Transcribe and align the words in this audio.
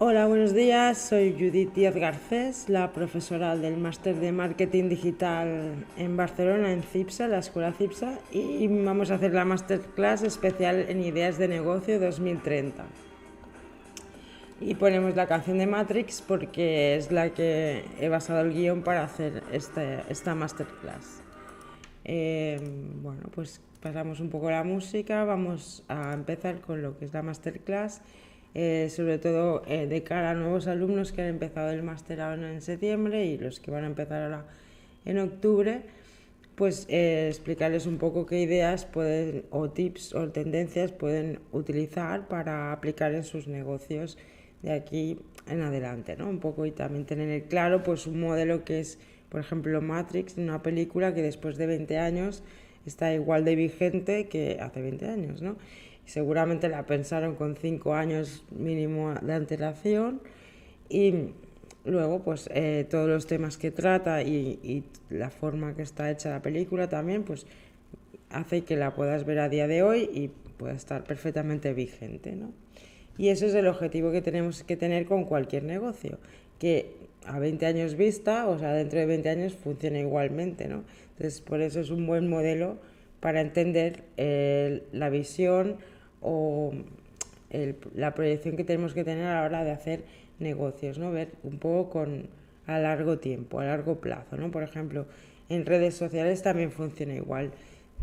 Hola, 0.00 0.26
buenos 0.26 0.54
días. 0.54 0.96
Soy 0.96 1.32
Judith 1.32 1.74
Díaz 1.74 1.96
Garcés, 1.96 2.68
la 2.68 2.92
profesora 2.92 3.56
del 3.56 3.78
Máster 3.78 4.14
de 4.14 4.30
Marketing 4.30 4.88
Digital 4.88 5.86
en 5.96 6.16
Barcelona, 6.16 6.70
en 6.70 6.84
CIPSA, 6.84 7.26
la 7.26 7.38
Escuela 7.38 7.72
CIPSA, 7.72 8.20
y 8.30 8.68
vamos 8.68 9.10
a 9.10 9.16
hacer 9.16 9.34
la 9.34 9.44
Masterclass 9.44 10.22
especial 10.22 10.86
en 10.88 11.02
Ideas 11.02 11.36
de 11.36 11.48
Negocio 11.48 11.98
2030. 11.98 12.86
Y 14.60 14.76
ponemos 14.76 15.16
la 15.16 15.26
canción 15.26 15.58
de 15.58 15.66
Matrix 15.66 16.22
porque 16.22 16.94
es 16.94 17.10
la 17.10 17.30
que 17.30 17.84
he 17.98 18.08
basado 18.08 18.42
el 18.42 18.52
guion 18.52 18.82
para 18.82 19.02
hacer 19.02 19.42
este, 19.50 20.04
esta 20.08 20.36
Masterclass. 20.36 21.24
Eh, 22.04 22.60
bueno, 23.02 23.22
pues 23.34 23.60
pasamos 23.82 24.20
un 24.20 24.30
poco 24.30 24.48
la 24.48 24.62
música, 24.62 25.24
vamos 25.24 25.82
a 25.88 26.12
empezar 26.12 26.60
con 26.60 26.82
lo 26.82 26.96
que 26.96 27.04
es 27.04 27.12
la 27.12 27.24
Masterclass 27.24 28.00
eh, 28.54 28.88
sobre 28.90 29.18
todo 29.18 29.62
eh, 29.66 29.86
de 29.86 30.02
cara 30.02 30.30
a 30.30 30.34
nuevos 30.34 30.66
alumnos 30.66 31.12
que 31.12 31.22
han 31.22 31.28
empezado 31.28 31.70
el 31.70 31.82
máster 31.82 32.18
en 32.20 32.60
septiembre 32.60 33.26
y 33.26 33.38
los 33.38 33.60
que 33.60 33.70
van 33.70 33.84
a 33.84 33.86
empezar 33.86 34.22
ahora 34.22 34.46
en 35.04 35.18
octubre, 35.18 35.82
pues 36.54 36.86
eh, 36.88 37.28
explicarles 37.28 37.86
un 37.86 37.98
poco 37.98 38.26
qué 38.26 38.40
ideas 38.40 38.84
pueden 38.84 39.44
o 39.50 39.70
tips 39.70 40.14
o 40.14 40.28
tendencias 40.30 40.92
pueden 40.92 41.40
utilizar 41.52 42.26
para 42.26 42.72
aplicar 42.72 43.14
en 43.14 43.22
sus 43.22 43.46
negocios 43.46 44.18
de 44.62 44.72
aquí 44.72 45.18
en 45.46 45.62
adelante, 45.62 46.16
¿no? 46.16 46.28
Un 46.28 46.40
poco 46.40 46.66
y 46.66 46.72
también 46.72 47.04
tener 47.06 47.44
claro 47.44 47.82
pues 47.82 48.06
un 48.06 48.20
modelo 48.20 48.64
que 48.64 48.80
es, 48.80 48.98
por 49.28 49.40
ejemplo, 49.40 49.80
Matrix, 49.80 50.36
una 50.36 50.62
película 50.62 51.14
que 51.14 51.22
después 51.22 51.56
de 51.58 51.66
20 51.66 51.98
años 51.98 52.42
está 52.84 53.14
igual 53.14 53.44
de 53.44 53.54
vigente 53.54 54.26
que 54.26 54.58
hace 54.60 54.82
20 54.82 55.06
años, 55.06 55.42
¿no? 55.42 55.56
Seguramente 56.08 56.70
la 56.70 56.86
pensaron 56.86 57.34
con 57.34 57.54
cinco 57.54 57.94
años 57.94 58.42
mínimo 58.50 59.14
de 59.20 59.34
antelación 59.34 60.22
y 60.88 61.32
luego 61.84 62.20
pues 62.20 62.48
eh, 62.54 62.86
todos 62.88 63.08
los 63.08 63.26
temas 63.26 63.58
que 63.58 63.70
trata 63.70 64.22
y, 64.22 64.84
la 65.10 65.28
forma 65.28 65.74
que 65.74 65.82
está 65.82 66.10
hecha 66.10 66.30
la 66.30 66.40
película 66.40 66.88
también 66.88 67.24
pues 67.24 67.46
hace 68.30 68.62
que 68.62 68.76
la 68.76 68.94
puedas 68.94 69.24
ver 69.24 69.38
a 69.38 69.50
día 69.50 69.66
de 69.68 69.82
hoy 69.82 70.08
y 70.12 70.28
pueda 70.56 70.72
estar 70.72 71.04
perfectamente 71.04 71.74
vigente 71.74 72.32
¿no? 72.32 72.52
y 73.18 73.28
eso 73.28 73.44
es 73.44 73.54
el 73.54 73.66
objetivo 73.66 74.10
que 74.10 74.22
tenemos 74.22 74.64
que 74.64 74.76
tener 74.78 75.04
con 75.04 75.24
cualquier 75.24 75.64
negocio 75.64 76.18
que 76.58 76.94
a 77.26 77.38
20 77.38 77.66
años 77.66 77.96
vista 77.96 78.48
o 78.48 78.58
sea 78.58 78.72
dentro 78.72 78.98
de 78.98 79.04
20 79.04 79.28
años 79.28 79.52
funcione 79.54 80.00
igualmente 80.00 80.68
¿no? 80.68 80.84
entonces 81.10 81.42
por 81.42 81.60
eso 81.60 81.80
es 81.80 81.90
un 81.90 82.06
buen 82.06 82.28
modelo 82.28 82.78
para 83.20 83.40
entender 83.42 84.04
eh, 84.16 84.84
la 84.92 85.10
visión 85.10 85.76
o 86.20 86.72
la 87.94 88.14
proyección 88.14 88.56
que 88.56 88.64
tenemos 88.64 88.94
que 88.94 89.04
tener 89.04 89.26
a 89.26 89.40
la 89.40 89.46
hora 89.46 89.64
de 89.64 89.70
hacer 89.70 90.04
negocios, 90.38 90.98
¿no? 90.98 91.10
Ver 91.10 91.32
un 91.42 91.58
poco 91.58 91.90
con 91.90 92.28
a 92.66 92.78
largo 92.78 93.18
tiempo, 93.18 93.60
a 93.60 93.64
largo 93.64 94.00
plazo, 94.00 94.36
¿no? 94.36 94.50
Por 94.50 94.62
ejemplo, 94.62 95.06
en 95.48 95.64
redes 95.64 95.94
sociales 95.94 96.42
también 96.42 96.70
funciona 96.70 97.14
igual. 97.14 97.52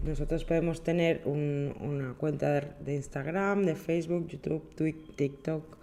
Nosotros 0.04 0.44
podemos 0.44 0.84
tener 0.84 1.22
una 1.26 2.14
cuenta 2.18 2.60
de 2.62 2.96
Instagram, 2.96 3.66
de 3.66 3.76
Facebook, 3.76 4.28
YouTube, 4.28 5.16
TikTok 5.16 5.78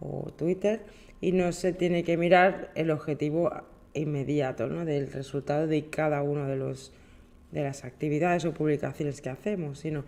o 0.00 0.30
Twitter 0.36 0.82
y 1.20 1.32
no 1.32 1.52
se 1.52 1.72
tiene 1.72 2.04
que 2.04 2.16
mirar 2.16 2.70
el 2.74 2.90
objetivo 2.90 3.50
inmediato 3.94 4.68
¿no? 4.68 4.84
del 4.84 5.12
resultado 5.12 5.66
de 5.66 5.86
cada 5.86 6.22
uno 6.22 6.46
de 6.46 6.56
los 6.56 6.92
de 7.50 7.62
las 7.62 7.84
actividades 7.84 8.44
o 8.44 8.52
publicaciones 8.52 9.22
que 9.22 9.30
hacemos, 9.30 9.78
sino 9.78 10.04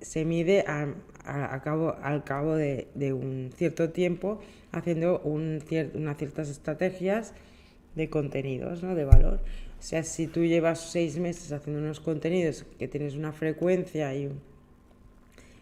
se 0.00 0.24
mide 0.24 0.64
a, 0.66 1.60
cabo, 1.62 1.96
al 2.02 2.24
cabo 2.24 2.56
de, 2.56 3.12
un 3.12 3.50
cierto 3.56 3.90
tiempo 3.90 4.40
haciendo 4.72 5.20
un 5.20 5.62
unas 5.94 6.16
ciertas 6.18 6.48
estrategias 6.50 7.32
de 7.94 8.10
contenidos, 8.10 8.82
¿no? 8.82 8.94
de 8.94 9.04
valor. 9.04 9.40
O 9.78 9.82
sea, 9.82 10.02
si 10.02 10.26
tú 10.26 10.44
llevas 10.44 10.90
seis 10.90 11.18
meses 11.18 11.52
haciendo 11.52 11.82
unos 11.82 12.00
contenidos 12.00 12.64
que 12.78 12.88
tienes 12.88 13.14
una 13.14 13.32
frecuencia 13.32 14.14
y, 14.14 14.30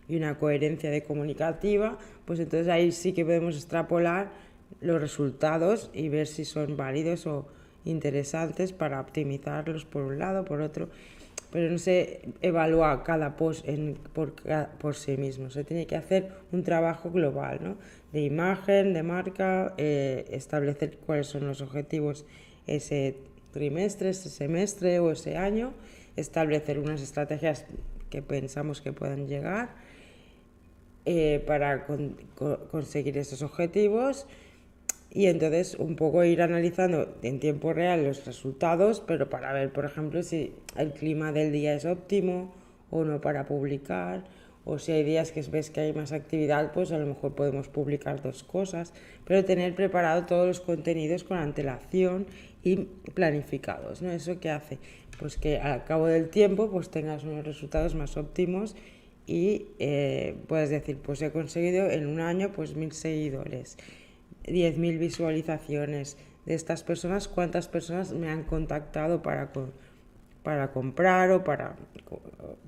y 0.08 0.16
una 0.16 0.38
coherencia 0.38 0.90
de 0.90 1.02
comunicativa, 1.02 1.98
pues 2.24 2.38
entonces 2.38 2.68
ahí 2.68 2.92
sí 2.92 3.12
que 3.12 3.24
podemos 3.24 3.56
extrapolar 3.56 4.32
los 4.80 5.00
resultados 5.00 5.90
y 5.92 6.08
ver 6.08 6.26
si 6.26 6.44
son 6.44 6.76
válidos 6.76 7.26
o 7.26 7.46
interesantes 7.84 8.72
para 8.72 9.00
optimizarlos 9.00 9.84
por 9.84 10.02
un 10.02 10.18
lado, 10.18 10.44
por 10.44 10.60
otro 10.60 10.88
pero 11.52 11.70
no 11.70 11.78
se 11.78 12.22
evalúa 12.40 13.04
cada 13.04 13.36
post 13.36 13.68
en, 13.68 13.98
por, 14.14 14.32
por, 14.80 14.94
sí 14.96 15.18
mismo. 15.18 15.50
Se 15.50 15.64
tiene 15.64 15.86
que 15.86 15.96
hacer 15.96 16.32
un 16.50 16.64
trabajo 16.64 17.10
global, 17.10 17.60
¿no? 17.62 17.76
de 18.12 18.22
imagen, 18.22 18.94
de 18.94 19.02
marca, 19.02 19.74
eh, 19.76 20.24
establecer 20.30 20.98
cuáles 21.04 21.26
son 21.26 21.46
los 21.46 21.60
objetivos 21.60 22.24
ese 22.66 23.16
trimestre, 23.52 24.10
ese 24.10 24.30
semestre 24.30 24.98
o 24.98 25.12
ese 25.12 25.36
año, 25.36 25.74
establecer 26.16 26.78
unas 26.78 27.02
estrategias 27.02 27.66
que 28.08 28.22
pensamos 28.22 28.80
que 28.80 28.92
puedan 28.92 29.28
llegar 29.28 29.74
eh, 31.04 31.42
para 31.46 31.86
conseguir 32.70 33.18
esos 33.18 33.42
objetivos 33.42 34.26
y 35.14 35.26
entonces 35.26 35.74
un 35.78 35.94
poco 35.94 36.24
ir 36.24 36.40
analizando 36.40 37.14
en 37.22 37.38
tiempo 37.38 37.74
real 37.74 38.02
los 38.02 38.24
resultados, 38.24 39.02
pero 39.06 39.28
para 39.28 39.52
ver, 39.52 39.70
por 39.70 39.84
ejemplo, 39.84 40.22
si 40.22 40.54
el 40.76 40.92
clima 40.94 41.32
del 41.32 41.52
día 41.52 41.74
es 41.74 41.84
óptimo 41.84 42.54
o 42.90 43.04
no 43.04 43.20
para 43.20 43.44
publicar, 43.44 44.24
o 44.64 44.78
si 44.78 44.92
hay 44.92 45.04
días 45.04 45.32
que 45.32 45.42
ves 45.42 45.70
que 45.70 45.80
hay 45.80 45.92
más 45.92 46.12
actividad, 46.12 46.72
pues 46.72 46.92
a 46.92 46.98
lo 46.98 47.04
mejor 47.04 47.34
podemos 47.34 47.68
publicar 47.68 48.22
dos 48.22 48.42
cosas, 48.42 48.94
pero 49.26 49.44
tener 49.44 49.74
preparado 49.74 50.24
todos 50.24 50.46
los 50.46 50.60
contenidos 50.60 51.24
con 51.24 51.36
antelación 51.36 52.26
y 52.62 52.76
planificados, 53.12 54.00
¿no? 54.00 54.12
Eso 54.12 54.40
que 54.40 54.50
hace, 54.50 54.78
pues 55.18 55.36
que 55.36 55.58
al 55.58 55.84
cabo 55.84 56.06
del 56.06 56.30
tiempo 56.30 56.70
pues 56.70 56.90
tengas 56.90 57.24
unos 57.24 57.44
resultados 57.44 57.94
más 57.94 58.16
óptimos 58.16 58.76
y 59.26 59.66
eh, 59.78 60.36
puedes 60.46 60.70
decir, 60.70 60.96
pues 60.96 61.20
he 61.20 61.30
conseguido 61.32 61.90
en 61.90 62.06
un 62.06 62.20
año 62.20 62.52
pues 62.52 62.76
mil 62.76 62.92
seguidores 62.92 63.76
10.000 64.44 64.98
visualizaciones 64.98 66.16
de 66.46 66.54
estas 66.54 66.82
personas, 66.82 67.28
cuántas 67.28 67.68
personas 67.68 68.12
me 68.12 68.28
han 68.28 68.42
contactado 68.44 69.22
para, 69.22 69.52
para 70.42 70.72
comprar 70.72 71.30
o 71.30 71.44
para, 71.44 71.76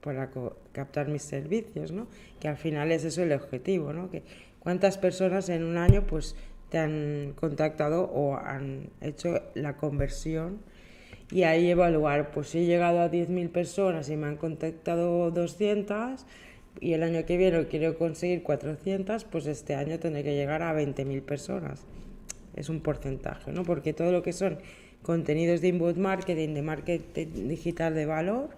para 0.01 0.31
captar 0.73 1.09
mis 1.09 1.23
servicios, 1.23 1.91
¿no? 1.91 2.07
Que 2.41 2.49
al 2.49 2.57
final 2.57 2.93
es 2.93 3.05
eso 3.05 3.23
el 3.23 3.33
objetivo, 3.33 3.93
¿no? 3.93 4.11
Que 4.11 4.23
cuántas 4.61 4.99
personas 4.99 5.49
en 5.49 5.65
un 5.65 5.77
año 5.77 6.07
pues 6.07 6.37
te 6.71 6.79
han 6.79 7.35
contactado 7.37 8.05
o 8.05 8.37
han 8.37 8.91
hecho 9.01 9.43
la 9.55 9.77
conversión 9.77 10.59
y 11.31 11.43
ahí 11.43 11.71
evaluar, 11.71 12.31
pues 12.31 12.49
si 12.49 12.59
he 12.59 12.67
llegado 12.67 13.01
a 13.01 13.11
10.000 13.11 13.51
personas 13.51 14.09
y 14.09 14.17
me 14.17 14.27
han 14.27 14.37
contactado 14.37 15.31
200, 15.31 16.27
y 16.81 16.93
el 16.93 17.03
año 17.03 17.25
que 17.25 17.37
viene 17.37 17.67
quiero 17.67 17.97
conseguir 17.97 18.43
400, 18.43 19.25
pues 19.25 19.47
este 19.47 19.75
año 19.75 19.99
tendré 19.99 20.23
que 20.23 20.35
llegar 20.35 20.63
a 20.63 20.75
20.000 20.75 21.23
personas. 21.23 21.83
Es 22.57 22.69
un 22.69 22.81
porcentaje, 22.81 23.53
¿no? 23.53 23.65
Porque 23.65 23.93
todo 23.93 24.13
lo 24.13 24.23
que 24.23 24.33
son 24.33 24.59
contenidos 25.03 25.61
de 25.61 25.69
inbound 25.69 25.99
marketing, 25.99 26.55
de 26.55 26.63
marketing 26.63 27.49
digital 27.49 27.95
de 27.95 28.07
valor, 28.07 28.51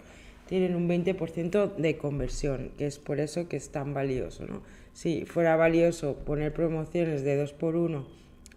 tienen 0.49 0.75
un 0.77 0.89
20% 0.89 1.75
de 1.75 1.97
conversión, 1.97 2.71
que 2.79 2.87
es 2.87 2.99
por 2.99 3.21
eso 3.21 3.49
que 3.49 3.57
es 3.57 3.71
tan 3.71 3.95
valioso, 3.95 4.47
¿no? 4.47 4.63
Si 4.93 5.25
fuera 5.27 5.57
valioso 5.57 6.17
poner 6.17 6.55
promociones 6.55 7.23
de 7.23 7.37
2 7.37 7.53
por 7.53 7.77
1 7.77 8.07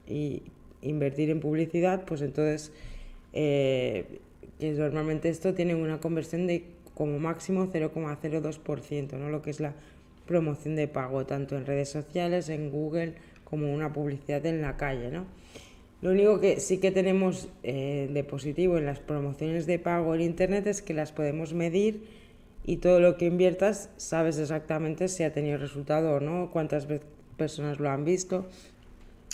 y 0.08 0.44
invertir 0.82 1.30
en 1.32 1.40
publicidad, 1.40 2.06
pues 2.06 2.22
entonces 2.22 2.72
eh, 3.34 4.20
normalmente 4.60 5.30
esto 5.30 5.54
tiene 5.54 5.76
una 5.76 6.00
conversión 6.00 6.48
de 6.48 6.66
como 7.00 7.18
máximo 7.18 7.68
0,02%, 7.72 9.14
¿no? 9.14 9.30
lo 9.30 9.42
que 9.42 9.52
es 9.52 9.62
la 9.62 9.74
promoción 10.28 10.76
de 10.76 10.90
pago, 10.90 11.26
tanto 11.26 11.56
en 11.56 11.66
redes 11.66 11.88
sociales, 11.88 12.50
en 12.50 12.70
Google, 12.70 13.14
como 13.46 13.74
una 13.74 13.94
publicidad 13.94 14.46
en 14.46 14.62
la 14.62 14.76
calle. 14.76 15.10
¿no? 15.10 15.24
Lo 16.02 16.12
único 16.12 16.42
que 16.42 16.60
sí 16.60 16.80
que 16.80 16.92
tenemos 16.92 17.48
eh, 17.64 18.10
de 18.12 18.24
positivo 18.26 18.78
en 18.78 18.86
las 18.86 19.00
promociones 19.00 19.66
de 19.66 19.80
pago 19.80 20.14
en 20.14 20.20
Internet 20.20 20.68
es 20.68 20.82
que 20.82 20.94
las 20.94 21.14
podemos 21.14 21.54
medir 21.54 22.04
y 22.66 22.78
todo 22.78 23.00
lo 23.00 23.16
que 23.16 23.28
inviertas 23.28 23.90
sabes 23.96 24.38
exactamente 24.38 25.08
si 25.08 25.24
ha 25.24 25.32
tenido 25.32 25.58
resultado 25.58 26.16
o 26.16 26.20
no, 26.20 26.52
cuántas 26.52 26.86
personas 27.38 27.80
lo 27.80 27.90
han 27.90 28.04
visto. 28.04 28.46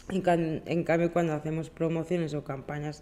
En, 0.10 0.62
en 0.68 0.84
cambio, 0.84 1.12
cuando 1.12 1.34
hacemos 1.34 1.72
promociones 1.72 2.36
o 2.36 2.44
campañas 2.44 3.02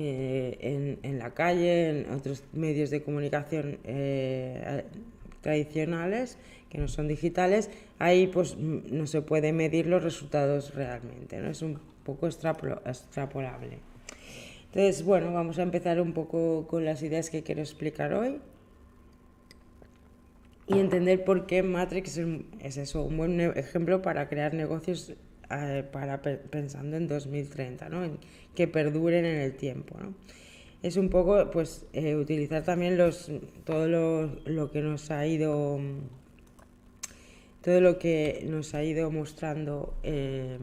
eh, 0.00 0.96
en, 1.02 1.18
la 1.18 1.34
calle, 1.34 1.88
en 1.88 2.12
otros 2.12 2.44
medios 2.52 2.88
de 2.90 3.02
comunicación 3.02 3.78
eh, 3.82 4.84
tradicionales 5.40 6.38
que 6.70 6.78
no 6.78 6.86
son 6.86 7.08
digitales, 7.08 7.68
ahí 7.98 8.28
pues 8.28 8.56
no 8.56 9.08
se 9.08 9.22
puede 9.22 9.52
medir 9.52 9.88
los 9.88 10.04
resultados 10.04 10.72
realmente, 10.76 11.40
¿no? 11.40 11.50
es 11.50 11.62
un 11.62 11.80
poco 12.04 12.28
extrapolable. 12.28 13.80
Entonces, 14.66 15.02
bueno, 15.04 15.32
vamos 15.32 15.58
a 15.58 15.62
empezar 15.62 16.00
un 16.00 16.12
poco 16.12 16.68
con 16.68 16.84
las 16.84 17.02
ideas 17.02 17.28
que 17.28 17.42
quiero 17.42 17.62
explicar 17.62 18.14
hoy 18.14 18.38
y 20.68 20.78
entender 20.78 21.24
por 21.24 21.46
qué 21.46 21.64
Matrix 21.64 22.18
es, 22.60 22.76
eso, 22.76 23.02
un 23.02 23.16
buen 23.16 23.40
ejemplo 23.40 24.00
para 24.00 24.28
crear 24.28 24.54
negocios 24.54 25.14
eh, 25.50 25.84
para 25.90 26.20
pensando 26.20 26.96
en 26.96 27.08
2030, 27.08 27.88
¿no? 27.88 28.18
Que 28.54 28.68
perduren 28.68 29.24
en 29.24 29.38
el 29.38 29.54
tiempo, 29.54 29.96
¿no? 30.00 30.14
Es 30.82 30.96
un 30.96 31.08
poco, 31.08 31.50
pues, 31.50 31.86
eh, 31.92 32.14
utilizar 32.14 32.62
también 32.64 32.96
los, 32.96 33.30
todo 33.64 33.88
lo, 33.88 34.70
que 34.70 34.80
nos 34.80 35.10
ha 35.10 35.26
ido, 35.26 35.80
todo 37.62 37.80
lo 37.80 37.98
que 37.98 38.44
nos 38.48 38.74
ha 38.74 38.84
ido 38.84 39.10
mostrando 39.10 39.94
em, 40.04 40.58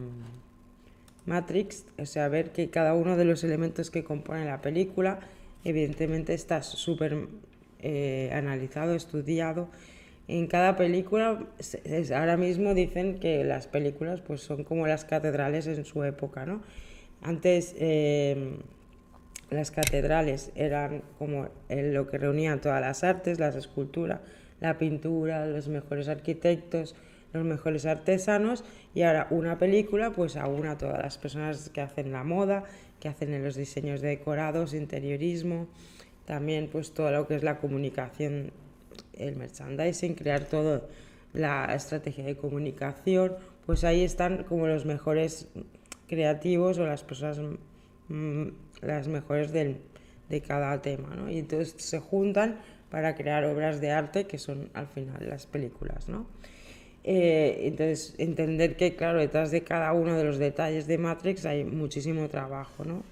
Matrix, 1.26 1.86
o 1.98 2.06
sea, 2.06 2.30
ver 2.30 2.52
que 2.52 2.70
cada 2.70 2.94
uno 2.94 3.18
de 3.18 3.26
los 3.26 3.44
elementos 3.44 3.92
que 3.92 4.04
componen 4.04 4.46
la 4.46 4.62
película, 4.62 5.20
evidentemente 5.66 6.34
está 6.34 6.64
súper 6.64 7.28
eh, 7.80 8.30
analizado, 8.34 8.96
estudiado, 8.96 9.70
en 10.28 10.48
cada 10.48 10.76
película, 10.76 11.40
ahora 12.16 12.38
mismo 12.38 12.74
dicen 12.74 13.20
que 13.20 13.44
las 13.44 13.68
películas 13.68 14.22
pues, 14.22 14.42
son 14.42 14.64
como 14.64 14.88
las 14.88 15.06
catedrales 15.06 15.68
en 15.68 15.86
su 15.86 16.04
época, 16.04 16.46
¿no? 16.46 16.62
Antes 17.22 17.76
em, 17.78 18.58
las 19.50 19.72
catedrales 19.72 20.52
eran 20.56 21.04
como 21.20 21.50
lo 21.70 22.08
que 22.08 22.18
reunían 22.18 22.60
todas 22.60 22.82
las 22.82 23.04
artes, 23.04 23.40
las 23.40 23.56
esculturas, 23.56 24.22
la 24.60 24.78
pintura, 24.78 25.46
los 25.46 25.68
mejores 25.68 26.08
arquitectos, 26.08 26.96
los 27.34 27.44
mejores 27.44 27.86
artesanos 27.86 28.64
y 28.94 29.04
ahora 29.04 29.28
una 29.30 29.58
película 29.58 30.12
pues 30.12 30.38
aúna 30.38 30.78
todas 30.78 31.02
las 31.02 31.18
personas 31.18 31.70
que 31.70 31.82
hacen 31.82 32.12
la 32.12 32.24
moda, 32.24 32.64
que 33.00 33.10
hacen 33.10 33.44
los 33.44 33.56
diseños 33.56 34.02
de 34.02 34.10
decorados, 34.10 34.74
interiorismo, 34.74 35.68
también 36.26 36.70
pues 36.72 36.94
todo 36.94 37.12
lo 37.12 37.28
que 37.28 37.36
es 37.36 37.44
la 37.44 37.60
comunicación 37.60 38.52
el 39.18 39.36
merchandising, 39.36 40.16
crear 40.16 40.46
todo 40.46 40.88
la 41.34 41.74
estrategia 41.76 42.24
de 42.24 42.36
comunicación, 42.36 43.34
pues 43.66 43.84
ahí 43.84 44.04
están 44.04 44.44
como 44.44 44.68
los 44.68 44.86
mejores 44.86 45.48
creativos 46.08 46.78
o 46.78 46.86
las 46.86 47.04
personas 47.04 47.40
mm, 48.08 48.48
las 48.82 49.08
mejores 49.08 49.52
del, 49.52 49.78
de 50.30 50.42
cada 50.42 50.82
tema, 50.82 51.16
¿no? 51.16 51.30
Y 51.30 51.40
entonces 51.40 51.76
se 51.78 52.00
juntan 52.00 52.60
para 52.90 53.16
crear 53.16 53.44
obras 53.46 53.82
de 53.82 53.92
arte 53.92 54.26
que 54.26 54.38
son 54.38 54.70
al 54.74 54.88
final 54.88 55.28
las 55.28 55.46
películas, 55.48 56.08
¿no? 56.08 56.28
Eh, 57.04 57.68
entonces, 57.68 58.16
entender 58.18 58.76
que, 58.76 58.96
claro, 58.96 59.20
detrás 59.20 59.52
de 59.52 59.62
cada 59.62 59.94
uno 59.94 60.18
de 60.18 60.24
los 60.24 60.40
detalles 60.40 60.88
de 60.88 60.98
Matrix 60.98 61.46
hay 61.46 61.64
muchísimo 61.64 62.28
trabajo, 62.30 62.84
¿no? 62.84 63.04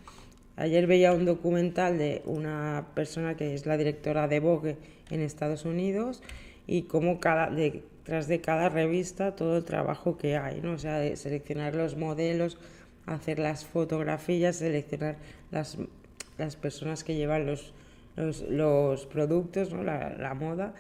Ayer 0.64 0.88
veía 0.88 1.12
un 1.12 1.26
documental 1.26 1.98
de 1.98 2.22
una 2.24 2.88
persona 2.96 3.36
que 3.36 3.54
es 3.54 3.66
la 3.66 3.76
directora 3.76 4.30
de 4.30 4.40
Vogue 4.40 4.78
en 5.10 5.20
Estados 5.20 5.66
Unidos 5.66 6.24
y 6.68 6.84
cómo 6.84 7.20
cada, 7.20 7.50
detrás 7.50 8.30
de 8.30 8.40
cada 8.40 8.70
revista 8.70 9.36
todo 9.36 9.58
el 9.58 9.66
trabajo 9.66 10.18
que 10.18 10.38
hay, 10.38 10.62
¿no? 10.62 10.72
O 10.72 10.78
sea, 10.78 11.00
de 11.00 11.18
seleccionar 11.18 11.76
los 11.76 11.98
modelos, 11.98 12.58
hacer 13.06 13.40
las 13.40 13.66
fotografías, 13.66 14.56
seleccionar 14.56 15.18
las, 15.52 15.78
las 16.38 16.56
personas 16.56 17.04
que 17.04 17.16
llevan 17.16 17.46
los, 17.46 17.74
los, 18.16 19.06
productos, 19.08 19.74
¿no? 19.74 19.84
la, 19.84 20.34
moda, 20.34 20.76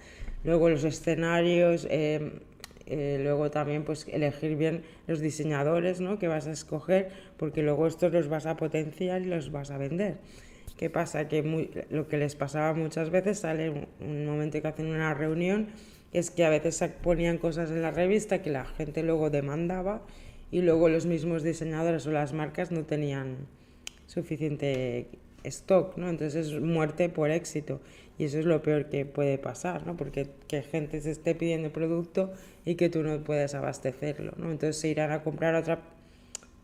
luego 0.45 0.69
los 0.69 0.85
escenarios, 0.85 1.85
eh, 1.89 2.39
eh, 2.85 3.19
luego 3.21 3.49
también 3.49 3.83
pues 3.83 4.07
elegir 4.09 4.57
bien 4.57 4.83
los 5.07 5.21
diseñadores 5.21 6.01
¿no? 6.01 6.19
que 6.19 6.27
vas 6.27 6.47
a 6.47 6.51
escoger, 6.51 7.09
porque 7.37 7.61
luego 7.63 7.87
estos 7.87 8.11
los 8.11 8.27
vas 8.27 8.45
a 8.45 8.57
potenciar 8.57 9.21
y 9.21 9.25
los 9.25 9.51
vas 9.51 9.71
a 9.71 9.77
vender. 9.77 10.17
¿Qué 10.77 10.89
pasa? 10.89 11.27
Que 11.27 11.85
lo 11.89 12.07
que 12.07 12.17
les 12.17 12.35
pasaba 12.35 12.73
muchas 12.73 13.09
veces, 13.09 13.39
sale 13.39 13.87
un, 13.99 14.25
momento 14.25 14.61
que 14.61 14.67
hacen 14.67 14.87
una 14.87 15.13
reunión, 15.13 15.67
es 16.11 16.29
que 16.29 16.45
a 16.45 16.49
veces 16.49 16.83
ponían 17.01 17.37
cosas 17.37 17.71
en 17.71 17.81
la 17.81 17.91
revista 17.91 18.41
que 18.41 18.49
la 18.49 18.65
gente 18.65 19.03
luego 19.03 19.29
demandaba 19.29 20.01
y 20.51 20.61
luego 20.61 20.89
los 20.89 21.05
mismos 21.05 21.43
diseñadores 21.43 22.05
o 22.05 22.11
las 22.11 22.33
marcas 22.33 22.71
no 22.71 22.83
tenían 22.83 23.37
suficiente 24.07 25.07
stock, 25.43 25.97
¿no? 25.97 26.09
Entonces 26.09 26.47
es 26.47 26.59
muerte 26.59 27.09
por 27.09 27.31
éxito 27.31 27.81
y 28.17 28.25
eso 28.25 28.39
es 28.39 28.45
lo 28.45 28.61
peor 28.61 28.89
que 28.89 29.05
puede 29.05 29.37
pasar, 29.37 29.85
¿no? 29.87 29.97
Porque 29.97 30.27
que 30.47 30.61
gente 30.61 31.01
se 31.01 31.11
esté 31.11 31.35
pidiendo 31.35 31.71
producto 31.71 32.31
y 32.65 32.75
que 32.75 32.89
tú 32.89 33.03
no 33.03 33.23
puedes 33.23 33.55
abastecerlo, 33.55 34.33
¿no? 34.37 34.51
Entonces 34.51 34.79
se 34.79 34.87
irán 34.89 35.11
a 35.11 35.23
comprar 35.23 35.55
otra, 35.55 35.79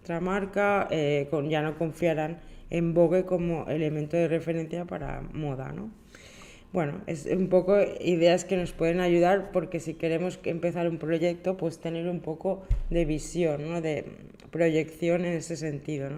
otra 0.02 0.20
marca, 0.20 0.88
eh, 0.92 1.28
con, 1.30 1.50
ya 1.50 1.62
no 1.62 1.78
confiarán 1.78 2.40
en 2.70 2.94
Vogue 2.94 3.26
como 3.26 3.68
elemento 3.68 4.16
de 4.16 4.28
referencia 4.28 4.86
para 4.86 5.22
moda, 5.22 5.72
¿no? 5.72 5.90
Bueno, 6.72 7.02
es 7.08 7.26
un 7.26 7.50
poco 7.50 7.78
ideas 8.00 8.46
que 8.46 8.56
nos 8.56 8.74
pueden 8.74 9.00
ayudar 9.00 9.52
porque 9.52 9.80
si 9.80 9.96
queremos 9.96 10.40
empezar 10.44 10.88
un 10.88 11.00
proyecto, 11.00 11.58
pues 11.58 11.80
tener 11.80 12.08
un 12.08 12.20
poco 12.20 12.62
de 12.92 13.06
visión, 13.06 13.68
¿no? 13.68 13.82
De 13.82 14.06
proyección 14.52 15.26
en 15.26 15.34
ese 15.34 15.58
sentido, 15.58 16.12
¿no? 16.12 16.18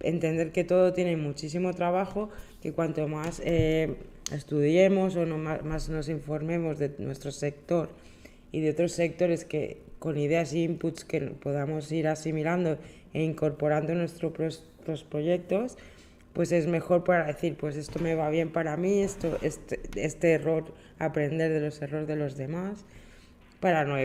entender 0.00 0.52
que 0.52 0.64
todo 0.64 0.92
tiene 0.92 1.16
muchísimo 1.16 1.72
trabajo, 1.74 2.28
que 2.62 2.72
cuanto 2.72 3.08
más 3.08 3.40
eh, 3.44 3.96
estudiemos 4.32 5.16
o 5.16 5.26
no, 5.26 5.38
más, 5.38 5.88
nos 5.88 6.08
informemos 6.08 6.78
de 6.78 6.94
nuestro 6.98 7.30
sector 7.30 7.90
y 8.52 8.60
de 8.60 8.70
otros 8.70 8.92
sectores 8.92 9.44
que 9.44 9.82
con 9.98 10.18
ideas 10.18 10.52
e 10.52 10.58
inputs 10.58 11.04
que 11.04 11.20
podamos 11.20 11.90
ir 11.92 12.08
asimilando 12.08 12.78
e 13.12 13.22
incorporando 13.22 13.92
en 13.92 13.98
nuestros 13.98 14.62
proyectos, 15.08 15.78
pues 16.32 16.52
es 16.52 16.66
mejor 16.66 17.02
para 17.02 17.26
decir, 17.26 17.56
pues 17.56 17.76
esto 17.76 17.98
me 17.98 18.14
va 18.14 18.28
bien 18.28 18.50
para 18.50 18.76
mí, 18.76 19.00
esto, 19.00 19.38
este, 19.40 19.80
este 19.96 20.32
error, 20.32 20.64
aprender 20.98 21.50
de 21.50 21.60
los 21.60 21.80
errores 21.80 22.06
de 22.06 22.16
los 22.16 22.36
demás, 22.36 22.84
para 23.60 23.84
no 23.84 23.96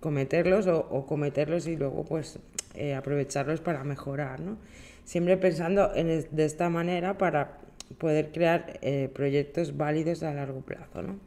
cometerlos 0.00 0.66
o, 0.66 1.06
cometerlos 1.06 1.66
y 1.66 1.76
luego 1.76 2.04
pues 2.04 2.38
eh, 2.74 2.94
aprovecharlos 2.94 3.60
para 3.60 3.82
mejorar, 3.82 4.40
¿no? 4.40 4.58
siempre 5.04 5.36
pensando 5.36 5.94
en, 5.94 6.26
de 6.30 6.44
esta 6.44 6.68
manera 6.68 7.16
para 7.18 7.58
poder 7.98 8.30
crear 8.32 8.78
eh, 8.82 9.08
proyectos 9.12 9.76
válidos 9.76 10.22
a 10.22 10.32
largo 10.34 10.60
plazo. 10.60 11.02
¿no? 11.02 11.18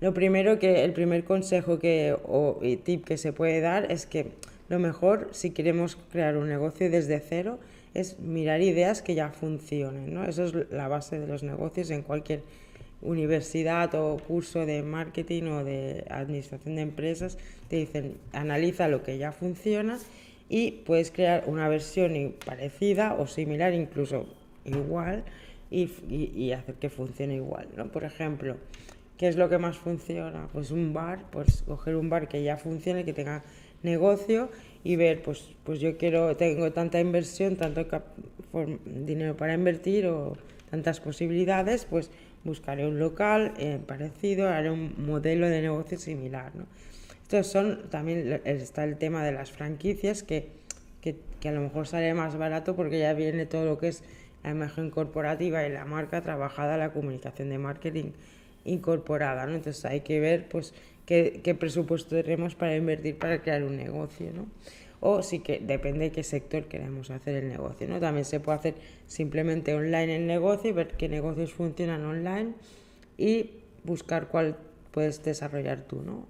Lo 0.00 0.12
primero 0.12 0.58
que, 0.58 0.84
el 0.84 0.92
primer 0.92 1.24
consejo 1.24 1.78
que, 1.78 2.16
o 2.24 2.60
tip 2.84 3.04
que 3.04 3.16
se 3.16 3.32
puede 3.32 3.60
dar 3.60 3.90
es 3.90 4.06
que 4.06 4.32
lo 4.68 4.78
mejor 4.78 5.28
si 5.32 5.50
queremos 5.50 5.96
crear 6.10 6.36
un 6.36 6.48
negocio 6.48 6.90
desde 6.90 7.20
cero 7.20 7.58
es 7.94 8.18
mirar 8.18 8.60
ideas 8.60 9.00
que 9.00 9.14
ya 9.14 9.30
funcionen. 9.30 10.12
¿no? 10.12 10.24
Eso 10.24 10.44
es 10.44 10.70
la 10.70 10.88
base 10.88 11.18
de 11.18 11.26
los 11.26 11.42
negocios 11.42 11.90
en 11.90 12.02
cualquier 12.02 12.42
universidad 13.00 13.94
o 13.94 14.16
curso 14.18 14.66
de 14.66 14.82
marketing 14.82 15.44
o 15.44 15.64
de 15.64 16.04
administración 16.10 16.76
de 16.76 16.82
empresas. 16.82 17.38
Te 17.68 17.76
dicen, 17.76 18.18
analiza 18.32 18.88
lo 18.88 19.02
que 19.02 19.16
ya 19.16 19.32
funciona 19.32 19.98
y 20.48 20.72
puedes 20.72 21.10
crear 21.10 21.44
una 21.46 21.68
versión 21.68 22.34
parecida 22.44 23.14
o 23.14 23.26
similar, 23.26 23.72
incluso 23.72 24.26
igual, 24.66 25.24
y, 25.70 25.90
y, 26.08 26.52
hacer 26.52 26.76
que 26.76 26.90
funcione 26.90 27.36
igual. 27.36 27.68
¿no? 27.76 27.88
Por 27.88 28.04
ejemplo, 28.04 28.56
¿qué 29.18 29.28
es 29.28 29.36
lo 29.36 29.48
que 29.48 29.58
más 29.58 29.76
funciona? 29.76 30.48
Pues 30.52 30.70
un 30.70 30.92
bar, 30.92 31.24
pues 31.30 31.62
coger 31.66 31.96
un 31.96 32.08
bar 32.08 32.28
que 32.28 32.42
ya 32.42 32.56
funcione, 32.56 33.04
que 33.04 33.12
tenga 33.12 33.42
negocio 33.82 34.50
y 34.84 34.96
ver, 34.96 35.22
pues, 35.22 35.50
pues 35.64 35.80
yo 35.80 35.96
quiero, 35.96 36.36
tengo 36.36 36.72
tanta 36.72 37.00
inversión, 37.00 37.56
tanto 37.56 37.86
dinero 38.84 39.36
para 39.36 39.54
invertir 39.54 40.06
o 40.06 40.36
tantas 40.70 41.00
posibilidades, 41.00 41.84
pues 41.84 42.10
buscaré 42.44 42.86
un 42.86 42.98
local 42.98 43.54
eh, 43.58 43.78
parecido, 43.84 44.48
haré 44.48 44.70
un 44.70 44.94
modelo 45.04 45.48
de 45.48 45.62
negocio 45.62 45.98
similar. 45.98 46.54
¿no? 46.54 46.66
Estos 47.22 47.48
son, 47.48 47.90
también 47.90 48.40
está 48.44 48.84
el 48.84 48.96
tema 48.96 49.24
de 49.24 49.32
las 49.32 49.50
franquicias, 49.50 50.22
que, 50.22 50.50
que, 51.00 51.16
que, 51.40 51.48
a 51.48 51.52
lo 51.52 51.60
mejor 51.60 51.88
sale 51.88 52.14
más 52.14 52.36
barato 52.36 52.76
porque 52.76 52.98
ya 53.00 53.12
viene 53.14 53.46
todo 53.46 53.64
lo 53.64 53.78
que 53.78 53.88
es 53.88 54.04
la 54.46 54.52
imagen 54.52 54.90
corporativa 54.90 55.66
y 55.66 55.72
la 55.72 55.84
marca 55.84 56.22
trabajada, 56.22 56.76
la 56.76 56.92
comunicación 56.92 57.50
de 57.50 57.58
marketing 57.58 58.12
incorporada, 58.64 59.44
¿no? 59.46 59.54
Entonces 59.54 59.84
hay 59.84 60.00
que 60.00 60.20
ver, 60.20 60.48
pues, 60.48 60.72
qué, 61.04 61.56
presupuesto 61.58 62.14
tenemos 62.22 62.54
para 62.54 62.76
invertir 62.76 63.18
para 63.18 63.42
crear 63.42 63.64
un 63.64 63.76
negocio, 63.76 64.30
¿no? 64.32 64.46
O 65.00 65.22
sí 65.22 65.40
que 65.40 65.58
depende 65.58 66.06
de 66.06 66.12
qué 66.12 66.22
sector 66.22 66.64
queremos 66.64 67.10
hacer 67.10 67.34
el 67.42 67.48
negocio, 67.48 67.88
¿no? 67.88 67.98
También 67.98 68.24
se 68.24 68.38
puede 68.38 68.58
hacer 68.58 68.74
simplemente 69.08 69.74
online 69.74 70.16
el 70.16 70.26
negocio 70.28 70.70
y 70.70 70.72
ver 70.72 70.92
qué 70.96 71.08
negocios 71.08 71.52
funcionan 71.52 72.04
online 72.04 72.54
y 73.18 73.50
buscar 73.82 74.28
cuál 74.28 74.56
puedes 74.92 75.24
desarrollar 75.24 75.82
tú, 75.82 76.02
¿no? 76.02 76.26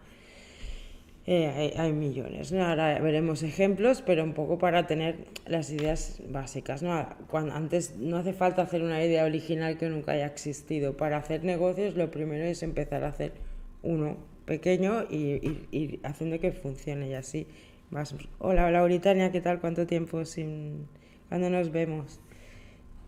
Eh, 1.28 1.74
hay, 1.76 1.92
millones. 1.92 2.52
Ahora 2.52 3.00
veremos 3.00 3.42
ejemplos, 3.42 4.00
pero 4.06 4.22
un 4.22 4.32
poco 4.32 4.58
para 4.58 4.86
tener 4.86 5.26
las 5.44 5.70
ideas 5.70 6.22
básicas. 6.28 6.84
¿no? 6.84 7.08
Cuando, 7.28 7.52
antes 7.52 7.96
no 7.96 8.18
hace 8.18 8.32
falta 8.32 8.62
hacer 8.62 8.82
una 8.82 9.04
idea 9.04 9.24
original 9.24 9.76
que 9.76 9.88
nunca 9.88 10.12
haya 10.12 10.26
existido. 10.26 10.96
Para 10.96 11.16
hacer 11.16 11.42
negocios 11.42 11.96
lo 11.96 12.12
primero 12.12 12.44
es 12.44 12.62
empezar 12.62 13.02
a 13.02 13.08
hacer 13.08 13.32
uno 13.82 14.16
pequeño 14.44 15.04
y 15.10 15.66
ir 15.72 16.00
haciendo 16.04 16.38
que 16.38 16.52
funcione 16.52 17.08
y 17.08 17.14
así. 17.14 17.48
Vas, 17.90 18.14
hola, 18.38 18.66
hola 18.66 18.84
Britania, 18.84 19.32
¿qué 19.32 19.40
tal? 19.40 19.60
¿Cuánto 19.60 19.86
tiempo 19.86 20.24
sin... 20.24 20.86
cuando 21.28 21.50
nos 21.50 21.72
vemos? 21.72 22.20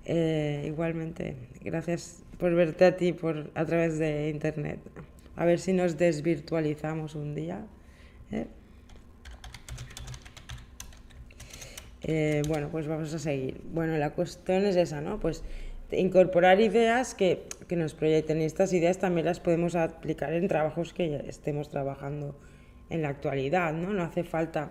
Eh, 0.04 0.64
igualmente, 0.66 1.36
gracias 1.62 2.24
por 2.38 2.54
verte 2.54 2.84
a 2.84 2.96
ti 2.96 3.12
por, 3.12 3.50
a 3.54 3.64
través 3.64 3.98
de 3.98 4.30
internet. 4.30 4.80
A 5.36 5.44
ver 5.44 5.60
si 5.60 5.72
nos 5.72 5.98
desvirtualizamos 5.98 7.14
un 7.14 7.34
día. 7.34 7.66
Eh, 12.10 12.40
bueno, 12.48 12.70
pues 12.70 12.88
vamos 12.88 13.12
a 13.12 13.18
seguir. 13.18 13.60
Bueno, 13.70 13.98
la 13.98 14.14
cuestión 14.14 14.64
es 14.64 14.76
esa, 14.76 15.02
¿no? 15.02 15.20
Pues 15.20 15.44
incorporar 15.92 16.58
ideas 16.58 17.14
que, 17.14 17.42
que 17.68 17.76
nos 17.76 17.92
proyecten. 17.92 18.40
Y 18.40 18.44
estas 18.44 18.72
ideas 18.72 18.96
también 18.96 19.26
las 19.26 19.40
podemos 19.40 19.74
aplicar 19.74 20.32
en 20.32 20.48
trabajos 20.48 20.94
que 20.94 21.22
estemos 21.28 21.68
trabajando 21.68 22.34
en 22.88 23.02
la 23.02 23.10
actualidad, 23.10 23.74
¿no? 23.74 23.92
No 23.92 24.02
hace 24.02 24.24
falta 24.24 24.70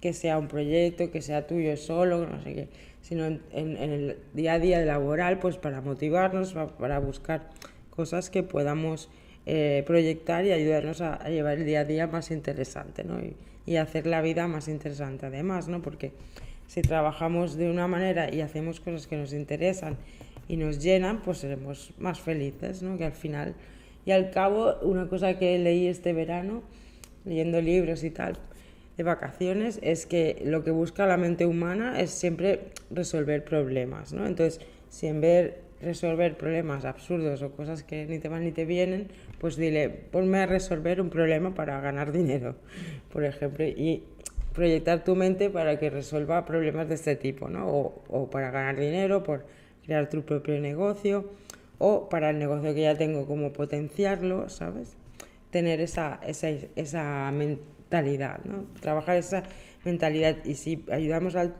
que 0.00 0.12
sea 0.12 0.38
un 0.38 0.46
proyecto, 0.46 1.10
que 1.10 1.20
sea 1.20 1.48
tuyo 1.48 1.76
solo, 1.76 2.24
no 2.28 2.40
sé 2.44 2.54
qué, 2.54 2.68
sino 3.00 3.26
en, 3.26 3.40
el 3.50 4.16
día 4.32 4.52
a 4.52 4.58
día 4.60 4.80
laboral, 4.84 5.40
pues 5.40 5.56
para 5.56 5.80
motivarnos, 5.80 6.54
para 6.78 7.00
buscar 7.00 7.50
cosas 7.90 8.30
que 8.30 8.44
podamos 8.44 9.10
eh, 9.46 9.82
proyectar 9.84 10.44
y 10.44 10.52
ayudarnos 10.52 11.00
a, 11.00 11.28
llevar 11.28 11.58
el 11.58 11.66
día 11.66 11.80
a 11.80 11.84
día 11.84 12.06
más 12.06 12.30
interesante, 12.30 13.02
¿no? 13.02 13.18
Y, 13.18 13.34
y, 13.66 13.78
hacer 13.78 14.06
la 14.06 14.22
vida 14.22 14.46
más 14.46 14.68
interesante 14.68 15.26
además, 15.26 15.66
¿no? 15.66 15.82
Porque 15.82 16.12
si 16.68 16.82
trabajamos 16.82 17.56
de 17.56 17.68
una 17.68 17.88
manera 17.88 18.32
y 18.32 18.42
hacemos 18.42 18.78
cosas 18.78 19.08
que 19.08 19.16
nos 19.16 19.32
interesan 19.32 19.96
y 20.46 20.56
nos 20.56 20.80
llenan, 20.80 21.22
pues 21.22 21.38
seremos 21.38 21.92
más 21.98 22.20
felices, 22.20 22.82
¿no? 22.82 22.96
Que 22.96 23.04
al 23.04 23.12
final 23.12 23.56
y 24.08 24.12
al 24.12 24.30
cabo, 24.30 24.76
una 24.80 25.06
cosa 25.06 25.38
que 25.38 25.58
leí 25.58 25.86
este 25.86 26.14
verano, 26.14 26.62
leyendo 27.26 27.60
libros 27.60 28.04
y 28.04 28.10
tal, 28.10 28.38
de 28.96 29.02
vacaciones, 29.02 29.78
es 29.82 30.06
que 30.06 30.40
lo 30.46 30.64
que 30.64 30.70
busca 30.70 31.06
la 31.06 31.18
mente 31.18 31.44
humana 31.44 32.00
es 32.00 32.10
siempre 32.10 32.70
resolver 32.90 33.44
problemas, 33.44 34.14
¿no? 34.14 34.26
Entonces, 34.26 34.60
si 34.88 35.08
en 35.08 35.20
vez 35.20 35.54
resolver 35.82 36.38
problemas 36.38 36.86
absurdos 36.86 37.42
o 37.42 37.52
cosas 37.52 37.82
que 37.82 38.06
ni 38.06 38.18
te 38.18 38.28
van 38.28 38.44
ni 38.44 38.52
te 38.52 38.64
vienen, 38.64 39.08
pues 39.38 39.56
dile, 39.56 39.90
ponme 39.90 40.38
a 40.38 40.46
resolver 40.46 41.02
un 41.02 41.10
problema 41.10 41.54
para 41.54 41.78
ganar 41.82 42.10
dinero, 42.10 42.56
por 43.12 43.24
ejemplo, 43.24 43.66
y 43.66 44.04
proyectar 44.58 45.04
tu 45.04 45.14
mente 45.14 45.50
para 45.50 45.78
que 45.78 45.88
resuelva 45.88 46.44
problemas 46.44 46.88
de 46.88 46.96
este 46.96 47.14
tipo, 47.14 47.48
¿no? 47.48 47.68
O, 47.68 48.28
para 48.28 48.50
ganar 48.50 48.76
dinero, 48.76 49.22
por 49.22 49.46
crear 49.84 50.08
tu 50.08 50.22
propio 50.22 50.60
negocio, 50.60 51.30
o 51.78 52.08
para 52.08 52.30
el 52.30 52.40
negocio 52.40 52.74
que 52.74 52.82
ya 52.82 52.96
tengo, 52.96 53.24
como 53.24 53.52
potenciarlo, 53.52 54.48
¿sabes? 54.48 54.96
Tener 55.52 55.80
esa, 55.80 56.18
esa, 56.26 56.48
esa 56.74 57.30
mentalidad. 57.30 58.40
Trabajar 58.80 59.16
esa 59.16 59.44
mentalidad 59.84 60.44
y 60.44 60.54
si 60.54 60.84
ayudamos 60.90 61.36
al 61.36 61.54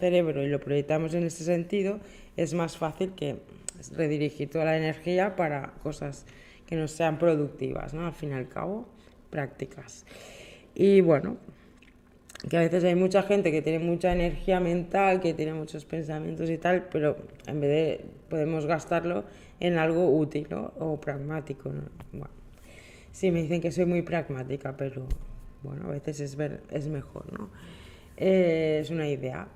cerebro 0.00 0.42
y 0.42 0.48
lo 0.48 0.58
proyectamos 0.58 1.14
en 1.14 1.22
ese 1.22 1.44
sentido, 1.44 2.00
es 2.36 2.54
más 2.54 2.76
fácil 2.76 3.12
que 3.14 3.36
redirigir 3.96 4.50
toda 4.50 4.64
la 4.64 4.76
energía 4.76 5.36
para 5.36 5.74
cosas 5.84 6.26
que 6.66 6.74
no 6.74 6.88
sean 6.88 7.20
productivas, 7.20 7.94
¿no? 7.94 8.04
Al 8.04 8.14
fin 8.14 8.30
y 8.30 8.34
al 8.34 8.48
cabo, 8.48 8.88
prácticas. 9.30 10.04
Y 10.74 11.02
bueno, 11.02 11.36
que 12.48 12.56
a 12.56 12.60
veces 12.60 12.82
hay 12.84 12.94
mucha 12.94 13.22
gente 13.22 13.52
que 13.52 13.62
tiene 13.62 13.78
mucha 13.78 14.12
energía 14.12 14.58
mental, 14.60 15.20
que 15.20 15.32
tiene 15.34 15.54
muchos 15.54 15.84
pensamientos 15.84 16.50
y 16.50 16.58
tal, 16.58 16.88
pero 16.90 17.16
en 17.46 17.60
vez 17.60 17.70
de 17.70 18.04
podemos 18.28 18.66
gastarlo 18.66 19.24
en 19.60 19.78
algo 19.78 20.16
útil 20.16 20.48
o 20.52 21.00
pragmático. 21.00 21.68
¿no? 21.68 21.82
Bueno, 22.12 22.34
sí, 23.12 23.30
me 23.30 23.42
dicen 23.42 23.60
que 23.60 23.70
soy 23.70 23.84
muy 23.84 24.02
pragmática, 24.02 24.76
pero 24.76 25.06
bueno, 25.62 25.86
a 25.86 25.90
veces 25.90 26.20
es, 26.20 26.36
es 26.70 26.88
mejor, 26.88 27.32
¿no? 27.32 27.50
Eh, 28.16 28.80
es 28.82 28.90
una 28.90 29.08
idea. 29.08 29.48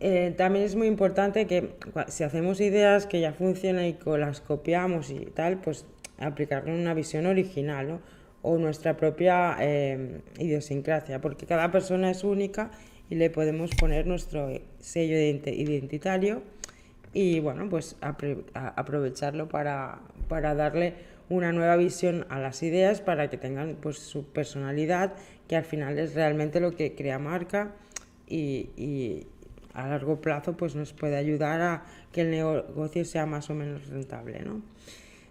Eh, 0.00 0.34
también 0.36 0.64
es 0.64 0.74
muy 0.74 0.86
importante 0.86 1.46
que 1.46 1.76
si 2.08 2.24
hacemos 2.24 2.60
ideas 2.60 3.06
que 3.06 3.20
ya 3.20 3.32
funcionan 3.32 3.84
y 3.84 3.96
las 4.18 4.40
copiamos 4.40 5.10
y 5.10 5.20
tal, 5.26 5.60
pues 5.60 5.86
aplicarlo 6.18 6.72
en 6.72 6.80
una 6.80 6.94
visión 6.94 7.26
original, 7.26 7.88
¿no? 7.88 8.00
O 8.46 8.58
nuestra 8.58 8.96
propia 8.96 9.56
eh, 9.58 10.20
idiosincrasia, 10.38 11.20
porque 11.20 11.46
cada 11.46 11.72
persona 11.72 12.10
es 12.10 12.24
única 12.24 12.70
y 13.08 13.14
le 13.14 13.30
podemos 13.30 13.70
poner 13.74 14.06
nuestro 14.06 14.50
sello 14.78 15.16
identitario 15.16 16.42
y 17.14 17.40
bueno, 17.40 17.68
pues 17.70 17.96
aprovecharlo 18.00 19.48
para, 19.48 20.00
para 20.28 20.54
darle 20.54 20.94
una 21.28 21.52
nueva 21.52 21.76
visión 21.76 22.26
a 22.28 22.38
las 22.38 22.62
ideas 22.62 23.00
para 23.00 23.30
que 23.30 23.38
tengan 23.38 23.76
pues 23.80 23.98
su 23.98 24.26
personalidad, 24.26 25.14
que 25.48 25.56
al 25.56 25.64
final 25.64 25.98
es 25.98 26.14
realmente 26.14 26.60
lo 26.60 26.74
que 26.76 26.94
crea 26.94 27.18
marca 27.18 27.72
y, 28.26 28.68
y 28.76 29.26
a 29.74 29.88
largo 29.88 30.20
plazo 30.20 30.56
pues 30.56 30.74
nos 30.74 30.92
puede 30.92 31.16
ayudar 31.16 31.60
a 31.60 31.84
que 32.12 32.22
el 32.22 32.30
negocio 32.30 33.04
sea 33.04 33.26
más 33.26 33.48
o 33.48 33.54
menos 33.54 33.86
rentable, 33.88 34.40
¿no? 34.40 34.62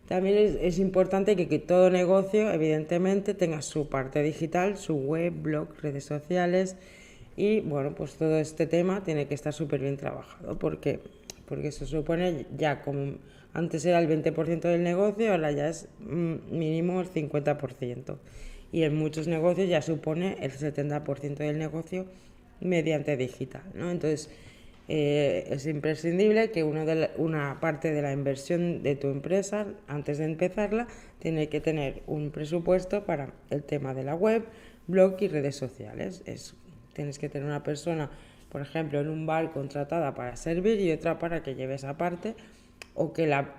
También 0.08 0.38
es, 0.38 0.58
es 0.60 0.80
importante 0.80 1.36
que, 1.36 1.48
que, 1.48 1.60
todo 1.60 1.90
negocio, 1.90 2.52
evidentemente, 2.52 3.34
tenga 3.34 3.62
su 3.62 3.88
parte 3.88 4.22
digital, 4.22 4.78
su 4.78 4.96
web, 4.96 5.34
blog, 5.42 5.70
redes 5.82 6.04
sociales 6.06 6.76
y, 7.36 7.62
bueno, 7.62 7.96
pues 7.96 8.16
todo 8.16 8.38
este 8.38 8.68
tema 8.68 9.04
tiene 9.04 9.28
que 9.28 9.34
estar 9.34 9.54
súper 9.54 9.80
bien 9.80 9.98
trabajado 9.98 10.60
porque, 10.60 11.00
porque 11.46 11.72
se 11.72 11.86
supone 11.86 12.46
ya 12.58 12.82
como 12.82 13.16
antes 13.54 13.86
era 13.86 14.00
el 14.00 14.10
20% 14.10 14.62
del 14.62 14.84
negocio, 14.84 15.32
ahora 15.32 15.52
ya 15.52 15.70
es 15.70 15.88
mm, 16.00 16.36
mínimo 16.52 17.02
el 17.02 17.10
50%. 17.10 18.18
Y 18.72 18.84
en 18.84 18.96
muchos 18.96 19.28
negocios 19.28 19.70
ya 19.70 19.84
supone 19.84 20.38
el 20.42 20.52
70% 20.52 21.36
del 21.36 21.60
negocio 21.60 22.08
mediante 22.60 23.16
digital. 23.16 23.62
¿no? 23.76 23.92
Entonces, 23.92 24.32
eh, 24.88 25.48
es 25.50 25.66
imprescindible 25.66 26.52
que 26.52 26.64
uno 26.64 26.86
de 26.86 27.12
una 27.18 27.60
parte 27.60 27.92
de 27.92 28.02
la 28.02 28.12
inversión 28.12 28.84
de 28.84 28.96
tu 28.96 29.08
empresa, 29.08 29.68
antes 29.88 30.18
de 30.18 30.26
empezarla, 30.26 30.88
tiene 31.20 31.48
que 31.48 31.62
tener 31.62 32.04
un 32.06 32.32
presupuesto 32.32 33.06
para 33.06 33.34
el 33.50 33.64
tema 33.64 33.94
de 33.94 34.04
la 34.04 34.16
web, 34.16 34.46
blog 34.88 35.16
y 35.22 35.30
redes 35.30 35.56
sociales. 35.56 36.22
Es, 36.26 36.56
tienes 36.94 37.18
que 37.18 37.30
tener 37.30 37.48
una 37.48 37.64
persona, 37.64 38.12
por 38.50 38.62
ejemplo, 38.62 39.00
en 39.00 39.10
un 39.10 39.26
bar 39.26 39.52
contratada 39.52 40.14
para 40.16 40.36
servir 40.36 40.80
y 40.82 40.92
otra 40.92 41.18
para 41.18 41.44
que 41.44 41.56
lleve 41.56 41.76
esa 41.76 41.98
parte 41.98 42.36
o 42.94 43.14
que 43.14 43.26
la, 43.26 43.56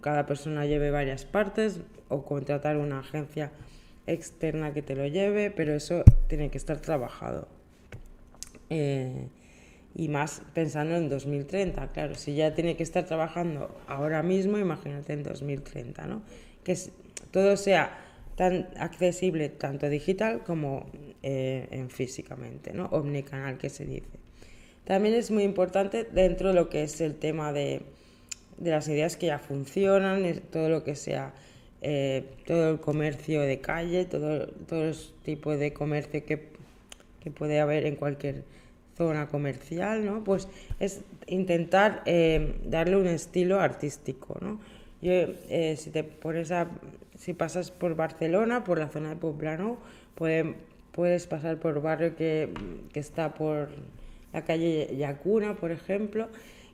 cada 0.00 0.26
persona 0.26 0.66
lleve 0.66 0.90
varias 0.90 1.24
partes 1.24 1.80
o 2.08 2.24
contratar 2.24 2.76
una 2.76 3.00
agencia 3.00 3.52
externa 4.06 4.72
que 4.72 4.82
te 4.82 4.94
lo 4.94 5.06
lleve, 5.06 5.50
pero 5.50 5.74
eso 5.74 6.02
tiene 6.28 6.50
que 6.50 6.58
estar 6.58 6.80
trabajado. 6.80 7.48
Eh, 8.68 9.28
y 9.96 10.08
más 10.08 10.42
pensando 10.54 10.96
en 10.96 11.08
2030, 11.08 11.92
claro, 11.92 12.14
si 12.14 12.34
ya 12.34 12.54
tiene 12.54 12.76
que 12.76 12.82
estar 12.82 13.06
trabajando 13.06 13.74
ahora 13.86 14.22
mismo, 14.22 14.58
imagínate 14.58 15.14
en 15.14 15.22
2030, 15.22 16.06
¿no? 16.06 16.22
Que 16.62 16.78
todo 17.30 17.56
sea 17.56 17.98
tan 18.36 18.68
accesible 18.78 19.48
tanto 19.48 19.88
digital 19.88 20.44
como 20.44 20.86
eh, 21.22 21.66
en 21.70 21.88
físicamente, 21.90 22.74
¿no? 22.74 22.86
Omnicanal 22.86 23.56
que 23.56 23.70
se 23.70 23.86
dice. 23.86 24.18
También 24.84 25.14
es 25.14 25.30
muy 25.30 25.42
importante 25.42 26.04
dentro 26.04 26.48
de 26.50 26.54
lo 26.54 26.68
que 26.68 26.82
es 26.82 27.00
el 27.00 27.16
tema 27.16 27.52
de 27.52 27.82
de 28.58 28.70
las 28.70 28.88
ideas 28.88 29.16
que 29.16 29.26
ya 29.26 29.38
funcionan, 29.38 30.40
todo 30.50 30.68
lo 30.68 30.84
que 30.84 30.94
sea, 30.94 31.34
eh, 31.82 32.24
todo 32.46 32.70
el 32.70 32.80
comercio 32.80 33.42
de 33.42 33.60
calle, 33.60 34.04
todo, 34.04 34.46
todo 34.46 34.84
el 34.84 34.96
tipo 35.22 35.56
de 35.56 35.72
comercio 35.72 36.24
que, 36.24 36.48
que, 37.20 37.30
puede 37.30 37.60
haber 37.60 37.86
en 37.86 37.96
cualquier 37.96 38.44
zona 38.96 39.28
comercial, 39.28 40.04
¿no? 40.04 40.24
Pues 40.24 40.48
es 40.80 41.02
intentar 41.26 42.02
eh, 42.06 42.56
darle 42.64 42.96
un 42.96 43.06
estilo 43.06 43.60
artístico, 43.60 44.38
¿no? 44.40 44.58
Yo, 45.02 45.12
eh, 45.12 45.76
si 45.78 45.90
te 45.90 46.02
pones 46.04 46.50
a, 46.50 46.68
si 47.16 47.34
pasas 47.34 47.70
por 47.70 47.94
Barcelona, 47.94 48.64
por 48.64 48.78
la 48.78 48.88
zona 48.88 49.10
de 49.10 49.16
Poblano, 49.16 49.76
puede, 50.14 50.54
puedes 50.92 51.26
pasar 51.26 51.58
por 51.58 51.82
barrio 51.82 52.16
que, 52.16 52.50
que 52.92 53.00
está 53.00 53.34
por 53.34 53.68
la 54.32 54.44
calle 54.44 54.94
Yacuna, 54.96 55.54
por 55.54 55.70
ejemplo, 55.70 56.28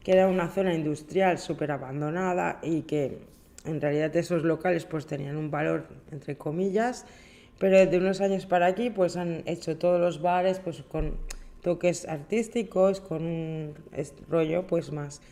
que 0.05 0.13
era 0.13 0.29
una 0.29 0.49
zona 0.49 0.75
industrial 0.75 1.39
súper 1.39 1.73
abandonada 1.73 2.59
y 2.63 2.83
que 2.83 3.19
en 3.65 3.81
realidad 3.81 4.15
esos 4.17 4.43
locales 4.43 4.85
pues 4.85 5.07
tenían 5.07 5.37
un 5.37 5.51
valor 5.51 5.87
entre 6.11 6.37
comillas, 6.37 7.07
pero 7.59 7.87
de 7.87 7.99
unos 7.99 8.21
años 8.21 8.47
para 8.47 8.67
aquí 8.67 8.91
pues 8.91 9.17
han 9.17 9.43
hecho 9.47 9.77
todos 9.77 10.01
los 10.01 10.21
bares 10.21 10.59
pues 10.59 10.83
con 10.83 11.15
toques 11.63 12.07
artísticos, 12.07 13.01
con 13.01 13.25
un 13.25 13.75
rollo 14.29 14.67
pues 14.67 14.93
más 14.93 15.23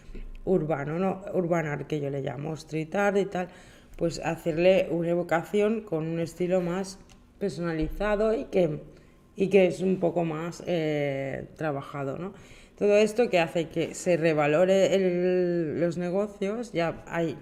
urbano, 0.44 0.98
¿no? 0.98 1.22
urbanar 1.34 1.86
que 1.86 2.00
yo 2.00 2.08
le 2.08 2.22
llamo, 2.22 2.54
street 2.54 2.94
art 2.94 3.16
y 3.18 3.26
tal, 3.26 3.48
pues 3.96 4.20
hacerle 4.24 4.88
una 4.90 5.10
evocación 5.10 5.82
con 5.82 6.06
un 6.06 6.20
estilo 6.20 6.60
más 6.60 6.98
personalizado 7.38 8.34
y 8.34 8.44
que, 8.44 8.80
y 9.36 9.48
que 9.48 9.66
es 9.66 9.80
un 9.80 9.98
poco 9.98 10.24
más 10.24 10.62
eh, 10.66 11.46
trabajado, 11.56 12.16
¿no? 12.16 12.32
Todo 12.78 12.96
esto 12.96 13.28
que 13.28 13.38
hace 13.38 13.68
que 13.68 13.94
se 13.94 14.16
revalore 14.16 14.98
los 15.78 15.98
negocios, 15.98 16.72
ya 16.72 17.04
hay, 17.06 17.36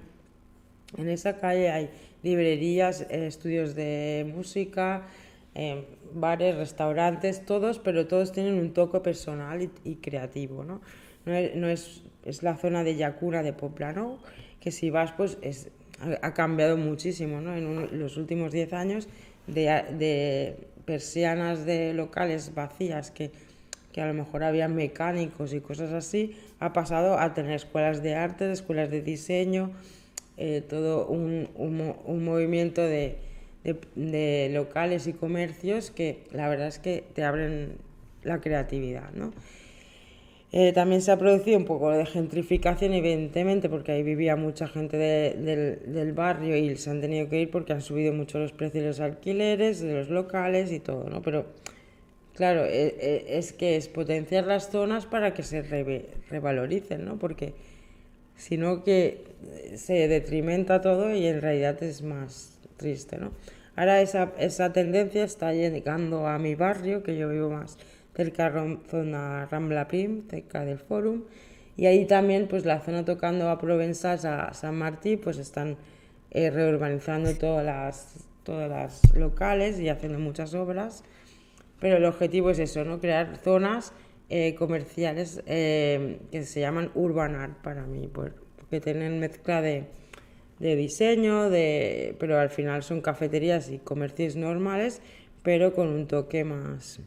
en 0.96 1.08
esa 1.08 1.36
calle 1.36 1.70
hay 1.70 1.90
librerías, 2.24 3.02
eh, 3.02 3.28
estudios 3.28 3.76
de 3.76 4.28
música, 4.34 5.06
eh, 5.54 5.84
bares, 6.12 6.56
restaurantes, 6.56 7.44
todos, 7.44 7.78
pero 7.78 8.06
todos 8.06 8.32
tienen 8.32 8.54
un 8.54 8.72
toque 8.72 9.00
personal 9.00 9.70
y, 9.84 9.94
creativo, 9.96 10.64
¿no? 10.64 10.80
No, 11.26 11.68
es, 11.68 12.02
es, 12.24 12.42
la 12.42 12.56
zona 12.56 12.84
de 12.84 12.96
Yacuna 12.96 13.42
de 13.42 13.52
Poplano, 13.52 14.18
que 14.60 14.70
si 14.70 14.88
vas, 14.90 15.12
pues 15.12 15.36
es, 15.42 15.68
ha 16.22 16.32
cambiado 16.32 16.76
muchísimo, 16.76 17.40
¿no? 17.40 17.54
En 17.54 17.98
los 17.98 18.16
últimos 18.16 18.52
10 18.52 18.72
años 18.72 19.08
de, 19.46 19.84
de 19.98 20.56
persianas 20.86 21.66
de 21.66 21.92
locales 21.92 22.54
vacías 22.54 23.10
que 23.10 23.30
que 23.92 24.02
a 24.02 24.06
lo 24.06 24.14
mejor 24.14 24.44
había 24.44 24.68
mecánicos 24.68 25.52
y 25.52 25.60
cosas 25.60 25.92
así, 25.92 26.36
ha 26.60 26.72
pasado 26.72 27.18
a 27.18 27.34
tener 27.34 27.52
escuelas 27.52 28.02
de 28.02 28.14
arte, 28.14 28.50
escuelas 28.52 28.90
de 28.90 29.02
diseño, 29.02 29.72
eh, 30.36 30.62
todo 30.68 31.06
un, 31.06 31.48
un, 31.56 32.24
movimiento 32.24 32.82
de, 32.82 33.18
de, 33.64 34.50
locales 34.52 35.06
y 35.06 35.12
comercios 35.12 35.90
que 35.90 36.24
la 36.32 36.48
verdad 36.48 36.68
es 36.68 36.78
que 36.78 37.04
te 37.14 37.24
abren 37.24 37.78
la 38.22 38.40
creatividad, 38.40 39.12
¿no? 39.12 39.32
Eh, 40.50 40.72
también 40.72 41.02
se 41.02 41.12
ha 41.12 41.18
producido 41.18 41.58
un 41.58 41.66
poco 41.66 41.90
de 41.90 42.06
gentrificación, 42.06 42.94
evidentemente, 42.94 43.68
porque 43.68 43.92
ahí 43.92 44.02
vivía 44.02 44.34
mucha 44.34 44.66
gente 44.66 44.96
del, 44.96 45.92
del, 45.92 46.12
barrio 46.14 46.56
y 46.56 46.74
se 46.76 46.88
han 46.88 47.02
tenido 47.02 47.28
que 47.28 47.42
ir 47.42 47.50
porque 47.50 47.74
han 47.74 47.82
subido 47.82 48.14
mucho 48.14 48.38
los 48.38 48.52
precios 48.52 48.82
de 48.82 48.88
los 48.88 49.00
alquileres, 49.00 49.80
de 49.80 49.92
los 49.92 50.08
locales 50.08 50.72
y 50.72 50.80
todo, 50.80 51.10
¿no? 51.10 51.20
Pero 51.20 51.44
claro, 52.34 52.64
e, 52.64 52.96
e, 52.98 53.38
es, 53.38 53.52
que 53.52 53.76
es 53.76 53.88
potenciar 53.88 54.46
las 54.46 54.70
zonas 54.70 55.04
para 55.04 55.34
que 55.34 55.42
se 55.42 55.60
revaloricen, 56.30 57.04
¿no? 57.04 57.18
Porque 57.18 57.52
si 58.34 58.56
no 58.56 58.84
que 58.84 59.24
se 59.74 60.08
detrimenta 60.08 60.80
todo 60.80 61.12
y 61.12 61.26
en 61.26 61.42
realidad 61.42 61.82
es 61.82 62.02
más 62.02 62.57
triste, 62.78 63.18
¿no? 63.18 63.32
Ahora 63.76 64.00
esa, 64.00 64.32
esa 64.38 64.72
tendencia 64.72 65.22
está 65.22 65.52
llegando 65.52 66.26
a 66.26 66.38
mi 66.38 66.54
barrio, 66.54 67.02
que 67.02 67.16
yo 67.16 67.28
vivo 67.28 67.50
más 67.50 67.78
cerca 68.16 68.50
de 68.50 68.78
zona 68.88 69.46
Rambla 69.46 69.86
Prim, 69.86 70.26
cerca 70.28 70.64
del 70.64 70.78
Fórum, 70.78 71.24
y 71.76 71.86
ahí 71.86 72.06
también 72.06 72.48
pues 72.48 72.64
la 72.64 72.80
zona 72.80 73.04
tocando 73.04 73.48
a 73.48 73.58
Provenzas, 73.58 74.24
a 74.24 74.52
San 74.52 74.76
Martí, 74.76 75.16
pues 75.16 75.38
están 75.38 75.76
eh, 76.32 76.50
reurbanizando 76.50 77.32
todas 77.36 77.64
las, 77.64 78.26
todas 78.42 78.68
las 78.68 79.14
locales 79.14 79.78
y 79.78 79.88
haciendo 79.88 80.18
muchas 80.18 80.54
obras, 80.54 81.04
pero 81.78 81.98
el 81.98 82.04
objetivo 82.04 82.50
es 82.50 82.58
eso, 82.58 82.84
¿no? 82.84 82.98
crear 82.98 83.36
zonas 83.36 83.92
eh, 84.28 84.56
comerciales 84.56 85.40
eh, 85.46 86.18
que 86.32 86.42
se 86.42 86.58
llaman 86.58 86.90
urban 86.96 87.36
art 87.36 87.62
para 87.62 87.86
mí, 87.86 88.10
porque 88.12 88.80
tienen 88.80 89.20
mezcla 89.20 89.62
de, 89.62 89.84
de 90.58 90.76
diseño, 90.76 91.50
de, 91.50 92.16
pero 92.18 92.38
al 92.38 92.50
final 92.50 92.82
son 92.82 93.00
cafeterías 93.00 93.70
y 93.70 93.78
comercios 93.78 94.36
normales, 94.36 95.00
pero 95.42 95.72
con 95.74 95.88
un 95.88 96.06
toque 96.06 96.44
más 96.44 97.00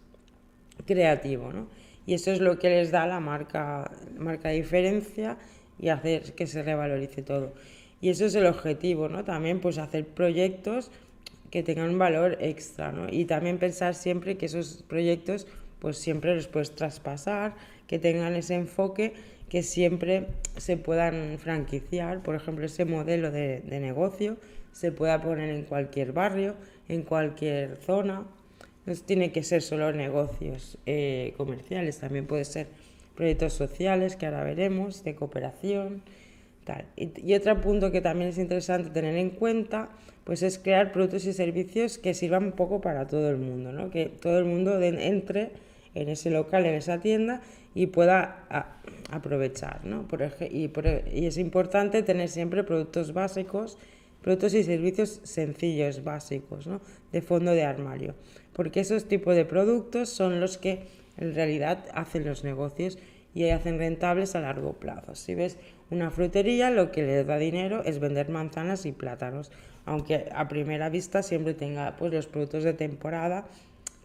creativo, 0.85 1.51
¿no? 1.51 1.67
Y 2.05 2.15
eso 2.15 2.31
es 2.31 2.39
lo 2.39 2.57
que 2.57 2.69
les 2.69 2.91
da 2.91 3.05
la 3.05 3.19
marca, 3.19 3.91
marca 4.17 4.49
diferencia 4.49 5.37
y 5.79 5.89
hacer 5.89 6.33
que 6.33 6.47
se 6.47 6.63
revalorice 6.63 7.21
todo. 7.21 7.53
Y 8.01 8.09
eso 8.09 8.25
es 8.25 8.35
el 8.35 8.47
objetivo, 8.47 9.09
¿no? 9.09 9.23
También 9.23 9.59
pues 9.59 9.77
hacer 9.77 10.05
proyectos 10.05 10.89
que 11.51 11.63
tengan 11.63 11.89
un 11.89 11.99
valor 11.99 12.37
extra, 12.39 12.91
¿no? 12.91 13.07
Y 13.11 13.25
también 13.25 13.59
pensar 13.59 13.93
siempre 13.93 14.37
que 14.37 14.47
esos 14.47 14.83
proyectos 14.87 15.45
pues 15.79 15.97
siempre 15.97 16.35
los 16.35 16.47
puedes 16.47 16.71
traspasar, 16.71 17.55
que 17.87 17.99
tengan 17.99 18.35
ese 18.35 18.55
enfoque, 18.55 19.13
que 19.51 19.63
siempre 19.63 20.27
se 20.55 20.77
puedan 20.77 21.37
franquiciar, 21.37 22.23
por 22.23 22.35
ejemplo, 22.35 22.65
ese 22.65 22.85
modelo 22.85 23.31
de, 23.31 23.61
negocio 23.67 24.37
se 24.71 24.93
pueda 24.93 25.21
poner 25.21 25.49
en 25.49 25.63
cualquier 25.63 26.13
barrio, 26.13 26.55
en 26.87 27.01
cualquier 27.01 27.75
zona, 27.85 28.23
no 28.85 28.95
tiene 28.95 29.33
que 29.33 29.43
ser 29.43 29.61
solo 29.61 29.91
negocios 29.91 30.77
eh, 30.85 31.33
comerciales, 31.35 31.99
también 31.99 32.27
puede 32.27 32.45
ser 32.45 32.67
proyectos 33.13 33.51
sociales, 33.51 34.15
que 34.15 34.25
ahora 34.25 34.45
veremos, 34.45 35.03
de 35.03 35.15
cooperación. 35.15 36.01
Tal. 36.63 36.85
Y, 36.95 37.33
otro 37.33 37.59
punto 37.59 37.91
que 37.91 37.99
también 37.99 38.29
es 38.29 38.37
interesante 38.37 38.89
tener 38.91 39.17
en 39.17 39.31
cuenta, 39.31 39.89
pues 40.23 40.43
es 40.43 40.59
crear 40.59 40.93
productos 40.93 41.25
y 41.25 41.33
servicios 41.33 41.97
que 41.97 42.13
sirvan 42.13 42.45
un 42.45 42.51
poco 42.53 42.79
para 42.79 43.05
todo 43.05 43.29
el 43.29 43.37
mundo, 43.37 43.73
¿no? 43.73 43.89
que 43.89 44.05
todo 44.05 44.39
el 44.39 44.45
mundo 44.45 44.81
entre 44.81 45.49
en 45.93 46.07
ese 46.07 46.29
local, 46.29 46.65
en 46.65 46.75
esa 46.75 47.01
tienda 47.01 47.41
y 47.73 47.87
pueda 47.87 48.47
aprovechar. 49.11 49.85
¿no? 49.85 50.07
Por, 50.07 50.21
y, 50.49 50.71
y 51.13 51.25
es 51.25 51.37
importante 51.37 52.03
tener 52.03 52.29
siempre 52.29 52.63
productos 52.63 53.13
básicos, 53.13 53.77
productos 54.21 54.53
y 54.53 54.63
servicios 54.63 55.21
sencillos, 55.23 56.03
básicos, 56.03 56.67
¿no? 56.67 56.81
de 57.11 57.21
fondo 57.21 57.51
de 57.51 57.63
armario 57.63 58.15
porque 58.53 58.81
esos 58.81 59.05
tipos 59.05 59.35
de 59.35 59.45
productos 59.45 60.09
son 60.09 60.39
los 60.39 60.57
que 60.57 60.87
en 61.17 61.35
realidad 61.35 61.85
hacen 61.93 62.25
los 62.25 62.43
negocios 62.43 62.97
y 63.33 63.49
hacen 63.49 63.77
rentables 63.77 64.35
a 64.35 64.41
largo 64.41 64.73
plazo. 64.73 65.15
Si 65.15 65.35
ves 65.35 65.57
una 65.89 66.11
frutería, 66.11 66.69
lo 66.69 66.91
que 66.91 67.03
le 67.03 67.23
da 67.23 67.37
dinero 67.37 67.83
es 67.85 67.99
vender 67.99 68.29
manzanas 68.29 68.85
y 68.85 68.91
plátanos, 68.91 69.51
aunque 69.85 70.27
a 70.33 70.47
primera 70.47 70.89
vista 70.89 71.23
siempre 71.23 71.53
tenga 71.53 71.95
pues, 71.97 72.13
los 72.13 72.27
productos 72.27 72.63
de 72.63 72.73
temporada 72.73 73.45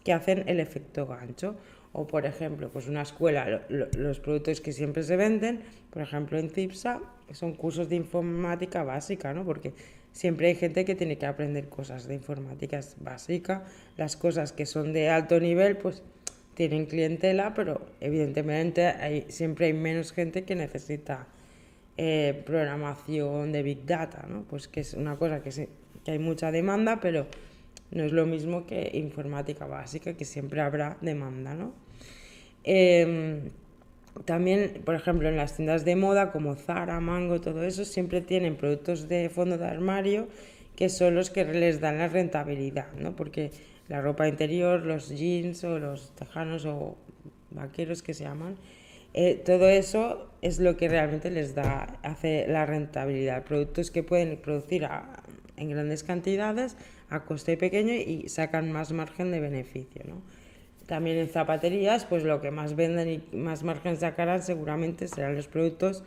que 0.03 0.13
hacen 0.13 0.43
el 0.47 0.59
efecto 0.59 1.05
gancho. 1.05 1.55
O 1.99 2.05
por 2.05 2.27
ejemplo, 2.27 2.69
pues 2.69 2.87
una 2.87 3.01
escuela, 3.01 3.65
los 3.69 4.19
productos 4.19 4.61
que 4.61 4.71
siempre 4.71 5.01
se 5.01 5.15
venden, 5.15 5.61
por 5.89 6.03
ejemplo 6.03 6.37
en 6.37 6.51
CIPSA, 6.51 7.01
son 7.31 7.55
cursos 7.55 7.89
de 7.89 7.95
informática 7.95 8.83
básica, 8.83 9.33
¿no? 9.33 9.43
Porque 9.43 9.73
siempre 10.11 10.49
hay 10.49 10.53
gente 10.53 10.85
que 10.85 10.93
tiene 10.93 11.17
que 11.17 11.25
aprender 11.25 11.69
cosas 11.69 12.07
de 12.07 12.13
informática 12.13 12.79
básica, 12.99 13.65
las 13.97 14.15
cosas 14.15 14.51
que 14.51 14.67
son 14.67 14.93
de 14.93 15.09
alto 15.09 15.39
nivel, 15.39 15.75
pues 15.77 16.03
tienen 16.53 16.85
clientela, 16.85 17.55
pero 17.55 17.87
evidentemente 17.99 18.85
hay, 18.85 19.25
siempre 19.29 19.65
hay 19.65 19.73
menos 19.73 20.11
gente 20.11 20.43
que 20.43 20.53
necesita 20.53 21.25
eh, 21.97 22.43
programación 22.45 23.51
de 23.51 23.63
Big 23.63 23.87
Data, 23.87 24.23
¿no? 24.29 24.43
Pues 24.43 24.67
que 24.67 24.81
es 24.81 24.93
una 24.93 25.15
cosa 25.15 25.41
que, 25.41 25.67
que 26.05 26.11
hay 26.11 26.19
mucha 26.19 26.51
demanda, 26.51 26.99
pero 27.01 27.25
no 27.89 28.03
es 28.03 28.11
lo 28.11 28.27
mismo 28.27 28.67
que 28.67 28.91
informática 28.93 29.65
básica, 29.65 30.13
que 30.13 30.25
siempre 30.25 30.61
habrá 30.61 30.97
demanda, 31.01 31.55
¿no? 31.55 31.86
Em, 32.69 33.51
también, 34.25 34.81
por 34.83 34.93
ejemplo, 34.93 35.29
en 35.29 35.37
las 35.37 35.55
tiendas 35.55 35.85
de 35.85 35.95
moda 35.95 36.33
como 36.33 36.55
Zara, 36.55 36.99
Mango, 36.99 37.39
todo 37.39 37.63
eso, 37.63 37.85
siempre 37.85 38.19
tienen 38.19 38.57
productos 38.57 39.07
de 39.07 39.29
fondo 39.29 39.57
de 39.57 39.65
armario 39.65 40.27
que 40.75 40.89
son 40.89 41.15
los 41.15 41.29
que 41.29 41.45
les 41.45 41.79
dan 41.79 41.97
la 41.97 42.09
rentabilidad, 42.09 42.91
¿no? 42.99 43.15
Porque 43.15 43.51
la 43.87 44.01
ropa 44.01 44.27
interior, 44.27 44.85
los 44.85 45.09
jeans 45.09 45.63
o 45.63 45.79
los 45.79 46.13
tejanos 46.15 46.65
o 46.65 46.97
vaqueros 47.51 48.03
que 48.03 48.13
se 48.13 48.25
llaman, 48.25 48.57
eh, 49.13 49.41
todo 49.45 49.69
eso 49.69 50.29
es 50.41 50.59
lo 50.59 50.75
que 50.75 50.89
realmente 50.89 51.31
les 51.31 51.55
da, 51.55 51.97
hace 52.03 52.47
la 52.49 52.65
rentabilidad. 52.65 53.45
Productos 53.45 53.91
que 53.91 54.03
pueden 54.03 54.37
producir 54.41 54.85
en 55.55 55.69
grandes 55.69 56.03
cantidades 56.03 56.75
a 57.09 57.23
coste 57.23 57.55
pequeño 57.55 57.93
y 57.93 58.27
sacan 58.27 58.71
más 58.73 58.91
margen 58.91 59.31
de 59.31 59.39
beneficio, 59.39 60.03
¿no? 60.05 60.21
También 60.87 61.17
en 61.17 61.29
zapaterías, 61.29 62.05
pues 62.05 62.23
lo 62.23 62.39
que 62.41 62.49
más 62.49 62.75
venden 62.75 63.09
y 63.09 63.35
más 63.35 63.63
margen 63.63 63.97
sacarán 63.97 64.41
seguramente 64.41 65.07
serán 65.07 65.35
los 65.35 65.47
productos 65.47 66.03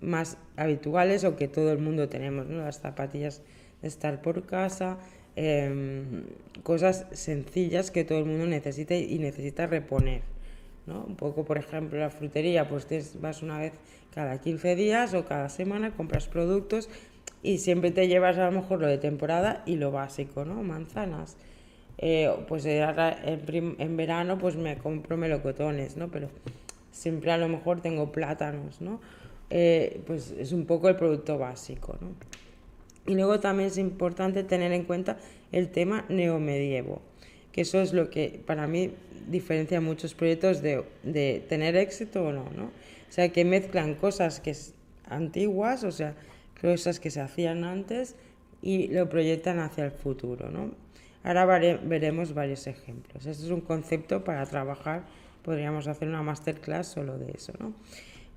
más 0.00 0.36
habituales 0.56 1.24
o 1.24 1.36
que 1.36 1.48
todo 1.48 1.72
el 1.72 1.78
mundo 1.78 2.08
tenemos, 2.08 2.46
¿no? 2.46 2.58
Las 2.62 2.80
zapatillas 2.80 3.42
de 3.80 3.88
estar 3.88 4.20
por 4.20 4.44
casa, 4.44 4.98
em, 5.36 6.24
cosas 6.62 7.06
sencillas 7.12 7.90
que 7.90 8.04
todo 8.04 8.18
el 8.18 8.26
mundo 8.26 8.46
necesita 8.46 8.94
y 8.94 9.18
necesita 9.18 9.66
reponer, 9.66 10.22
¿no? 10.86 11.02
Un 11.04 11.16
poco, 11.16 11.44
por 11.44 11.56
ejemplo, 11.56 11.98
la 11.98 12.10
frutería, 12.10 12.68
pues 12.68 12.86
vas 13.20 13.42
una 13.42 13.58
vez 13.58 13.72
cada 14.14 14.38
15 14.38 14.76
días 14.76 15.14
o 15.14 15.24
cada 15.24 15.48
semana, 15.48 15.92
compras 15.92 16.28
productos 16.28 16.90
y 17.42 17.58
siempre 17.58 17.90
te 17.90 18.06
llevas 18.08 18.36
a 18.38 18.46
lo 18.46 18.52
mejor 18.52 18.80
lo 18.80 18.86
de 18.86 18.98
temporada 18.98 19.62
y 19.66 19.76
lo 19.76 19.90
básico, 19.92 20.44
¿no? 20.44 20.62
Manzanas, 20.62 21.36
eh, 22.02 22.34
pues 22.48 22.64
en, 22.64 23.96
verano 23.96 24.38
pues 24.38 24.56
me 24.56 24.78
compro 24.78 25.18
melocotones, 25.18 25.98
¿no? 25.98 26.08
Pero 26.08 26.30
siempre 26.90 27.30
a 27.30 27.36
lo 27.36 27.46
mejor 27.46 27.82
tengo 27.82 28.10
plátanos, 28.10 28.80
¿no? 28.80 29.02
Eh, 29.50 30.00
pues 30.06 30.30
es 30.30 30.52
un 30.52 30.64
poco 30.64 30.88
el 30.88 30.96
producto 30.96 31.36
básico, 31.36 31.98
¿no? 32.00 32.08
Y 33.06 33.16
luego 33.16 33.38
también 33.38 33.68
es 33.68 33.76
importante 33.76 34.44
tener 34.44 34.72
en 34.72 34.84
cuenta 34.84 35.18
el 35.52 35.68
tema 35.68 36.06
neomedievo, 36.08 37.02
que 37.52 37.62
eso 37.62 37.82
es 37.82 37.92
lo 37.92 38.08
que 38.08 38.40
para 38.46 38.66
mí 38.66 38.92
diferencia 39.28 39.82
muchos 39.82 40.14
proyectos 40.14 40.62
de, 40.62 40.82
de 41.02 41.44
tener 41.50 41.76
éxito 41.76 42.24
o 42.24 42.32
no, 42.32 42.48
¿no? 42.56 42.64
O 42.64 43.12
sea, 43.12 43.28
que 43.28 43.44
mezclan 43.44 43.94
cosas 43.94 44.40
que 44.40 44.56
antiguas, 45.06 45.84
o 45.84 45.92
sea, 45.92 46.14
cosas 46.62 46.98
que 46.98 47.10
se 47.10 47.20
hacían 47.20 47.64
antes 47.64 48.16
y 48.62 48.88
lo 48.88 49.06
proyectan 49.10 49.58
hacia 49.58 49.84
el 49.84 49.90
futuro, 49.90 50.48
¿no? 50.48 50.70
Ahora 51.22 51.44
veremos 51.44 52.32
varios 52.32 52.66
ejemplos. 52.66 53.26
Este 53.26 53.44
es 53.44 53.50
un 53.50 53.60
concepto 53.60 54.24
para 54.24 54.44
trabajar, 54.46 55.04
podríamos 55.42 55.86
hacer 55.86 56.08
una 56.08 56.22
masterclass 56.22 56.86
solo 56.86 57.18
de 57.18 57.32
eso. 57.32 57.52
¿no? 57.60 57.74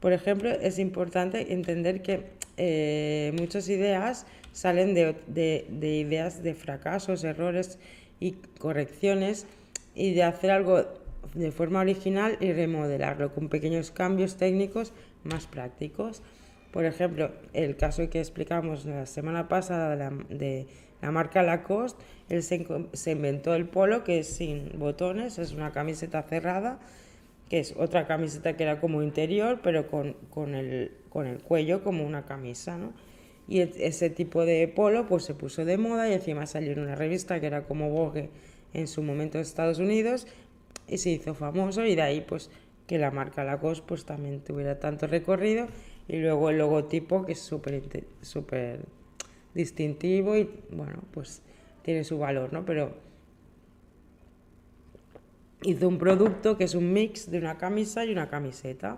Por 0.01 0.11
ejemplo, 0.11 0.49
es 0.49 0.79
importante 0.79 1.53
entender 1.53 2.01
que 2.01 2.31
eh, 2.57 3.33
muchas 3.39 3.69
ideas 3.69 4.25
salen 4.51 4.93
de, 4.93 5.15
de, 5.27 5.95
ideas 5.95 6.43
de 6.43 6.53
fracasos, 6.53 7.23
errores 7.23 7.79
y 8.19 8.33
correcciones 8.59 9.47
y 9.95 10.13
de 10.13 10.23
hacer 10.23 10.51
algo 10.51 10.83
de 11.33 11.51
forma 11.51 11.79
original 11.79 12.37
y 12.41 12.51
remodelarlo 12.51 13.33
con 13.33 13.47
pequeños 13.47 13.91
cambios 13.91 14.35
técnicos 14.35 14.91
más 15.23 15.47
prácticos. 15.47 16.21
Por 16.71 16.83
ejemplo, 16.83 17.31
el 17.53 17.77
caso 17.77 18.09
que 18.09 18.19
explicamos 18.19 18.83
la 18.85 19.05
semana 19.05 19.47
pasada 19.47 20.11
de 20.29 20.67
marca 21.11 21.43
Lacoste, 21.43 22.03
él 22.29 22.43
se, 22.43 23.11
inventó 23.11 23.53
el 23.53 23.67
polo 23.67 24.03
que 24.03 24.19
es 24.19 24.27
sin 24.27 24.71
botones, 24.79 25.37
es 25.37 25.51
una 25.51 25.71
camiseta 25.71 26.23
cerrada 26.23 26.79
que 27.49 27.59
es 27.59 27.75
otra 27.77 28.07
camiseta 28.07 28.55
que 28.55 28.63
era 28.63 28.79
como 28.79 29.03
interior, 29.03 29.59
pero 29.61 29.87
con, 29.87 30.55
el, 30.55 30.91
cuello 31.43 31.83
como 31.83 32.05
una 32.05 32.25
camisa, 32.25 32.77
¿no? 32.77 32.93
Y 33.47 33.59
e, 33.59 33.71
ese 33.79 34.09
tipo 34.09 34.45
de 34.45 34.67
polo 34.69 35.05
pues 35.05 35.25
se 35.25 35.33
puso 35.33 35.65
de 35.65 35.77
moda 35.77 36.09
y 36.09 36.13
encima 36.13 36.47
salió 36.47 36.71
en 36.71 36.79
una 36.79 36.95
revista 36.95 37.39
que 37.39 37.47
era 37.47 37.63
como 37.63 37.89
Vogue 37.89 38.29
en 38.73 38.87
su 38.87 39.03
momento 39.03 39.37
en 39.37 39.43
Estados 39.43 39.79
Unidos 39.79 40.25
y 40.87 40.97
se 40.97 41.11
hizo 41.11 41.35
famoso 41.35 41.85
y 41.85 41.95
de 41.95 42.01
ahí 42.01 42.21
pues 42.21 42.49
que 42.87 42.97
la 42.97 43.11
marca 43.11 43.43
Lacoste 43.43 43.83
pues 43.87 44.05
también 44.05 44.39
tuviera 44.39 44.79
tanto 44.79 45.07
recorrido 45.07 45.67
y 46.07 46.17
luego 46.17 46.49
el 46.49 46.57
logotipo 46.57 47.25
que 47.25 47.33
es 47.33 47.39
súper 47.39 48.79
distintivo 49.53 50.35
y 50.35 50.49
bueno 50.71 51.03
pues 51.11 51.41
tiene 51.83 52.03
su 52.03 52.17
valor, 52.17 52.53
¿no? 52.53 52.65
Pero 52.65 52.93
hizo 55.63 55.87
un 55.87 55.97
producto 55.97 56.57
que 56.57 56.63
es 56.63 56.75
un 56.75 56.91
mix 56.93 57.29
de 57.29 57.37
una 57.37 57.57
camisa 57.57 58.05
y 58.05 58.11
una 58.11 58.29
camiseta, 58.29 58.97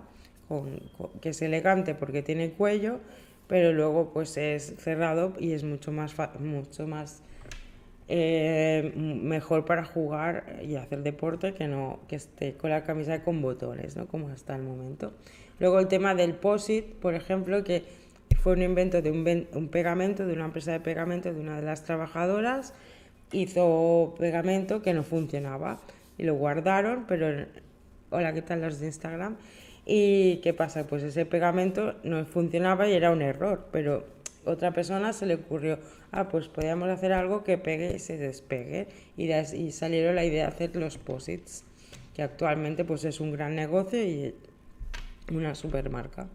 que 1.21 1.29
es 1.29 1.41
elegante 1.41 1.95
porque 1.95 2.21
tiene 2.21 2.51
cuello, 2.51 2.99
pero 3.47 3.73
luego 3.73 4.11
pues 4.13 4.37
es 4.37 4.75
cerrado 4.77 5.33
y 5.39 5.51
es 5.51 5.63
mucho 5.63 5.91
más, 5.91 6.15
mucho 6.39 6.87
más 6.87 7.21
eh, 8.07 8.93
mejor 8.95 9.65
para 9.65 9.83
jugar 9.83 10.59
y 10.63 10.75
hacer 10.75 11.01
deporte 11.01 11.53
que 11.53 11.67
no 11.67 11.99
que 12.07 12.15
esté 12.15 12.53
con 12.53 12.69
la 12.69 12.83
camisa 12.83 13.23
con 13.23 13.41
botones, 13.41 13.95
¿no? 13.95 14.07
como 14.07 14.29
hasta 14.29 14.55
el 14.55 14.63
momento. 14.63 15.13
Luego 15.59 15.79
el 15.79 15.87
tema 15.87 16.15
del 16.15 16.35
POSIT, 16.35 16.95
por 16.95 17.15
ejemplo, 17.15 17.63
que 17.63 17.83
fue 18.45 18.53
un 18.53 18.61
invento 18.61 19.01
de 19.01 19.09
un, 19.09 19.47
un 19.53 19.69
pegamento, 19.69 20.27
de 20.27 20.33
una 20.33 20.45
empresa 20.45 20.71
de 20.71 20.79
pegamento 20.79 21.33
de 21.33 21.39
una 21.39 21.55
de 21.55 21.63
las 21.63 21.83
trabajadoras, 21.83 22.75
hizo 23.31 24.13
pegamento 24.19 24.83
que 24.83 24.93
no 24.93 25.01
funcionaba 25.01 25.81
y 26.19 26.25
lo 26.25 26.35
guardaron, 26.35 27.05
pero 27.07 27.47
hola, 28.11 28.33
¿qué 28.35 28.43
tal 28.43 28.61
los 28.61 28.79
de 28.79 28.85
Instagram? 28.85 29.37
¿Y 29.83 30.41
qué 30.43 30.53
pasa? 30.53 30.85
Pues 30.85 31.01
ese 31.01 31.25
pegamento 31.25 31.95
no 32.03 32.23
funcionaba 32.27 32.87
y 32.87 32.93
era 32.93 33.09
un 33.09 33.23
error, 33.23 33.65
pero 33.71 34.05
otra 34.45 34.69
persona 34.73 35.11
se 35.11 35.25
le 35.25 35.33
ocurrió, 35.33 35.79
ah, 36.11 36.29
pues 36.29 36.47
podíamos 36.47 36.89
hacer 36.89 37.13
algo 37.13 37.43
que 37.43 37.57
pegue 37.57 37.95
y 37.95 37.99
se 37.99 38.17
despegue 38.17 38.89
y, 39.17 39.33
y 39.33 39.71
salieron 39.71 40.13
la 40.13 40.23
idea 40.23 40.45
de 40.45 40.53
hacer 40.53 40.75
los 40.75 40.99
posits, 40.99 41.63
que 42.13 42.21
actualmente 42.21 42.85
pues 42.85 43.05
es 43.05 43.19
un 43.19 43.31
gran 43.31 43.55
negocio 43.55 44.03
y 44.03 44.35
una 45.31 45.55
supermarca. 45.55 46.27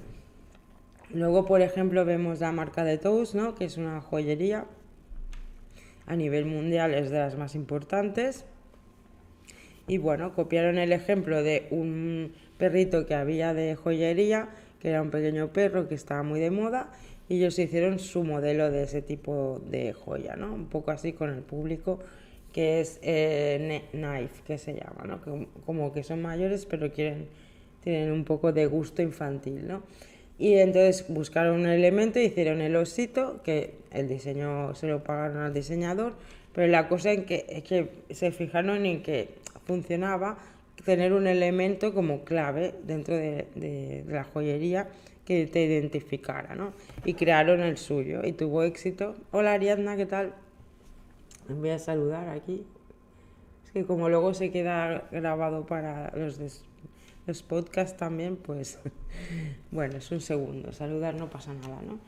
Luego, 1.11 1.47
por 1.47 1.61
ejemplo, 1.63 2.05
vemos 2.05 2.41
la 2.41 2.53
marca 2.53 2.85
de 2.85 2.99
Toast, 2.99 3.35
¿no? 3.35 3.55
que 3.55 3.65
es 3.65 3.77
una 3.77 4.01
joyería 4.01 4.67
a 6.07 6.17
nivel 6.17 6.45
mundial 6.45 6.95
es 6.95 7.11
de 7.11 7.19
las 7.19 7.37
más 7.37 7.55
importantes. 7.55 8.45
Y 9.87 9.99
bueno, 9.99 10.35
copiaron 10.35 10.79
el 10.79 10.93
ejemplo 10.93 11.43
de 11.43 11.67
un 11.71 12.35
perrito 12.59 13.07
que 13.07 13.15
había 13.15 13.53
de 13.55 13.75
joyería, 13.75 14.49
que 14.81 14.89
era 14.91 15.03
un 15.03 15.11
pequeño 15.11 15.53
perro 15.53 15.89
que 15.89 15.95
estaba 15.95 16.23
muy 16.23 16.41
de 16.41 16.51
moda, 16.51 16.91
y 17.29 17.37
ellos 17.37 17.59
hicieron 17.59 17.99
su 17.99 18.25
modelo 18.25 18.71
de 18.71 18.85
ese 18.85 19.03
tipo 19.03 19.61
de 19.71 19.93
joya, 19.93 20.37
¿no? 20.37 20.53
Un 20.55 20.67
poco 20.67 20.91
así 20.91 21.13
con 21.13 21.31
el 21.31 21.43
público, 21.43 22.01
que 22.53 22.81
es 22.81 22.99
eh, 23.03 23.83
Knife, 23.93 24.43
que 24.47 24.59
se 24.59 24.75
llama, 24.75 25.05
¿no? 25.07 25.49
como 25.67 25.93
que 25.93 26.05
son 26.05 26.23
mayores, 26.23 26.67
pero 26.67 26.93
quieren, 26.93 27.27
tienen 27.85 28.11
un 28.11 28.25
poco 28.25 28.53
de 28.53 28.66
gusto 28.66 29.03
infantil, 29.03 29.68
¿no? 29.68 29.83
Y 30.38 30.55
entonces 30.55 31.05
buscaron 31.09 31.61
un 31.61 31.66
elemento, 31.66 32.18
hicieron 32.18 32.61
el 32.61 32.75
osito, 32.75 33.42
que 33.44 33.75
el 33.92 34.09
diseño 34.09 34.75
se 34.75 34.88
lo 34.88 35.05
pagaron 35.05 35.37
al 35.37 35.55
diseñador, 35.55 36.14
pero 36.55 36.66
la 36.66 36.88
cosa 36.88 37.12
en 37.12 37.25
que, 37.25 37.47
es 37.49 37.62
que 37.62 37.90
se 38.11 38.33
fijaron 38.33 38.85
en 38.87 39.03
que 39.03 39.29
funcionaba 39.66 40.38
tener 40.85 41.12
un 41.12 41.27
elemento 41.27 41.94
como 41.94 42.25
clave 42.25 42.75
dentro 42.83 43.14
de, 43.14 43.47
de, 43.55 44.05
la 44.09 44.25
joyería 44.25 44.88
que 45.25 45.47
te 45.47 45.64
identificara, 45.64 46.55
¿no? 46.55 46.73
Y 47.05 47.14
crearon 47.14 47.61
el 47.61 47.77
suyo 47.77 48.23
y 48.25 48.33
tuvo 48.33 48.62
éxito. 48.62 49.14
Hola 49.31 49.53
Ariadna, 49.53 49.97
¿qué 49.97 50.07
tal? 50.07 50.35
Me 51.49 51.55
voy 51.55 51.70
a 51.70 51.79
saludar 51.79 52.29
aquí. 52.29 52.64
Es 53.66 53.70
que 53.73 53.85
como 53.85 54.09
luego 54.09 54.35
se 54.35 54.51
queda 54.51 55.07
grabado 55.12 55.64
para 55.66 56.12
los, 56.16 56.38
los 57.27 57.43
podcasts 57.43 57.97
también, 57.97 58.37
pues 58.37 58.79
bueno, 59.71 59.97
es 59.99 60.11
un 60.11 60.21
segundo, 60.21 60.73
saludar 60.73 61.15
no 61.15 61.31
pasa 61.31 61.55
nada, 61.55 61.81
¿no? 61.83 61.99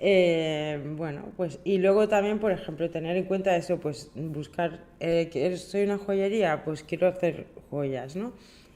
Eh, 0.00 0.82
bueno, 0.96 1.32
pues 1.36 1.60
y 1.64 1.78
luego 1.78 2.08
también, 2.08 2.38
por 2.38 2.52
ejemplo, 2.52 2.90
tener 2.90 3.16
en 3.16 3.24
cuenta 3.24 3.56
eso, 3.56 3.78
pues 3.78 4.10
buscar, 4.14 4.84
eh, 5.00 5.28
que 5.32 5.56
soy 5.56 5.84
una 5.84 5.98
joyería, 5.98 6.64
pues 6.64 6.82
quiero 6.82 7.06
hacer 7.06 7.46
joyas, 7.70 8.16
¿no? 8.16 8.32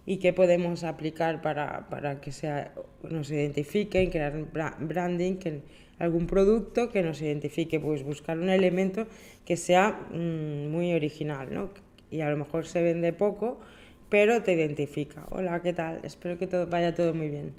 Y 0.07 0.19
qué 0.19 0.33
podemos 0.33 0.85
aplicar 0.85 1.43
para, 1.43 1.89
para 1.91 2.21
que 2.21 2.33
sea, 2.33 2.73
nos 3.03 3.31
identifiquen, 3.31 4.11
crear 4.11 4.33
branding, 4.81 5.37
que 5.37 5.61
algún 5.99 6.27
producto 6.27 6.91
que 6.91 7.03
nos 7.03 7.21
identifique, 7.21 7.81
pues 7.81 8.05
buscar 8.05 8.39
un 8.39 8.49
elemento 8.49 9.07
que 9.45 9.57
sea 9.57 10.07
mm, 10.11 10.69
muy 10.71 10.95
original, 10.95 11.53
¿no? 11.53 11.71
Y 12.11 12.21
a 12.21 12.31
lo 12.31 12.37
mejor 12.37 12.67
se 12.67 12.83
vende 12.83 13.13
poco, 13.13 13.61
pero 14.09 14.43
te 14.43 14.53
identifica. 14.53 15.27
Hola, 15.31 15.61
¿qué 15.61 15.73
tal? 15.73 16.01
Espero 16.03 16.39
que 16.39 16.47
todo 16.47 16.67
vaya 16.67 16.95
todo 16.95 17.15
muy 17.15 17.29
bien. 17.29 17.55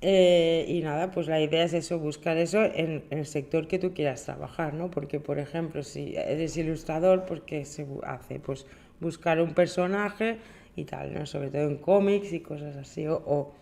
Eh, 0.00 0.64
y 0.68 0.80
nada, 0.80 1.10
pues 1.10 1.26
la 1.26 1.40
idea 1.40 1.64
es 1.64 1.72
eso, 1.72 1.98
buscar 1.98 2.36
eso 2.36 2.62
en, 2.62 3.02
el 3.10 3.26
sector 3.26 3.66
que 3.66 3.78
tú 3.78 3.92
quieras 3.94 4.24
trabajar, 4.24 4.74
¿no? 4.74 4.90
Porque, 4.90 5.18
por 5.18 5.38
ejemplo, 5.38 5.82
si 5.82 6.14
eres 6.16 6.56
ilustrador, 6.56 7.24
pues 7.26 7.40
¿qué 7.40 7.64
se 7.64 7.86
hace? 8.04 8.38
Pues 8.38 8.66
buscar 9.00 9.40
un 9.40 9.54
personaje 9.54 10.38
y 10.76 10.84
tal, 10.84 11.14
¿no? 11.14 11.26
Sobre 11.26 11.50
todo 11.50 11.62
en 11.62 11.78
cómics 11.78 12.32
y 12.32 12.40
cosas 12.40 12.76
así, 12.76 13.06
o, 13.08 13.52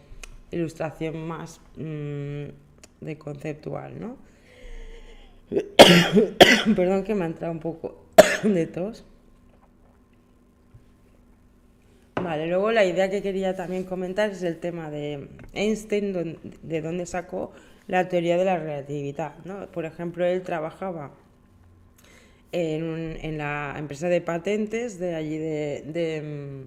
ilustración 0.51 1.27
más 1.27 1.61
mm, 1.77 2.45
de 3.01 3.19
conceptual, 3.19 3.99
¿no? 3.99 4.17
Perdón 6.77 7.05
que 7.05 7.15
me 7.15 7.25
ha 7.25 7.29
entrado 7.29 7.53
un 7.53 7.61
poco 7.61 8.05
de 8.43 8.67
tos. 8.67 9.05
Vale, 12.23 12.47
luego 12.47 12.73
la 12.73 12.85
idea 12.85 13.11
que 13.11 13.21
quería 13.21 13.55
también 13.55 13.85
comentar 13.85 14.31
es 14.31 14.43
el 14.43 14.59
tema 14.59 14.91
de 14.91 15.29
Einstein, 15.53 16.39
de 16.63 16.81
dónde 16.81 17.05
sacó 17.05 17.53
la 17.89 18.09
teoría 18.09 18.39
de 18.39 18.45
la 18.45 18.57
relatividad. 18.57 19.35
¿no? 19.45 19.67
Por 19.67 19.85
ejemplo, 19.85 20.25
él 20.25 20.43
trabajaba 20.43 21.13
en, 22.53 23.19
en 23.21 23.39
la 23.39 23.75
empresa 23.79 24.09
de 24.09 24.23
patentes 24.23 24.99
de 24.99 25.15
allí 25.15 25.37
de, 25.37 25.85
de, 25.87 26.65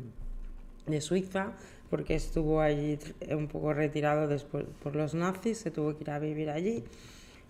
de, 0.86 1.02
Suiza, 1.02 1.54
porque 1.90 2.14
estuvo 2.14 2.62
allí 2.62 3.00
un 3.32 3.48
poco 3.48 3.74
retirado 3.74 4.28
después 4.28 4.66
por 4.84 4.96
los 4.96 5.16
nazis, 5.16 5.58
se 5.58 5.72
tuvo 5.72 5.98
que 5.98 6.04
ir 6.04 6.12
a 6.12 6.20
vivir 6.20 6.52
allí, 6.52 6.84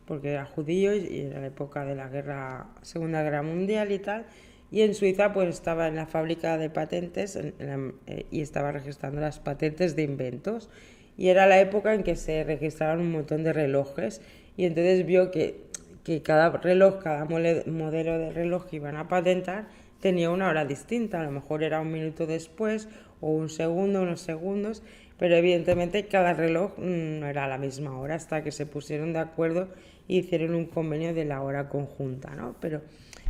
porque 0.08 0.32
era 0.32 0.46
judío 0.46 0.96
y 0.96 1.20
era 1.20 1.42
la 1.42 1.48
época 1.48 1.84
de 1.84 1.96
la 1.96 2.08
guerra, 2.08 2.70
Segunda 2.82 3.22
Guerra 3.24 3.44
Mundial 3.44 3.92
y 3.92 4.00
tal 4.00 4.26
y 4.71 4.82
en 4.82 4.93
Suiza 4.93 5.34
pues 5.34 5.49
estaba 5.49 5.88
en 5.88 5.95
la 5.95 6.05
fábrica 6.05 6.58
de 6.58 6.69
patentes 6.69 7.36
eh, 7.36 8.25
y 8.32 8.41
estaba 8.41 8.71
registrando 8.71 9.19
las 9.19 9.39
patentes 9.39 9.95
de 9.95 10.03
inventos. 10.03 10.69
Y 11.17 11.29
era 11.29 11.47
la 11.47 11.60
época 11.60 11.93
en 11.93 12.03
que 12.03 12.15
se 12.15 12.43
registraban 12.43 12.99
un 12.99 13.12
montón 13.12 13.43
de 13.43 13.51
relojes 13.51 14.21
y 14.55 14.65
entonces 14.65 15.05
vio 15.05 15.32
que, 15.32 15.63
que 16.03 16.21
cada 16.21 16.49
reloj, 16.49 16.99
cada 17.03 17.25
modelo 17.25 18.17
de 18.19 18.32
reloj 18.32 18.67
que 18.67 18.77
iban 18.77 18.95
a 18.95 19.08
patentar 19.08 19.67
tenía 19.99 20.29
una 20.29 20.47
hora 20.47 20.65
distinta. 20.65 21.19
A 21.19 21.23
lo 21.23 21.32
mejor 21.32 21.63
era 21.63 21.82
un 21.82 21.91
minuto 21.91 22.25
después 22.25 22.88
o 23.21 23.32
un 23.32 23.49
segundo, 23.49 24.03
unos 24.03 24.21
segundos, 24.21 24.84
pero 25.17 25.36
evidentemente 25.36 26.05
cada 26.08 26.34
reloj 26.34 26.77
mm, 26.77 27.19
no 27.19 27.27
era 27.27 27.47
la 27.47 27.58
misma 27.58 27.99
hora 27.99 28.15
hasta 28.15 28.43
que 28.43 28.51
se 28.51 28.65
pusieron 28.65 29.12
de 29.12 29.19
acuerdo 29.19 29.67
y 30.08 30.19
hicieron 30.19 30.55
un 30.55 30.65
convenio 30.65 31.13
de 31.13 31.25
la 31.25 31.41
hora 31.41 31.67
conjunta, 31.67 32.34
¿no? 32.36 32.55
Pero 32.62 32.82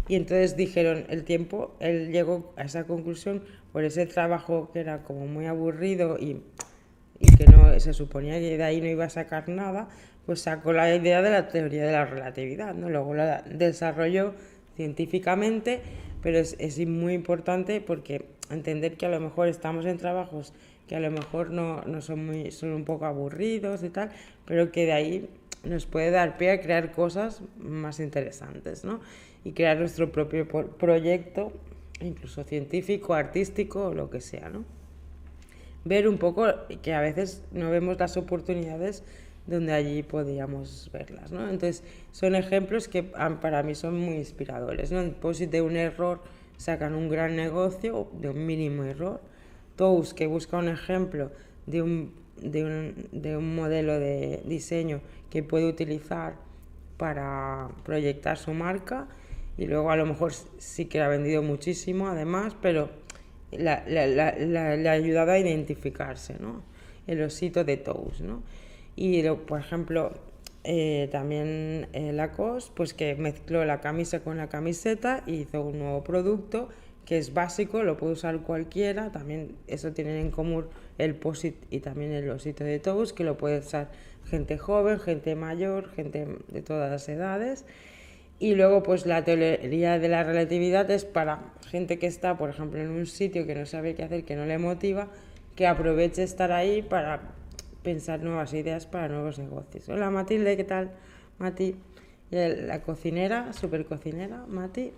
y 0.10 0.16
entonces 0.16 0.58
dijeron 0.58 1.06
el 1.08 1.24
tiempo, 1.24 1.76
él 1.80 2.12
llegó 2.12 2.52
a 2.58 2.64
esa 2.64 2.84
conclusión 2.86 3.44
por 3.72 3.84
ese 3.84 4.08
trabajo 4.08 4.72
que 4.74 4.80
era 4.80 5.04
como 5.04 5.28
muy 5.28 5.46
aburrido 5.46 6.18
y, 6.20 6.42
y 7.20 7.36
que 7.38 7.46
no 7.46 7.80
se 7.80 7.94
suponía 7.94 8.40
que 8.40 8.58
de 8.58 8.64
ahí 8.64 8.82
no 8.82 8.88
iba 8.88 9.06
a 9.06 9.10
sacar 9.10 9.48
nada, 9.48 9.88
pues 10.26 10.42
sacó 10.42 10.74
la 10.74 10.94
idea 10.94 11.22
de 11.22 11.30
la 11.30 11.48
teoría 11.48 11.86
de 11.86 11.92
la 11.92 12.06
relatividad, 12.06 12.74
¿no? 12.74 12.90
Luego 12.90 13.14
la 13.14 13.44
desarrolló 13.44 14.34
científicamente, 14.76 15.82
pero 16.22 16.40
es, 16.40 16.56
es 16.60 16.80
muy 16.88 17.14
importante 17.14 17.80
porque 17.80 18.26
entender 18.50 18.98
que 18.98 19.06
a 19.06 19.10
lo 19.10 19.20
mejor 19.20 19.48
estamos 19.48 19.86
en 19.86 19.98
trabajos 19.98 20.54
que 20.88 20.96
a 20.96 21.00
lo 21.00 21.12
mejor 21.12 21.52
no, 21.52 21.84
no 21.84 22.02
son, 22.02 22.26
muy, 22.26 22.50
son 22.52 22.72
un 22.72 22.84
poco 22.84 23.06
aburridos 23.06 23.84
y 23.84 23.90
tal, 23.90 24.10
pero 24.46 24.72
que 24.72 24.88
de 24.88 24.92
ahí 24.92 25.30
nos 25.64 25.86
puede 25.86 26.10
dar 26.10 26.38
pie 26.38 26.52
a 26.52 26.62
crear 26.62 26.92
cosas 26.92 27.44
más 27.60 28.00
interesantes, 28.00 28.84
¿no? 28.84 29.00
Y 29.50 29.52
crear 29.52 29.80
nuestro 29.80 30.12
propio 30.12 30.48
proyecto, 30.48 31.52
incluso 32.02 32.44
científico, 32.44 33.16
artístico 33.16 33.88
o 33.88 33.94
lo 33.96 34.12
que 34.12 34.22
sea, 34.22 34.48
¿no? 34.50 34.64
Ver 35.86 36.08
un 36.08 36.20
poco 36.20 36.46
que 36.84 36.94
a 36.94 37.02
veces 37.02 37.42
no 37.52 37.72
vemos 37.72 37.98
las 37.98 38.16
oportunidades 38.16 39.04
donde 39.48 39.74
allí 39.74 40.04
podíamos 40.04 40.92
verlas, 40.94 41.32
¿no? 41.32 41.50
Entonces, 41.50 41.84
son 42.12 42.36
ejemplos 42.36 42.88
que 42.88 43.02
para 43.02 43.64
mí 43.64 43.74
son 43.74 44.00
muy 44.00 44.18
inspiradores, 44.18 44.92
¿no? 44.92 45.04
Pues 45.20 45.40
de 45.40 45.62
un 45.64 45.78
error 45.78 46.22
sacan 46.58 46.94
un 46.94 47.10
gran 47.10 47.36
negocio 47.36 48.12
de 48.14 48.30
un 48.30 48.46
mínimo 48.46 48.84
error. 48.84 49.20
Tous, 49.76 50.14
que 50.14 50.28
busca 50.28 50.58
un 50.58 50.68
ejemplo 50.68 51.32
de 51.66 51.82
un, 51.82 52.14
de 52.40 52.66
un, 52.66 53.08
de 53.12 53.36
un 53.36 53.56
modelo 53.56 54.00
de 54.00 54.44
diseño 54.46 55.02
que 55.32 55.42
puede 55.42 55.68
utilizar 55.68 56.36
para 56.98 57.70
proyectar 57.84 58.38
su 58.38 58.54
marca 58.54 59.08
y 59.60 59.68
luego 59.68 59.92
a 59.92 59.98
lo 59.98 60.06
mejor 60.06 60.32
sí 60.58 60.86
que 60.86 61.00
la 61.00 61.08
ha 61.08 61.10
vendido 61.10 61.44
muchísimo 61.44 62.08
además, 62.08 62.56
pero 62.62 62.90
le 63.52 63.70
ha 63.70 64.92
ayudado 64.92 65.32
a 65.32 65.38
identificarse, 65.38 66.38
¿no? 66.40 66.64
El 67.08 67.22
osito 67.22 67.66
de 67.66 67.76
Tous, 67.76 68.22
¿no? 68.22 68.42
Y 68.96 69.22
por 69.30 69.60
ejemplo, 69.60 70.14
eh, 70.64 71.10
también 71.12 71.88
eh, 71.92 72.14
Lacoste, 72.14 72.72
pues 72.74 72.94
que 72.94 73.16
mezcló 73.16 73.66
la 73.66 73.82
camisa 73.82 74.22
con 74.22 74.38
la 74.38 74.48
camiseta 74.48 75.24
y 75.28 75.42
hizo 75.42 75.62
un 75.62 75.80
nuevo 75.80 76.06
producto 76.06 76.70
que 77.06 77.18
es 77.18 77.34
básico, 77.34 77.84
lo 77.84 77.98
puede 77.98 78.14
usar 78.14 78.40
cualquiera, 78.44 79.12
también 79.12 79.58
eso 79.68 79.92
tienen 79.92 80.16
en 80.18 80.32
común 80.32 80.68
el 80.98 81.16
POSIT 81.16 81.56
y 81.70 81.82
también 81.82 82.14
el 82.14 82.30
osito 82.30 82.64
de 82.64 82.80
Tous, 82.80 83.12
que 83.12 83.26
lo 83.26 83.36
puede 83.36 83.60
usar 83.60 83.90
gente 84.26 84.58
joven, 84.58 85.00
gente 85.00 85.36
mayor, 85.36 85.90
gente 85.90 86.28
de 86.48 86.62
todas 86.62 86.92
las 86.92 87.10
edades. 87.10 87.66
Y 88.40 88.56
luego, 88.56 88.84
pues 88.84 89.06
la 89.06 89.26
teoría 89.26 90.00
de 90.00 90.08
la 90.08 90.24
relatividad 90.24 90.90
es 90.90 91.04
para 91.04 91.54
gente 91.68 92.00
que 92.00 92.08
está, 92.08 92.38
por 92.38 92.50
ejemplo, 92.50 92.80
en 92.80 92.90
un 92.90 93.06
sitio 93.06 93.46
que 93.46 93.54
no 93.54 93.66
sabe 93.66 93.96
qué 93.96 94.04
hacer, 94.04 94.24
que 94.24 94.36
no 94.36 94.46
le 94.46 94.58
motiva, 94.58 95.10
que 95.56 95.68
aproveche 95.68 96.24
estar 96.24 96.54
ahí 96.54 96.82
para 96.82 97.34
pensar 97.84 98.22
nuevas 98.22 98.54
ideas 98.54 98.86
para 98.86 99.10
nuevos 99.10 99.40
negocios. 99.40 99.90
Hola 99.90 100.10
Matilde, 100.10 100.56
¿qué 100.58 100.64
tal? 100.64 100.92
Mati, 101.38 101.76
la 102.32 102.82
cocinera, 102.82 103.52
super 103.54 103.86
cocinera, 103.86 104.46
Mati. 104.48 104.92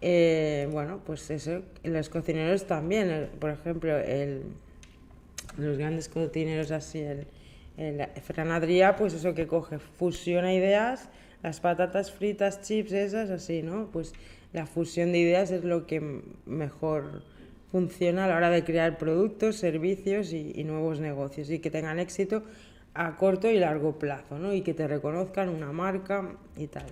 Eh, 0.00 0.68
bueno, 0.70 1.00
pues 1.04 1.30
eso, 1.30 1.62
los 1.82 2.08
cocineros 2.08 2.66
también, 2.66 3.30
por 3.40 3.50
ejemplo, 3.50 3.96
el, 3.96 4.42
los 5.56 5.78
grandes 5.78 6.08
cocineros 6.08 6.70
así, 6.70 7.00
el, 7.00 7.26
el 7.78 8.06
Fran 8.22 8.48
Adrià, 8.48 8.96
pues 8.96 9.14
eso 9.14 9.34
que 9.34 9.46
coge, 9.46 9.78
fusiona 9.78 10.52
ideas, 10.52 11.08
las 11.42 11.60
patatas 11.60 12.12
fritas, 12.12 12.62
chips, 12.62 12.92
esas 12.92 13.30
así, 13.30 13.62
¿no? 13.62 13.88
Pues 13.92 14.12
la 14.52 14.66
fusión 14.66 15.12
de 15.12 15.18
ideas 15.18 15.50
es 15.50 15.64
lo 15.64 15.86
que 15.86 16.22
mejor 16.46 17.22
funciona 17.70 18.24
a 18.24 18.28
la 18.28 18.36
hora 18.36 18.50
de 18.50 18.64
crear 18.64 18.96
productos, 18.98 19.56
servicios 19.56 20.32
y, 20.32 20.64
nuevos 20.64 21.00
negocios 21.00 21.50
y 21.50 21.58
que 21.58 21.70
tengan 21.70 21.98
éxito 21.98 22.42
a 22.94 23.16
corto 23.16 23.50
y 23.50 23.58
largo 23.58 23.98
plazo, 23.98 24.38
¿no? 24.38 24.54
Y 24.54 24.62
que 24.62 24.72
te 24.72 24.86
reconozcan 24.86 25.50
una 25.50 25.72
marca 25.72 26.36
y 26.56 26.68
tal. 26.68 26.86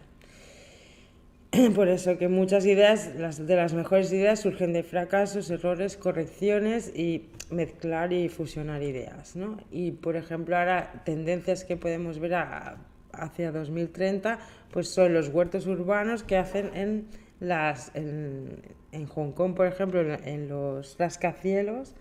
Por 1.74 1.88
eso 1.88 2.18
que 2.18 2.28
muchas 2.28 2.66
ideas, 2.66 3.12
las 3.16 3.46
de 3.46 3.56
las 3.56 3.72
mejores 3.72 4.12
ideas 4.12 4.40
surgen 4.40 4.72
de 4.72 4.82
fracasos, 4.82 5.50
errores, 5.50 5.96
correcciones 5.96 6.92
y 6.94 7.30
mezclar 7.50 8.12
y 8.12 8.28
fusionar 8.28 8.82
ideas, 8.82 9.36
¿no? 9.36 9.56
Y 9.70 9.92
por 9.92 10.16
ejemplo 10.16 10.56
ahora 10.56 11.02
tendencias 11.04 11.64
que 11.64 11.76
podemos 11.76 12.18
ver 12.18 12.34
hacia 13.18 13.52
2030, 13.52 14.38
pues 14.72 14.88
son 14.88 15.14
los 15.14 15.28
huertos 15.28 15.66
urbanos 15.66 16.22
que 16.22 16.36
hacen 16.36 16.70
en 16.74 17.06
las 17.40 17.90
en, 17.94 19.06
Hong 19.08 19.32
Kong, 19.32 19.54
por 19.54 19.66
ejemplo, 19.66 20.00
en, 20.00 20.48
los 20.48 20.96
rascacielos, 20.98 21.94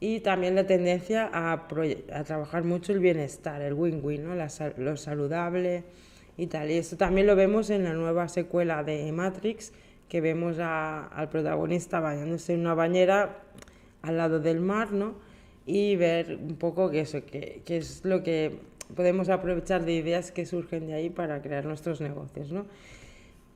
y 0.00 0.20
también 0.20 0.54
la 0.54 0.66
tendencia 0.66 1.28
a, 1.32 1.52
a 1.52 2.24
trabajar 2.24 2.64
mucho 2.64 2.92
el 2.92 3.00
bienestar, 3.00 3.62
el 3.62 3.74
win-win, 3.74 4.24
¿no? 4.24 4.34
lo 4.76 4.96
saludable 4.96 5.84
y 6.36 6.46
tal. 6.46 6.70
Y 6.70 6.78
esto 6.78 6.96
también 6.96 7.26
lo 7.26 7.34
vemos 7.34 7.70
en 7.70 7.84
la 7.84 7.92
nueva 7.92 8.28
secuela 8.28 8.84
de 8.84 9.10
Matrix, 9.10 9.72
que 10.08 10.20
vemos 10.20 10.58
al 10.58 11.28
protagonista 11.28 12.00
bañándose 12.00 12.54
en 12.54 12.60
una 12.60 12.74
bañera 12.74 13.42
al 14.02 14.16
lado 14.16 14.40
del 14.40 14.60
mar, 14.60 14.92
¿no? 14.92 15.16
Y 15.66 15.96
ver 15.96 16.38
un 16.40 16.56
poco 16.56 16.90
que, 16.90 17.04
que 17.64 17.76
es 17.76 18.04
lo 18.04 18.22
que 18.22 18.58
podemos 18.94 19.28
aprovechar 19.28 19.84
de 19.84 19.92
ideas 19.92 20.32
que 20.32 20.46
surgen 20.46 20.86
de 20.86 20.94
ahí 20.94 21.10
para 21.10 21.42
crear 21.42 21.64
nuestros 21.64 22.00
negocios, 22.00 22.52
¿no? 22.52 22.66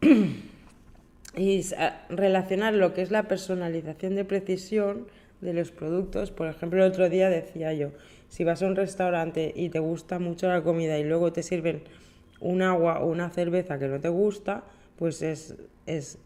y 1.37 1.63
relacionar 2.11 2.75
lo 2.75 2.93
que 2.93 3.03
es 3.03 3.11
la 3.11 3.25
personalización 3.25 4.15
de 4.15 4.25
precisión 4.25 5.07
de 5.41 5.55
los 5.55 5.71
productos. 5.71 6.31
Por 6.31 6.49
ejemplo, 6.49 6.85
el 6.85 6.91
otro 6.91 7.09
día 7.09 7.31
decía 7.31 7.73
yo, 7.73 7.91
si 8.29 8.45
vas 8.45 8.63
a 8.63 8.67
un 8.67 8.77
restaurante 8.77 9.53
y 9.55 9.69
te 9.71 9.79
gusta 9.79 10.19
mucho 10.19 10.49
la 10.49 10.63
comida 10.63 10.99
y 10.99 11.05
luego 11.05 11.33
te 11.33 11.43
sirven 11.43 11.83
un 12.41 12.63
agua 12.63 13.01
o 13.01 13.07
una 13.07 13.31
cerveza 13.31 13.79
que 13.79 13.89
no 13.89 14.01
te 14.01 14.09
gusta, 14.09 14.65
pues 14.97 15.23
es, 15.23 15.57
es 15.87 16.19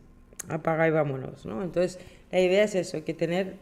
apaga 0.49 0.89
y 0.89 0.91
vámonos, 0.91 1.47
¿no? 1.47 1.63
Entonces, 1.63 1.99
la 2.31 2.41
idea 2.41 2.65
es 2.65 2.75
eso, 2.75 3.05
que 3.05 3.15
tener 3.15 3.57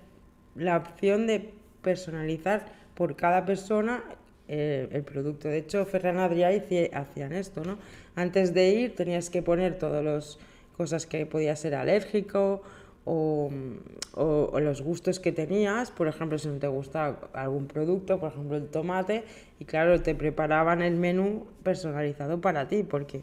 la 0.54 0.76
opción 0.76 1.26
de 1.26 1.52
personalizar 1.82 2.66
por 2.94 3.16
cada 3.16 3.44
persona 3.44 4.04
eh, 4.48 4.88
el 4.92 5.02
producto. 5.02 5.48
De 5.48 5.58
hecho, 5.58 5.84
Ferran 5.86 6.18
Adrià 6.18 6.50
hacían 6.92 7.32
esto, 7.32 7.64
¿no? 7.64 7.78
Antes 8.14 8.52
de 8.52 8.68
ir 8.70 8.94
tenías 8.94 9.30
que 9.30 9.42
poner 9.42 9.78
todos 9.78 10.04
los 10.04 10.38
cosas 10.76 11.06
que 11.06 11.24
podía 11.26 11.56
ser 11.56 11.74
alérgico 11.74 12.62
o, 13.04 13.50
los 14.60 14.82
gustos 14.82 15.20
que 15.20 15.32
tenías, 15.32 15.90
por 15.90 16.08
ejemplo, 16.08 16.38
si 16.38 16.48
no 16.48 16.58
te 16.58 16.68
gusta 16.68 17.18
algún 17.32 17.66
producto, 17.66 18.18
por 18.18 18.32
ejemplo 18.32 18.56
el 18.56 18.68
tomate, 18.68 19.24
y 19.58 19.64
claro, 19.64 20.00
te 20.00 20.14
preparaban 20.14 20.82
el 20.82 20.96
menú 20.96 21.46
personalizado 21.62 22.40
para 22.40 22.66
ti, 22.68 22.82
porque 22.82 23.22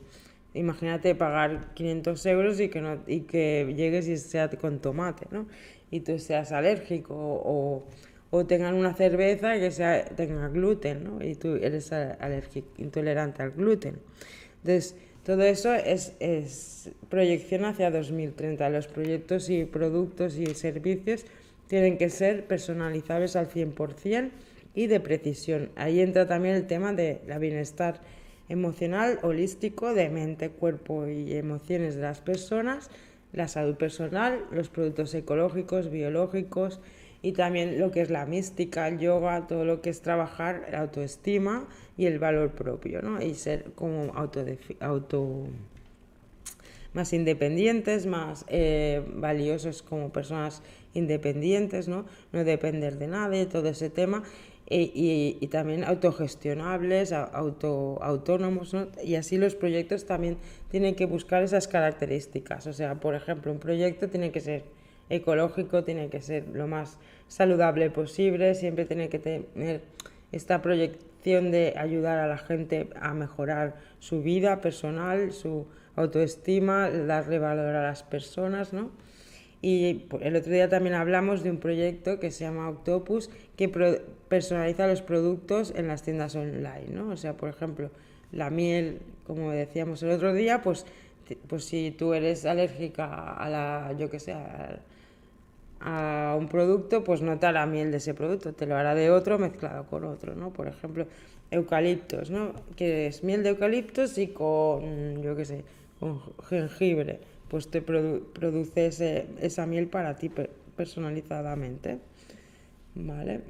imagínate 0.54 1.16
pagar 1.16 1.74
500 1.74 2.26
euros 2.28 2.60
y 2.60 2.70
que, 2.70 2.82
no, 2.82 3.00
y 3.08 3.22
que 3.22 3.74
llegues 3.76 4.08
y 4.08 4.18
sea 4.18 4.50
con 4.50 4.80
tomate, 4.80 5.28
¿no? 5.32 5.48
Y 5.90 6.02
tú 6.02 6.20
seas 6.20 6.52
alérgico 6.52 7.16
o, 7.16 7.84
o 8.32 8.46
tengan 8.46 8.74
una 8.76 8.94
cerveza 8.94 9.60
que 9.60 9.72
sea, 9.72 10.06
tenga 10.06 10.48
gluten, 10.48 11.04
¿no? 11.04 11.24
Y 11.24 11.36
tú 11.36 11.56
eres 11.56 11.92
alérgico, 11.92 12.70
intolerante 12.78 13.44
al 13.44 13.52
gluten. 13.52 14.00
Entonces, 14.64 14.96
todo 15.26 15.44
eso 15.44 15.74
es, 15.74 16.90
proyección 17.10 17.66
hacia 17.66 17.92
2030. 17.92 18.70
Los 18.70 18.88
proyectos 18.88 19.50
y 19.50 19.66
productos 19.66 20.38
y 20.38 20.46
servicios 20.56 21.26
tienen 21.68 21.98
que 21.98 22.10
ser 22.10 22.48
personalizables 22.48 23.36
al 23.36 23.50
100% 23.50 24.32
y 24.76 24.88
de 24.88 25.00
precisión. 25.02 25.70
Ahí 25.76 26.00
entra 26.00 26.26
también 26.26 26.56
el 26.56 26.68
tema 26.68 26.94
de 26.94 27.22
la 27.28 27.38
bienestar 27.38 28.00
emocional, 28.48 29.20
holístico, 29.24 29.94
de 29.94 30.10
mente, 30.10 30.50
cuerpo 30.50 31.08
y 31.08 31.34
emociones 31.36 31.96
de 31.96 32.02
las 32.02 32.22
personas, 32.22 32.90
la 33.34 33.48
salud 33.48 33.76
personal, 33.76 34.46
los 34.52 34.70
productos 34.70 35.14
ecológicos, 35.14 35.90
biológicos 35.90 36.80
y 37.22 37.34
también 37.34 37.80
lo 37.80 37.92
que 37.92 38.02
es 38.02 38.10
la 38.10 38.26
mística, 38.26 38.88
el 38.88 39.00
yoga, 39.00 39.48
todo 39.48 39.64
lo 39.64 39.82
que 39.82 39.90
es 39.90 40.02
trabajar 40.02 40.68
la 40.72 40.80
autoestima 40.82 41.68
y 41.98 42.08
el 42.08 42.18
valor 42.20 42.52
propio, 42.52 43.02
¿no? 43.02 43.22
Y 43.22 43.36
ser 43.36 43.72
como 43.76 44.14
auto, 44.16 45.48
más 46.94 47.14
independientes, 47.14 48.06
más 48.06 48.44
eh, 48.48 49.04
valiosos 49.14 49.84
como 49.84 50.10
personas 50.10 50.64
independientes, 50.94 51.88
¿no? 51.88 52.06
No 52.32 52.44
depender 52.44 52.98
de 52.98 53.08
nadie, 53.08 53.46
todo 53.46 53.70
ese 53.70 53.90
tema. 53.90 54.24
E, 54.68 54.82
y, 54.82 55.38
y, 55.42 55.48
también 55.48 55.84
autogestionables, 55.84 57.12
auto, 57.12 58.02
autónomos, 58.02 58.74
¿no? 58.74 58.88
y 59.04 59.16
así 59.16 59.38
los 59.38 59.54
proyectos 59.54 60.06
también 60.06 60.38
tienen 60.70 60.96
que 60.96 61.06
buscar 61.06 61.44
esas 61.44 61.68
características. 61.68 62.68
O 62.68 62.74
sea, 62.74 62.96
por 62.96 63.14
ejemplo, 63.14 63.52
un 63.52 63.60
proyecto 63.60 64.08
tiene 64.08 64.32
que 64.32 64.40
ser 64.40 64.64
ecológico, 65.12 65.84
tiene 65.84 66.10
que 66.10 66.22
ser 66.22 66.48
lo 66.54 66.68
más 66.68 66.98
saludable 67.28 67.90
posible, 67.90 68.56
siempre 68.56 68.86
tiene 68.86 69.10
que 69.10 69.20
tener 69.20 69.82
esta 70.32 70.62
proyección 70.62 71.52
de 71.52 71.74
ayudar 71.78 72.18
a 72.20 72.28
la 72.28 72.38
gente 72.38 72.90
a 73.00 73.14
mejorar 73.14 73.76
su 74.00 74.24
vida 74.24 74.62
personal, 74.62 75.32
su 75.32 75.68
autoestima, 75.96 76.90
darle 76.90 77.40
valor 77.40 77.76
a 77.76 77.84
las 77.84 78.04
personas, 78.04 78.74
¿no? 78.74 78.92
Y 79.62 80.08
el 80.22 80.36
otro 80.36 80.52
día 80.52 80.70
también 80.70 80.96
hablamos 80.96 81.44
de 81.44 81.52
un 81.52 81.58
proyecto 81.58 82.20
que 82.20 82.32
se 82.32 82.46
llama 82.46 82.68
Octopus 82.70 83.30
que 83.56 83.70
personaliza 84.28 84.88
los 84.88 85.04
productos 85.04 85.72
en 85.76 85.88
las 85.88 86.02
tiendas 86.02 86.36
online, 86.36 86.88
¿no? 86.92 87.10
O 87.10 87.18
sea, 87.18 87.38
por 87.38 87.50
ejemplo, 87.50 87.92
la 88.32 88.50
miel, 88.50 89.02
como 89.28 89.52
decíamos 89.52 90.02
el 90.02 90.12
otro 90.12 90.34
día, 90.34 90.64
pues, 90.64 90.88
pues 91.48 91.66
si 91.66 91.92
tú 91.92 92.14
eres 92.16 92.46
alérgica 92.46 93.36
a 93.36 93.50
la, 93.50 93.96
yo 94.00 94.10
que 94.10 94.20
sé, 94.20 94.34
un 95.84 96.48
producto, 96.48 97.04
pues 97.04 97.22
no 97.22 97.40
te 97.40 97.48
hará 97.48 97.66
miel 97.66 97.92
de 97.92 97.98
ese 97.98 98.14
producto, 98.14 98.54
te 98.54 98.66
lo 98.66 98.76
hará 98.76 98.94
de 98.94 99.10
otro 99.10 99.40
mezclado 99.40 99.86
con 99.86 100.04
otro, 100.04 100.36
¿no? 100.36 100.52
Por 100.52 100.68
ejemplo, 100.68 101.08
eucaliptos, 101.50 102.30
¿no? 102.30 102.54
Que 102.76 103.08
es 103.08 103.24
miel 103.24 103.44
de 103.44 103.50
eucaliptos 103.50 104.18
y 104.18 104.28
con, 104.28 105.22
yo 105.22 105.36
qué 105.36 105.46
sé, 105.46 105.64
con 106.00 106.22
jengibre, 106.50 107.20
pues 107.50 107.70
te 107.70 107.82
produce 107.82 109.26
esa 109.42 109.66
miel 109.66 109.88
para 109.88 110.16
ti 110.16 110.32
personalizadamente, 110.76 111.98
¿vale? 112.96 113.42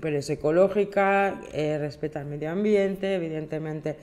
Pero 0.00 0.18
es 0.18 0.30
ecológica, 0.30 1.40
eh, 1.52 1.78
respeta 1.78 2.20
el 2.20 2.26
medio 2.26 2.50
ambiente, 2.50 3.14
evidentemente 3.14 3.96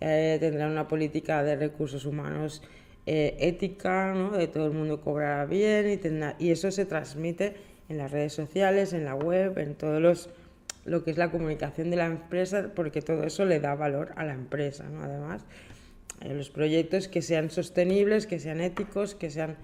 eh, 0.00 0.38
tendrá 0.40 0.66
una 0.66 0.88
política 0.88 1.42
de 1.42 1.56
recursos 1.56 2.06
humanos 2.06 2.62
eh, 3.06 3.36
ética, 3.40 4.12
¿no? 4.14 4.30
de 4.30 4.46
todo 4.46 4.66
el 4.66 4.72
mundo 4.72 5.00
cobrar 5.00 5.48
bien 5.48 6.00
y, 6.38 6.50
eso 6.50 6.70
se 6.70 6.84
transmite 6.84 7.54
en 7.88 7.98
las 7.98 8.10
redes 8.10 8.32
sociales, 8.32 8.92
en 8.92 9.04
la 9.04 9.14
web, 9.14 9.58
en 9.58 9.74
todos 9.74 10.00
los 10.00 10.28
lo 10.84 11.04
que 11.04 11.10
es 11.10 11.18
la 11.18 11.30
comunicación 11.30 11.90
de 11.90 11.96
la 11.96 12.06
empresa, 12.06 12.70
porque 12.74 13.02
todo 13.02 13.24
eso 13.24 13.44
le 13.44 13.60
da 13.60 13.74
valor 13.74 14.12
a 14.16 14.24
la 14.24 14.32
empresa, 14.32 14.84
¿no? 14.84 15.02
Además, 15.02 15.44
los 16.24 16.50
proyectos 16.50 17.06
que 17.06 17.22
sean 17.22 17.50
sostenibles, 17.50 18.26
que 18.26 18.38
sean 18.38 18.60
éticos, 18.60 19.14
que 19.14 19.30
sean 19.30 19.56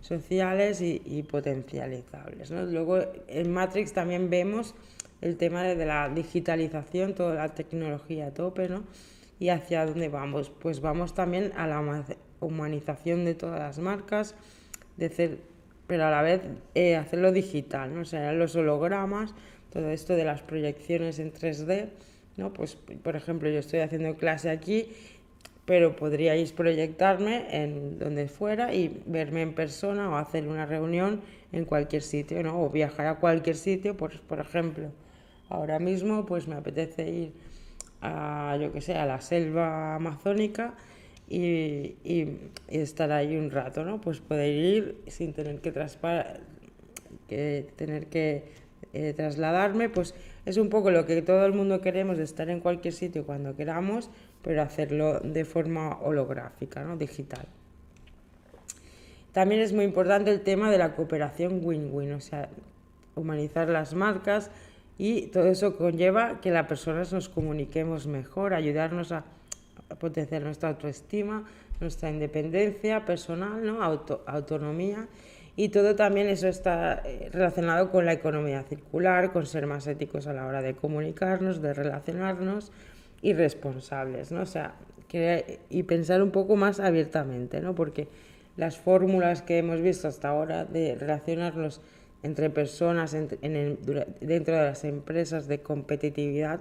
sociales 0.00 0.80
y, 0.82 1.22
potencializables. 1.22 2.50
Luego 2.50 2.98
en 3.26 3.50
Matrix 3.50 3.92
también 3.92 4.28
vemos 4.28 4.74
el 5.22 5.36
tema 5.38 5.62
de 5.62 5.86
la 5.86 6.10
digitalización, 6.10 7.14
toda 7.14 7.34
la 7.34 7.54
tecnología 7.54 8.26
a 8.26 8.34
tope, 8.34 8.68
¿no? 8.68 8.84
Y 9.38 9.48
hacia 9.48 9.86
dónde 9.86 10.08
vamos. 10.08 10.50
Pues 10.50 10.80
vamos 10.80 11.14
también 11.14 11.52
a 11.56 11.66
la 11.66 11.80
humanización 12.44 13.24
de 13.24 13.34
todas 13.34 13.58
las 13.58 13.78
marcas, 13.78 14.34
pero 15.86 16.06
a 16.06 16.10
la 16.10 16.22
vez 16.22 16.42
eh, 16.74 16.96
hacerlo 16.96 17.32
digital, 17.32 17.94
¿no? 17.94 18.02
O 18.02 18.32
los 18.32 18.56
hologramas, 18.56 19.34
todo 19.72 19.90
esto 19.90 20.14
de 20.14 20.24
las 20.24 20.42
proyecciones 20.42 21.18
en 21.18 21.32
3D, 21.32 21.88
¿no? 22.36 22.52
Pues, 22.52 22.76
por 22.76 23.16
ejemplo, 23.16 23.48
yo 23.50 23.58
estoy 23.58 23.80
haciendo 23.80 24.16
clase 24.16 24.50
aquí 24.50 24.88
pero 25.64 25.96
podríais 25.96 26.52
proyectarme 26.52 27.46
en 27.50 27.98
donde 27.98 28.28
fuera 28.28 28.74
y 28.74 29.02
verme 29.06 29.42
en 29.42 29.54
persona 29.54 30.10
o 30.10 30.16
hacer 30.16 30.46
una 30.46 30.66
reunión 30.66 31.22
en 31.52 31.64
cualquier 31.64 32.02
sitio, 32.02 32.42
¿no? 32.42 32.62
O 32.62 32.70
viajar 32.70 33.06
a 33.06 33.14
cualquier 33.16 33.56
sitio, 33.56 33.96
por, 33.96 34.20
por 34.20 34.40
ejemplo, 34.40 34.90
ahora 35.48 35.78
mismo 35.78 36.26
pues 36.26 36.48
me 36.48 36.56
apetece 36.56 37.08
ir 37.08 37.32
a, 38.02 38.58
yo 38.60 38.72
que 38.72 38.80
sé, 38.80 38.94
a 38.94 39.06
la 39.06 39.20
selva 39.20 39.94
amazónica 39.94 40.74
y, 41.34 41.96
y, 42.04 42.38
estar 42.68 43.10
ahí 43.10 43.36
un 43.36 43.50
rato, 43.50 43.84
¿no? 43.84 44.00
Pues 44.00 44.20
poder 44.20 44.54
ir 44.54 44.96
sin 45.08 45.32
tener 45.32 45.60
que, 45.60 45.72
que 47.28 47.66
tener 47.76 48.06
que 48.06 48.44
eh, 48.92 49.12
trasladarme, 49.14 49.88
pues 49.88 50.14
es 50.46 50.56
un 50.56 50.68
poco 50.68 50.90
lo 50.90 51.06
que 51.06 51.20
todo 51.22 51.44
el 51.44 51.52
mundo 51.52 51.80
queremos 51.80 52.18
estar 52.18 52.48
en 52.50 52.60
cualquier 52.60 52.94
sitio 52.94 53.26
cuando 53.26 53.56
queramos, 53.56 54.10
pero 54.42 54.62
hacerlo 54.62 55.18
de 55.20 55.44
forma 55.44 55.98
holográfica, 55.98 56.84
¿no? 56.84 56.96
digital. 56.96 57.46
También 59.32 59.60
es 59.60 59.72
muy 59.72 59.84
importante 59.84 60.30
el 60.30 60.42
tema 60.42 60.70
de 60.70 60.78
la 60.78 60.94
cooperación 60.94 61.60
win-win, 61.64 62.12
o 62.12 62.20
sea, 62.20 62.48
humanizar 63.16 63.68
las 63.68 63.94
marcas 63.94 64.52
y 64.96 65.26
todo 65.28 65.46
eso 65.46 65.76
conlleva 65.76 66.40
que 66.40 66.52
las 66.52 66.68
personas 66.68 67.12
nos 67.12 67.28
comuniquemos 67.28 68.06
mejor, 68.06 68.54
ayudarnos 68.54 69.10
a 69.10 69.24
potenciar 69.96 70.42
nuestra 70.42 70.70
autoestima, 70.70 71.44
nuestra 71.80 72.10
independencia 72.10 73.04
personal, 73.04 73.64
¿no? 73.64 73.82
autonomía 73.82 75.08
y 75.56 75.68
todo 75.68 75.94
también 75.94 76.26
eso 76.28 76.48
está 76.48 77.02
eh, 77.04 77.28
relacionado 77.32 77.90
con 77.90 78.04
la 78.04 78.12
economía 78.12 78.62
circular, 78.64 79.32
con 79.32 79.46
ser 79.46 79.66
más 79.66 79.86
éticos 79.86 80.26
a 80.26 80.32
la 80.32 80.46
hora 80.46 80.62
de 80.62 80.74
comunicarnos, 80.74 81.62
de 81.62 81.72
relacionarnos 81.74 82.72
y 83.22 83.34
responsables, 83.34 84.32
¿no? 84.32 84.42
O 84.42 84.46
sea, 84.46 84.74
y 85.70 85.84
pensar 85.84 86.22
un 86.22 86.32
poco 86.32 86.56
más 86.56 86.80
abiertamente, 86.80 87.60
¿no? 87.60 87.76
Porque 87.76 88.08
las 88.56 88.78
fórmulas 88.78 89.42
que 89.42 89.58
hemos 89.58 89.80
visto 89.80 90.08
hasta 90.08 90.28
ahora 90.28 90.64
de 90.64 90.96
relacionarnos 90.96 91.80
entre 92.24 92.50
personas 92.50 93.14
en, 93.14 93.28
dentro 94.20 94.56
de 94.56 94.62
las 94.62 94.82
empresas 94.82 95.46
de 95.46 95.60
competitividad, 95.60 96.60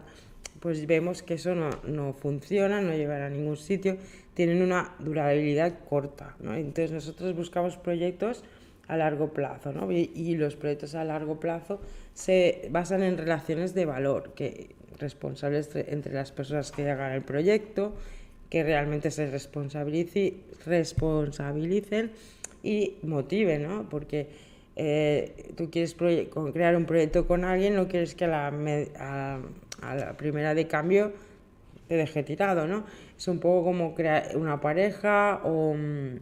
pues 0.64 0.88
vemos 0.88 1.22
que 1.24 1.34
eso 1.34 1.56
no, 1.56 1.72
no, 1.84 2.14
funciona, 2.14 2.80
no 2.80 2.94
llevará 2.94 3.26
a 3.26 3.30
ningún 3.30 3.58
sitio, 3.58 3.98
tienen 4.34 4.62
una 4.62 4.96
durabilidad 5.00 5.80
corta. 5.90 6.38
Entonces 6.42 6.92
nosotros 6.92 7.36
buscamos 7.36 7.76
proyectos 7.76 8.46
a 8.88 8.96
largo 8.96 9.34
plazo 9.34 9.74
¿no? 9.74 9.92
y, 9.92 10.10
y, 10.16 10.36
los 10.36 10.56
proyectos 10.56 10.96
a 10.96 11.04
largo 11.04 11.38
plazo 11.38 11.82
se 12.14 12.70
basan 12.72 13.04
en 13.04 13.18
relaciones 13.18 13.74
de 13.74 13.86
valor, 13.86 14.32
que 14.36 14.70
responsables 15.00 15.70
entre 15.76 16.14
las 16.14 16.32
personas 16.32 16.72
que 16.72 16.90
hagan 16.90 17.12
el 17.12 17.24
proyecto, 17.24 17.94
que 18.50 18.64
realmente 18.64 19.12
se 19.12 19.30
responsabilicen 19.30 22.12
y 22.64 23.00
motiven, 23.04 23.64
¿no? 23.64 23.90
Porque 23.90 24.30
eh, 24.76 25.54
tú 25.56 25.70
quieres 25.70 25.96
crear 25.96 26.76
un 26.76 26.86
proyecto 26.86 27.28
con 27.28 27.44
alguien, 27.44 27.76
no 27.76 27.88
quieres 27.88 28.16
que 28.16 28.26
a 28.26 28.28
la, 28.28 28.48
a, 28.48 29.96
la, 29.96 30.18
primera 30.18 30.56
de 30.56 30.68
cambio 30.68 31.14
te 31.88 31.96
deje 31.96 32.24
tirado, 32.24 32.68
¿no? 32.68 32.86
Es 33.18 33.28
un 33.28 33.40
poco 33.40 33.66
como 33.66 33.94
crear 33.94 34.36
una 34.36 34.60
pareja 34.62 35.42
o 35.44 35.70
un, 35.72 36.22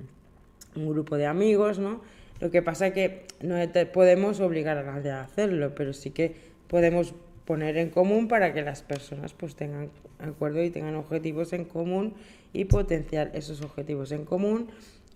un 0.75 0.89
grupo 0.89 1.17
de 1.17 1.27
amigos, 1.27 1.79
¿no? 1.79 2.01
Lo 2.39 2.49
que 2.49 2.61
pasa 2.61 2.87
es 2.87 2.93
que 2.93 3.25
no 3.41 3.55
podemos 3.93 4.39
obligar 4.39 4.77
a 4.77 4.83
nadie 4.83 5.11
a 5.11 5.21
hacerlo, 5.21 5.73
pero 5.75 5.93
sí 5.93 6.09
que 6.09 6.35
podemos 6.67 7.13
poner 7.45 7.77
en 7.77 7.89
común 7.89 8.27
para 8.27 8.53
que 8.53 8.61
las 8.61 8.81
personas 8.81 9.33
pues 9.33 9.55
tengan 9.55 9.89
acuerdo 10.19 10.63
y 10.63 10.69
tengan 10.69 10.95
objetivos 10.95 11.53
en 11.53 11.65
común 11.65 12.13
y 12.53 12.65
potenciar 12.65 13.31
esos 13.33 13.61
objetivos 13.61 14.11
en 14.11 14.25
común 14.25 14.69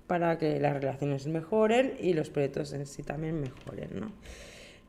para 0.07 0.37
que 0.37 0.59
las 0.59 0.73
relaciones 0.73 1.27
mejoren 1.27 1.93
y 1.99 2.13
los 2.13 2.29
proyectos 2.29 2.73
en 2.73 2.85
sí 2.85 3.03
también 3.03 3.41
mejoren. 3.41 3.99
¿no? 3.99 4.11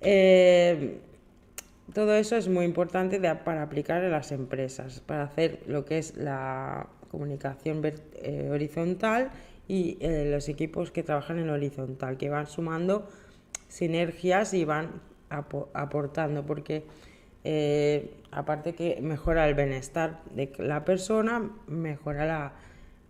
Eh, 0.00 0.98
todo 1.94 2.14
eso 2.14 2.36
es 2.36 2.48
muy 2.48 2.64
importante 2.64 3.20
para 3.20 3.62
aplicar 3.62 4.02
en 4.04 4.10
las 4.10 4.32
empresas, 4.32 5.00
para 5.00 5.24
hacer 5.24 5.60
lo 5.66 5.84
que 5.84 5.98
es 5.98 6.16
la 6.16 6.88
comunicación 7.10 7.80
eh, 7.84 8.48
horizontal 8.50 9.30
y 9.68 9.96
eh, 10.00 10.28
los 10.30 10.48
equipos 10.48 10.90
que 10.90 11.02
trabajan 11.02 11.38
en 11.38 11.48
horizontal, 11.48 12.16
que 12.18 12.28
van 12.28 12.46
sumando 12.46 13.08
sinergias 13.68 14.52
y 14.54 14.64
van 14.64 15.00
aportando, 15.28 16.44
porque 16.44 16.84
aparte 18.32 18.74
que 18.74 18.98
mejora 19.00 19.48
el 19.48 19.54
bienestar 19.54 20.20
de 20.34 20.52
la 20.58 20.84
persona, 20.84 21.48
mejora 21.68 22.26
la 22.26 22.52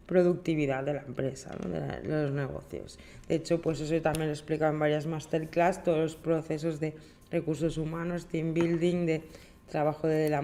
productividad 0.07 0.85
de 0.85 0.95
la 0.95 1.03
empresa, 1.03 1.55
de, 1.57 2.09
los 2.09 2.33
negocios. 2.33 2.99
De 3.29 3.35
hecho, 3.37 3.61
pues 3.61 3.81
eso 3.81 4.01
también 4.01 4.27
lo 4.27 4.33
he 4.33 4.35
explicado 4.35 4.73
en 4.73 4.79
varias 4.79 5.07
masterclass, 5.07 5.83
todos 5.83 5.99
los 5.99 6.17
procesos 6.17 6.81
de 6.81 6.95
recursos 7.31 7.77
humanos, 7.77 8.27
team 8.27 8.55
building, 8.55 9.07
de 9.07 9.23
trabajo 9.69 10.07
de 10.07 10.31
la 10.31 10.43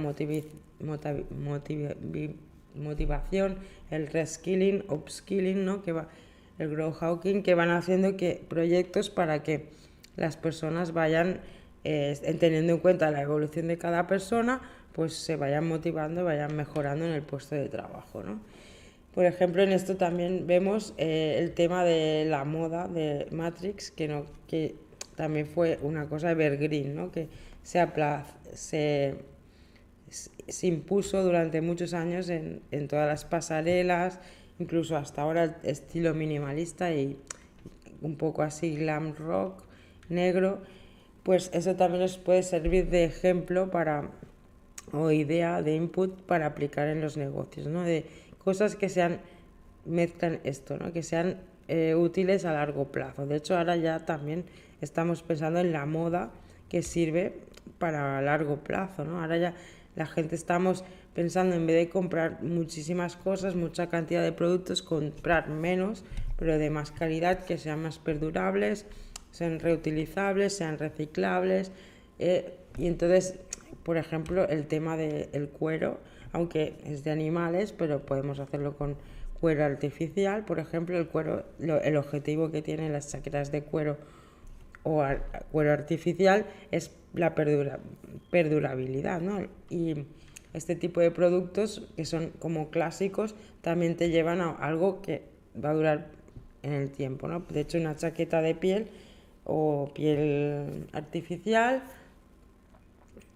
motivación, 2.74 3.56
el 3.90 4.06
reskilling, 4.08 4.84
upskilling, 4.88 5.64
¿no? 5.64 5.82
que 5.82 5.92
va, 5.92 6.08
el 6.58 6.68
grow 6.68 6.92
hawking, 6.92 7.42
que 7.42 7.54
van 7.54 7.70
haciendo 7.70 8.16
que 8.16 8.42
proyectos 8.48 9.10
para 9.10 9.42
que 9.42 9.68
las 10.16 10.36
personas 10.36 10.92
vayan 10.92 11.40
teniendo 11.82 12.74
en 12.74 12.78
cuenta 12.78 13.10
la 13.10 13.22
evolución 13.22 13.68
de 13.68 13.78
cada 13.78 14.06
persona, 14.06 14.60
pues 14.92 15.14
se 15.14 15.36
vayan 15.36 15.66
motivando, 15.66 16.24
vayan 16.24 16.54
mejorando 16.54 17.04
en 17.04 17.12
el 17.12 17.22
puesto 17.22 17.54
de 17.54 17.68
trabajo. 17.68 18.22
¿no? 18.22 18.40
Por 19.14 19.26
ejemplo, 19.26 19.62
en 19.62 19.72
esto 19.72 19.96
también 19.96 20.46
vemos 20.46 20.94
eh, 20.96 21.36
el 21.38 21.52
tema 21.52 21.84
de 21.84 22.24
la 22.26 22.44
moda 22.44 22.88
de 22.88 23.26
Matrix, 23.30 23.90
que, 23.90 24.08
no, 24.08 24.26
que 24.46 24.74
también 25.16 25.46
fue 25.46 25.78
una 25.82 26.08
cosa 26.08 26.30
evergreen, 26.30 26.94
¿no? 26.94 27.12
que 27.12 27.28
se, 27.62 27.86
se, 28.54 29.14
se 30.08 30.66
impuso 30.66 31.22
durante 31.22 31.60
muchos 31.60 31.92
años 31.92 32.28
en, 32.30 32.62
en 32.70 32.88
todas 32.88 33.06
las 33.06 33.24
pasarelas, 33.24 34.18
incluso 34.58 34.96
hasta 34.96 35.22
ahora 35.22 35.58
estilo 35.62 36.14
minimalista 36.14 36.92
y 36.92 37.18
un 38.00 38.16
poco 38.16 38.42
así 38.42 38.76
glam 38.76 39.14
rock 39.14 39.62
negro 40.08 40.62
pues 41.22 41.50
eso 41.52 41.76
también 41.76 42.02
nos 42.02 42.18
puede 42.18 42.42
servir 42.42 42.88
de 42.88 43.04
ejemplo 43.04 43.70
para 43.70 44.10
o 44.92 45.10
idea 45.10 45.62
de 45.62 45.74
input 45.74 46.20
para 46.22 46.46
aplicar 46.46 46.88
en 46.88 47.00
los 47.00 47.16
negocios, 47.16 47.68
¿no? 47.68 47.82
De 47.82 48.04
cosas 48.44 48.76
que 48.76 48.88
sean 48.88 49.20
mezclan 49.84 50.40
esto, 50.44 50.76
¿no? 50.78 50.92
Que 50.92 51.02
sean 51.02 51.38
eh, 51.68 51.94
útiles 51.94 52.44
a 52.44 52.52
largo 52.52 52.90
plazo. 52.92 53.26
De 53.26 53.36
hecho, 53.36 53.56
ahora 53.56 53.76
ya 53.76 54.00
también 54.00 54.44
estamos 54.80 55.22
pensando 55.22 55.60
en 55.60 55.72
la 55.72 55.86
moda 55.86 56.30
que 56.68 56.82
sirve 56.82 57.40
para 57.78 58.20
largo 58.22 58.56
plazo, 58.56 59.04
¿no? 59.04 59.20
Ahora 59.20 59.36
ya 59.36 59.54
la 59.94 60.06
gente 60.06 60.34
estamos 60.34 60.84
pensando 61.14 61.54
en 61.54 61.66
vez 61.66 61.76
de 61.76 61.88
comprar 61.88 62.42
muchísimas 62.42 63.16
cosas, 63.16 63.54
mucha 63.54 63.88
cantidad 63.88 64.22
de 64.22 64.32
productos, 64.32 64.82
comprar 64.82 65.48
menos, 65.48 66.04
pero 66.38 66.58
de 66.58 66.70
más 66.70 66.90
calidad, 66.90 67.44
que 67.44 67.58
sean 67.58 67.82
más 67.82 67.98
perdurables, 67.98 68.86
sean 69.30 69.60
reutilizables, 69.60 70.56
sean 70.56 70.78
reciclables. 70.78 71.72
Eh, 72.18 72.54
y 72.78 72.86
entonces, 72.86 73.34
por 73.82 73.96
ejemplo, 73.96 74.48
el 74.48 74.66
tema 74.66 74.96
del 74.96 75.48
cuero, 75.48 76.00
aunque 76.32 76.74
es 76.84 77.04
de 77.04 77.10
animales, 77.10 77.72
pero 77.72 78.00
podemos 78.04 78.38
hacerlo 78.38 78.76
con 78.76 78.96
cuero 79.40 79.64
artificial. 79.64 80.44
Por 80.44 80.58
ejemplo, 80.58 80.98
el 80.98 81.08
cuero, 81.08 81.44
el 81.58 81.96
objetivo 81.96 82.50
que 82.50 82.62
tienen 82.62 82.92
las 82.92 83.10
chaquetas 83.10 83.52
de 83.52 83.62
cuero 83.62 83.96
o 84.84 85.04
cuero 85.50 85.72
artificial 85.72 86.46
es 86.70 86.90
la 87.14 87.34
perdurabilidad, 87.34 89.20
¿no? 89.20 89.46
Y 89.70 90.06
este 90.54 90.74
tipo 90.76 91.00
de 91.00 91.10
productos 91.10 91.88
que 91.96 92.04
son 92.04 92.30
como 92.38 92.70
clásicos 92.70 93.34
también 93.60 93.96
te 93.96 94.10
llevan 94.10 94.40
a 94.40 94.50
algo 94.50 95.02
que 95.02 95.22
va 95.62 95.70
a 95.70 95.74
durar 95.74 96.08
en 96.62 96.72
el 96.72 96.90
tiempo, 96.90 97.28
¿no? 97.28 97.40
De 97.40 97.60
hecho, 97.60 97.78
una 97.78 97.96
chaqueta 97.96 98.40
de 98.40 98.54
piel 98.54 98.88
o 99.44 99.90
piel 99.94 100.86
artificial, 100.92 101.82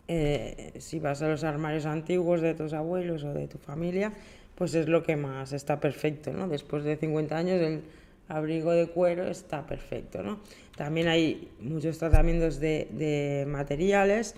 eh, 0.09 0.73
si 0.79 1.01
vas 1.01 1.23
a 1.23 1.29
los 1.29 1.43
armarios 1.45 1.87
antiguos 1.87 2.41
de 2.41 2.55
tus 2.55 2.73
abuelos 2.73 3.25
o 3.25 3.33
de 3.33 3.49
tu 3.49 3.59
familia, 3.59 4.13
pues 4.55 4.75
es 4.75 4.89
lo 4.89 5.03
que 5.03 5.17
más 5.17 5.53
está 5.53 5.81
perfecto, 5.81 6.33
¿no? 6.33 6.49
Después 6.49 6.85
de 6.85 6.97
50 6.97 7.37
años 7.37 7.61
el 7.61 7.83
abrigo 8.29 8.73
de 8.73 8.89
cuero 8.89 9.29
está 9.29 9.67
perfecto, 9.67 10.23
¿no? 10.23 10.41
También 10.77 11.09
hay 11.09 11.51
muchos 11.61 11.99
tratamientos 11.99 12.61
de, 12.61 13.45
materiales 13.49 14.35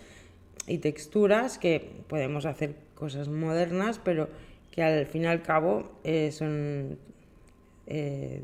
y 0.67 0.79
texturas 0.79 1.59
que 1.59 1.91
podemos 2.09 2.47
hacer 2.47 2.75
cosas 2.95 3.29
modernas, 3.29 4.01
pero 4.03 4.29
que 4.71 4.83
al 4.83 5.07
fin 5.07 5.23
y 5.25 5.27
al 5.27 5.43
cabo 5.43 5.91
eh, 6.05 6.31
son, 6.33 6.99
eh, 7.87 8.43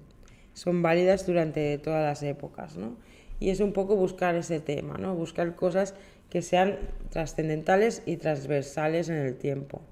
son 0.53 0.83
válidas 0.83 1.27
durante 1.27 1.79
todas 1.79 2.05
las 2.05 2.23
épocas, 2.23 2.77
¿no? 2.77 2.97
Y 3.41 3.51
es 3.51 3.61
un 3.61 3.73
poco 3.73 3.97
buscar 3.97 4.35
ese 4.37 4.61
tema, 4.61 4.97
¿no? 4.97 5.15
Buscar 5.15 5.55
cosas 5.57 5.95
que 6.35 6.43
sean 6.43 6.79
trascendentales 7.11 8.03
y 8.07 8.17
transversales 8.17 9.09
en 9.09 9.19
el 9.19 9.37
tiempo. 9.37 9.83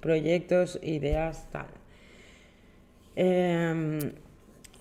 Proyectos, 0.00 0.80
ideas, 0.82 1.46
tal. 1.52 1.68
Em, 3.14 4.00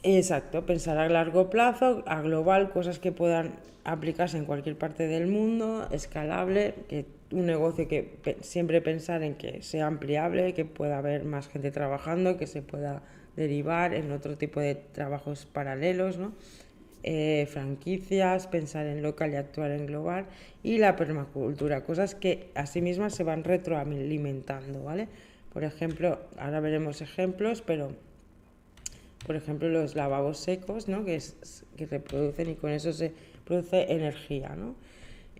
exacto, 0.01 0.65
pensar 0.65 0.97
a 0.97 1.07
largo 1.07 1.51
plazo, 1.51 2.03
a 2.07 2.21
global, 2.21 2.71
cosas 2.71 2.97
que 2.97 3.11
puedan 3.11 3.53
aplicarse 3.83 4.35
en 4.39 4.45
cualquier 4.45 4.79
parte 4.79 5.05
del 5.05 5.27
mundo, 5.27 5.87
escalable, 5.91 6.73
que 6.89 7.05
un 7.31 7.45
negocio 7.45 7.87
que 7.87 8.37
siempre 8.41 8.81
pensar 8.81 9.21
en 9.21 9.35
que 9.35 9.61
sea 9.61 9.85
ampliable, 9.85 10.55
que 10.55 10.65
pueda 10.65 10.97
haber 10.97 11.23
más 11.23 11.49
gente 11.49 11.69
trabajando, 11.69 12.37
que 12.37 12.47
se 12.47 12.63
pueda 12.63 13.03
derivar 13.35 13.93
en 13.93 14.11
otro 14.11 14.39
tipo 14.39 14.59
de 14.59 14.73
trabajos 14.73 15.45
paralelos, 15.45 16.17
¿no? 16.17 16.33
Eh, 17.07 17.45
franquicias, 17.45 18.47
pensar 18.47 18.87
en 18.87 19.03
local 19.03 19.31
y 19.31 19.35
actuar 19.35 19.69
en 19.69 19.85
global 19.85 20.25
y 20.63 20.79
la 20.79 20.95
permacultura, 20.95 21.83
cosas 21.83 22.15
que 22.15 22.49
a 22.55 22.65
sí 22.65 22.81
mismas 22.81 23.13
se 23.13 23.23
van 23.23 23.43
retroalimentando, 23.43 24.83
¿vale? 24.83 25.07
Por 25.53 25.63
ejemplo, 25.63 26.17
ahora 26.39 26.61
veremos 26.61 27.01
ejemplos, 27.01 27.61
pero 27.61 27.91
por 29.27 29.35
ejemplo 29.35 29.69
los 29.69 29.93
lavabos 29.93 30.39
secos, 30.39 30.87
¿no? 30.87 31.05
Que, 31.05 31.17
es, 31.17 31.63
reproducen 31.77 32.49
y 32.49 32.55
con 32.55 32.71
eso 32.71 32.91
se 32.91 33.13
produce 33.45 33.93
energía, 33.93 34.55
¿no? 34.55 34.73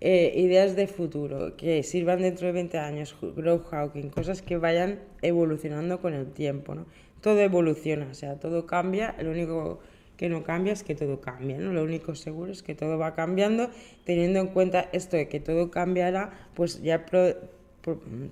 Eh, 0.00 0.34
ideas 0.36 0.76
de 0.76 0.86
futuro 0.86 1.56
que 1.56 1.82
sirvan 1.82 2.22
dentro 2.22 2.46
de 2.46 2.52
20 2.52 2.78
años, 2.78 3.16
growth 3.34 3.66
hawking, 3.70 4.10
cosas 4.10 4.40
que 4.40 4.56
vayan 4.56 5.00
evolucionando 5.20 6.00
con 6.00 6.14
el 6.14 6.30
tiempo, 6.30 6.76
¿no? 6.76 6.86
Todo 7.20 7.40
evoluciona, 7.40 8.06
o 8.08 8.14
sea, 8.14 8.36
todo 8.36 8.66
cambia, 8.66 9.16
lo 9.20 9.32
único 9.32 9.80
que 10.16 10.28
no 10.28 10.42
cambia 10.44 10.72
es 10.72 10.82
que 10.82 10.94
todo 10.94 11.20
cambia, 11.20 11.58
¿no? 11.58 11.72
Lo 11.72 11.82
único 11.84 12.14
seguro 12.14 12.52
es 12.52 12.62
que 12.62 12.74
todo 12.74 12.98
va 12.98 13.14
cambiando, 13.14 13.70
teniendo 14.04 14.40
en 14.40 14.48
cuenta 14.48 14.88
esto 14.92 15.16
de 15.16 15.28
que 15.28 15.40
todo 15.40 15.70
cambiará, 15.70 16.30
pues 16.54 16.82
ya 16.82 17.04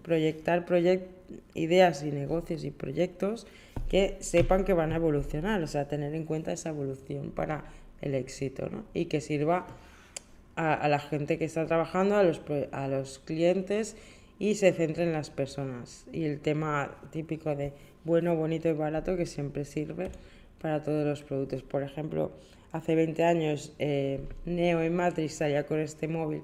proyectar 0.02 0.66
ideas 1.54 2.02
y 2.02 2.10
negocios 2.10 2.64
y 2.64 2.70
proyectos 2.70 3.46
que 3.88 4.16
sepan 4.20 4.64
que 4.64 4.72
van 4.72 4.92
a 4.92 4.96
evolucionar, 4.96 5.62
o 5.62 5.66
sea, 5.66 5.86
tener 5.86 6.14
en 6.14 6.24
cuenta 6.24 6.52
esa 6.52 6.70
evolución 6.70 7.30
para 7.30 7.64
el 8.00 8.14
éxito, 8.14 8.68
¿no? 8.70 8.84
Y 8.94 9.06
que 9.06 9.20
sirva 9.20 9.66
a, 10.56 10.88
la 10.88 10.98
gente 10.98 11.38
que 11.38 11.44
está 11.44 11.66
trabajando, 11.66 12.16
a 12.16 12.22
los, 12.22 12.40
a 12.72 12.88
los 12.88 13.18
clientes 13.18 13.96
y 14.38 14.54
se 14.54 14.72
centre 14.72 15.04
en 15.04 15.12
las 15.12 15.30
personas. 15.30 16.06
Y 16.12 16.24
el 16.24 16.40
tema 16.40 16.96
típico 17.10 17.54
de 17.54 17.72
bueno, 18.04 18.36
bonito 18.36 18.68
y 18.68 18.72
barato 18.72 19.16
que 19.16 19.26
siempre 19.26 19.64
sirve 19.64 20.10
para 20.60 20.82
todos 20.82 21.06
los 21.06 21.22
productos. 21.22 21.62
Por 21.62 21.82
ejemplo, 21.82 22.32
hace 22.72 22.94
20 22.94 23.24
años 23.24 23.72
eh, 23.78 24.20
Neo 24.44 24.84
y 24.84 24.90
Matrix 24.90 25.34
salía 25.34 25.66
con 25.66 25.78
este 25.78 26.08
móvil 26.08 26.42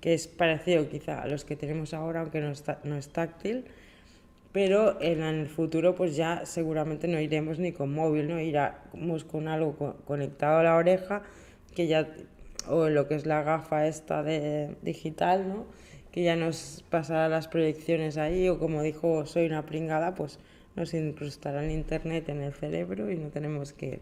que 0.00 0.14
es 0.14 0.26
parecido 0.26 0.88
quizá 0.88 1.22
a 1.22 1.26
los 1.26 1.44
que 1.44 1.56
tenemos 1.56 1.94
ahora, 1.94 2.20
aunque 2.20 2.40
no, 2.40 2.50
está, 2.50 2.80
no 2.84 2.96
es 2.96 3.10
táctil, 3.10 3.64
pero 4.52 5.00
en 5.00 5.22
el 5.22 5.46
futuro 5.46 5.94
pues 5.94 6.16
ya 6.16 6.46
seguramente 6.46 7.06
no 7.06 7.20
iremos 7.20 7.58
ni 7.58 7.72
con 7.72 7.92
móvil, 7.92 8.28
¿no? 8.28 8.40
iremos 8.40 9.24
con 9.24 9.46
algo 9.46 9.96
conectado 10.06 10.58
a 10.58 10.62
la 10.62 10.76
oreja, 10.76 11.22
que 11.74 11.86
ya, 11.86 12.08
o 12.66 12.88
lo 12.88 13.06
que 13.06 13.14
es 13.14 13.26
la 13.26 13.42
gafa 13.42 13.86
esta 13.86 14.22
de 14.22 14.74
digital, 14.82 15.48
¿no? 15.48 15.66
que 16.10 16.24
ya 16.24 16.34
nos 16.34 16.84
pasará 16.90 17.28
las 17.28 17.46
proyecciones 17.46 18.16
ahí, 18.16 18.48
o 18.48 18.58
como 18.58 18.82
dijo 18.82 19.26
Soy 19.26 19.46
una 19.46 19.64
pringada, 19.64 20.14
pues 20.14 20.40
nos 20.80 20.94
incrustarán 20.94 21.70
internet 21.70 22.30
en 22.30 22.40
el 22.40 22.54
cerebro 22.54 23.10
y 23.10 23.16
no 23.16 23.28
tenemos 23.28 23.74
que, 23.74 24.00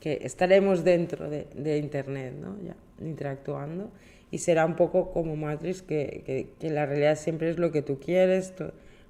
que 0.00 0.20
estaremos 0.22 0.84
dentro 0.84 1.28
de, 1.28 1.46
de 1.54 1.76
internet, 1.76 2.34
¿no? 2.34 2.56
Ya, 2.62 2.74
interactuando. 3.04 3.90
Y 4.30 4.38
será 4.38 4.64
un 4.64 4.74
poco 4.74 5.12
como 5.12 5.36
Matrix, 5.36 5.82
que, 5.82 6.22
que, 6.24 6.48
que, 6.58 6.70
la 6.70 6.86
realidad 6.86 7.16
siempre 7.16 7.50
es 7.50 7.58
lo 7.58 7.70
que 7.70 7.82
tú 7.82 8.00
quieres, 8.00 8.54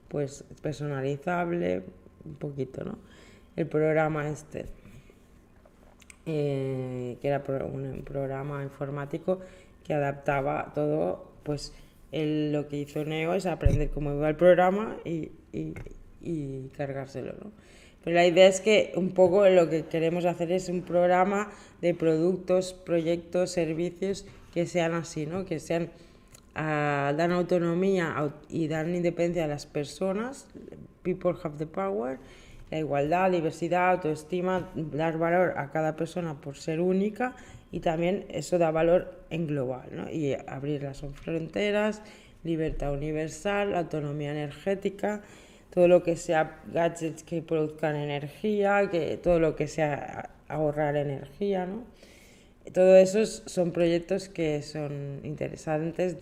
pues 0.09 0.45
personalizable, 0.61 1.85
un 2.25 2.35
poquito, 2.35 2.85
¿no? 2.85 2.99
El 3.55 3.69
programa 3.69 4.29
este, 4.29 4.67
eh, 6.27 7.17
que 7.23 7.29
era 7.29 7.45
un 7.65 8.03
programa 8.05 8.65
informático 8.65 9.39
que 9.85 9.95
adaptaba 9.95 10.73
todo, 10.75 11.31
pues 11.45 11.73
lo 12.11 12.67
que 12.67 12.79
hizo 12.79 13.05
Neo 13.05 13.35
es 13.35 13.47
aprender 13.47 13.91
cómo 13.91 14.13
iba 14.13 14.29
el 14.29 14.37
programa 14.37 14.97
y, 15.05 15.31
y, 15.53 15.75
y 16.23 16.69
cargárselo, 16.77 17.35
¿no? 17.43 17.53
Pero 18.05 18.17
la 18.17 18.27
idea 18.27 18.49
es 18.49 18.61
que 18.61 18.93
un 18.97 19.11
poco 19.11 19.49
lo 19.49 19.69
que 19.69 19.85
queremos 19.85 20.25
hacer 20.25 20.51
es 20.51 20.69
un 20.69 20.83
programa 20.83 21.51
de 21.81 21.95
productos, 21.95 22.73
proyectos, 22.73 23.53
servicios 23.53 24.27
que 24.53 24.67
sean 24.67 24.95
así, 24.95 25.27
¿no? 25.27 25.45
Que 25.45 25.61
sean 25.61 25.91
uh, 26.57 27.15
dan 27.17 27.33
autonomía 27.33 28.33
y 28.49 28.69
dan 28.69 28.95
independencia 28.95 29.45
a 29.45 29.49
las 29.49 29.67
personas, 29.67 30.47
people 31.03 31.35
have 31.43 31.59
the 31.59 31.67
power, 31.67 32.19
la 32.71 32.79
igualdad, 32.79 33.31
diversidad, 33.31 33.93
autoestima, 33.93 34.71
dar 34.75 35.19
valor 35.19 35.55
a 35.57 35.71
cada 35.71 35.95
persona 35.95 36.41
por 36.41 36.57
ser 36.57 36.81
única 36.81 37.35
y 37.71 37.81
también 37.81 38.27
eso 38.29 38.59
da 38.59 38.71
valor 38.71 39.15
en 39.31 39.47
global, 39.47 39.89
¿no? 39.93 40.11
Y 40.11 40.35
abrir 40.47 40.83
las 40.83 41.03
fronteras, 41.15 42.03
libertad 42.43 42.93
universal, 42.93 43.75
autonomía 43.75 44.33
energética 44.33 45.23
todo 45.73 45.89
lo 45.89 46.03
que 46.03 46.17
sea 46.17 46.61
gadgets 46.73 47.23
que 47.23 47.41
produzcan 47.41 47.97
energía, 47.97 48.89
que 48.91 49.17
todo 49.17 49.41
lo 49.41 49.57
que 49.57 49.69
sea 49.69 50.31
ahorrar 50.49 50.97
energía, 50.97 51.65
¿no? 51.65 51.85
Todo 52.75 52.97
esos 52.97 53.43
son 53.47 53.73
proyectos 53.73 54.29
que 54.29 54.63
son 54.63 55.21
interesantes 55.25 56.17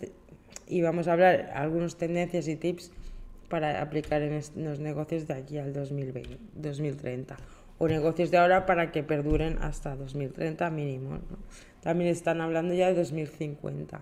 y 0.67 0.81
vamos 0.81 1.07
a 1.07 1.13
hablar 1.13 1.51
algunas 1.53 1.97
tendencias 1.97 2.47
y 2.47 2.55
tips 2.55 2.91
para 3.49 3.81
aplicar 3.81 4.21
en 4.21 4.41
los 4.55 4.79
negocios 4.79 5.27
de 5.27 5.33
aquí 5.33 5.57
al 5.57 5.73
2020, 5.73 6.37
2030 6.55 7.35
o 7.77 7.87
negocios 7.87 8.31
de 8.31 8.37
ahora 8.37 8.65
para 8.65 8.91
que 8.91 9.03
perduren 9.03 9.57
hasta 9.59 9.95
2030 9.95 10.69
mínimo. 10.69 11.15
¿no? 11.15 11.37
También 11.81 12.09
están 12.09 12.39
hablando 12.39 12.73
ya 12.73 12.87
de 12.87 12.93
2050. 12.93 13.99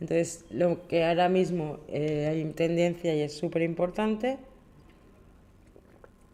Entonces, 0.00 0.44
lo 0.50 0.86
que 0.86 1.04
ahora 1.04 1.28
mismo 1.28 1.80
eh, 1.88 2.28
hay 2.30 2.44
tendencia 2.52 3.14
y 3.14 3.20
es 3.20 3.36
súper 3.36 3.62
importante 3.62 4.38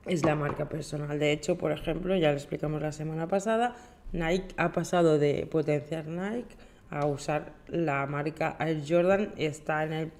es 0.07 0.25
la 0.25 0.35
marca 0.35 0.69
personal. 0.69 1.19
De 1.19 1.33
hecho, 1.33 1.59
por 1.59 1.73
ejemplo, 1.73 2.17
ya 2.17 2.31
lo 2.31 2.37
explicamos 2.37 2.81
la 2.81 2.93
semana 2.93 3.29
pasada, 3.29 3.75
Nike 4.13 4.55
ha 4.57 4.73
pasado 4.73 5.19
de 5.19 5.47
potenciar 5.47 6.07
Nike 6.07 6.57
a 6.91 7.07
usar 7.07 7.53
la 7.69 8.07
marca 8.07 8.57
Air 8.61 8.83
Jordan. 8.87 9.33
Está 9.37 9.85
en 9.85 9.93
el 9.93 10.13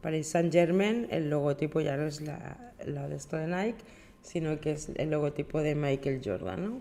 Paris 0.00 0.28
Saint 0.28 0.52
Germain, 0.52 1.06
el 1.10 1.30
logotipo 1.30 1.80
ya 1.80 1.96
no 1.96 2.06
es 2.06 2.20
la, 2.20 2.72
de 2.84 3.16
esto 3.16 3.36
de 3.36 3.46
Nike, 3.46 3.84
sino 4.22 4.60
que 4.60 4.72
es 4.72 4.90
el 4.96 5.10
logotipo 5.10 5.60
de 5.60 5.74
Michael 5.74 6.20
Jordan, 6.24 6.64
¿no? 6.64 6.80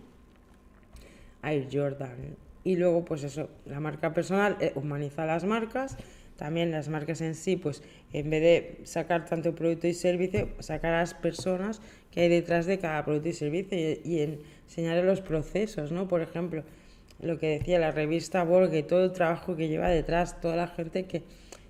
Air 1.42 1.68
Jordan. 1.72 2.36
Y 2.64 2.78
luego, 2.78 3.04
pues 3.04 3.24
eso, 3.24 3.50
la 3.66 3.82
marca 3.82 4.14
personal 4.14 4.56
eh, 4.62 4.72
humaniza 4.76 5.26
las 5.26 5.44
marcas 5.44 5.98
también 6.44 6.72
las 6.72 6.90
marcas 6.90 7.22
en 7.22 7.36
sí, 7.36 7.56
pues 7.56 7.82
en 8.12 8.30
vez 8.30 8.42
de 8.42 8.86
sacar 8.86 9.24
tanto 9.24 9.56
producto 9.56 9.88
y 9.88 9.94
servicio, 9.94 10.50
sacar 10.60 10.94
a 10.94 11.00
las 11.00 11.14
personas 11.14 11.80
que 12.12 12.20
hay 12.20 12.28
detrás 12.28 12.66
de 12.66 12.80
cada 12.80 13.06
producto 13.06 13.30
y 13.30 13.34
servicio 13.34 13.78
y, 13.80 14.42
enseñar 14.68 15.02
los 15.06 15.22
procesos, 15.22 15.94
¿no? 15.94 16.10
Por 16.10 16.20
ejemplo, 16.20 16.66
lo 17.22 17.40
que 17.40 17.48
decía 17.48 17.80
la 17.80 17.92
revista 17.92 18.44
Vogue, 18.44 18.84
todo 18.84 19.06
el 19.06 19.14
trabajo 19.14 19.56
que 19.56 19.70
lleva 19.70 19.88
detrás, 19.88 20.42
toda 20.42 20.58
la 20.58 20.68
gente 20.68 21.06
que 21.06 21.24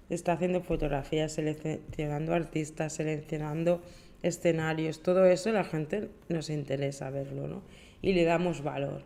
está 0.09 0.31
haciendo 0.31 0.61
fotografías, 0.61 1.33
seleccionando 1.33 2.33
artistas, 2.33 2.93
seleccionando 2.93 3.79
escenarios, 4.23 5.03
todo 5.03 5.27
eso 5.27 5.51
la 5.51 5.65
gente 5.65 6.09
nos 6.29 6.49
interesa 6.49 7.11
verlo, 7.11 7.47
¿no? 7.47 7.61
Y 8.01 8.13
le 8.13 8.23
damos 8.23 8.63
valor 8.63 9.03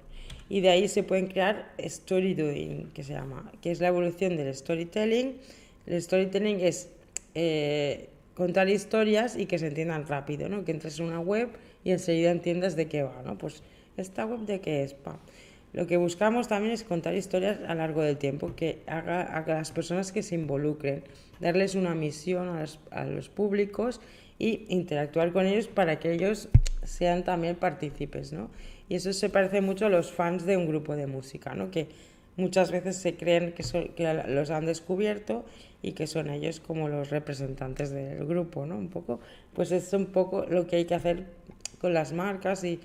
y 0.50 0.62
de 0.62 0.70
ahí 0.70 0.88
se 0.88 1.04
pueden 1.04 1.28
crear 1.28 1.74
story 1.78 2.34
doing, 2.34 2.90
que 2.94 3.04
se 3.04 3.14
llama, 3.14 3.52
que 3.62 3.72
es 3.72 3.80
la 3.80 3.90
evolución 3.90 4.38
del 4.38 4.54
storytelling. 4.54 5.36
El 5.86 6.02
storytelling 6.02 6.60
es 6.62 6.90
eh, 7.36 8.10
contar 8.34 8.70
historias 8.70 9.36
y 9.36 9.46
que 9.46 9.60
se 9.60 9.68
entiendan 9.68 10.08
rápido, 10.08 10.48
¿no? 10.48 10.64
Que 10.64 10.72
entres 10.72 11.00
en 11.00 11.08
una 11.08 11.20
web 11.20 11.50
y 11.84 11.92
enseguida 11.92 12.32
entiendas 12.32 12.76
de 12.76 12.88
qué 12.88 13.04
va, 13.04 13.22
¿no? 13.26 13.38
Pues 13.38 13.62
¿esta 13.98 14.26
web 14.26 14.42
de 14.42 14.62
qué 14.62 14.84
es? 14.84 14.96
Lo 15.74 15.86
que 15.86 15.98
buscamos 15.98 16.48
también 16.48 16.74
es 16.74 16.84
contar 16.84 17.14
historias 17.14 17.60
a 17.68 17.74
lo 17.74 17.82
largo 17.82 18.02
del 18.02 18.18
tiempo, 18.18 18.56
que 18.56 18.80
haga 18.88 19.22
a 19.22 19.46
las 19.48 19.72
personas 19.72 20.12
que 20.12 20.24
se 20.24 20.36
involucren, 20.36 21.04
darles 21.42 21.76
una 21.76 21.94
misión 21.94 22.48
a 22.50 22.62
los, 22.62 22.80
a 22.90 23.04
los 23.04 23.28
públicos 23.28 24.00
y 24.40 24.66
interactuar 24.70 25.34
con 25.34 25.46
ellos 25.46 25.68
para 25.68 26.00
que 26.00 26.14
ellos 26.14 26.48
sean 26.84 27.24
también 27.24 27.58
partícipes, 27.58 28.32
¿no? 28.32 28.50
Y 28.90 28.96
eso 28.96 29.12
se 29.14 29.30
parece 29.30 29.62
mucho 29.62 29.86
a 29.86 29.90
los 29.90 30.12
fans 30.12 30.46
de 30.46 30.58
un 30.58 30.68
grupo 30.68 30.96
de 30.96 31.08
música, 31.08 31.54
¿no? 31.54 31.72
Que 31.72 31.88
muchas 32.38 32.72
veces 32.72 32.96
se 32.96 33.16
creen 33.16 33.54
que, 33.54 33.64
que 33.96 34.24
los 34.28 34.50
han 34.52 34.66
descubierto 34.66 35.44
y 35.82 35.92
que 35.92 36.08
son 36.08 36.30
ellos 36.30 36.60
como 36.60 36.88
los 36.88 37.10
representantes 37.10 37.90
del 37.90 38.26
grupo, 38.26 38.66
¿no? 38.66 38.78
Un 38.78 38.90
poco, 38.90 39.20
pues 39.54 39.72
es 39.72 39.92
un 39.94 40.08
poco 40.08 40.46
lo 40.46 40.68
que 40.68 40.78
hay 40.78 40.86
que 40.86 40.96
hacer 40.96 41.26
con 41.80 41.94
las 41.94 42.14
marcas 42.14 42.64
y, 42.64 42.80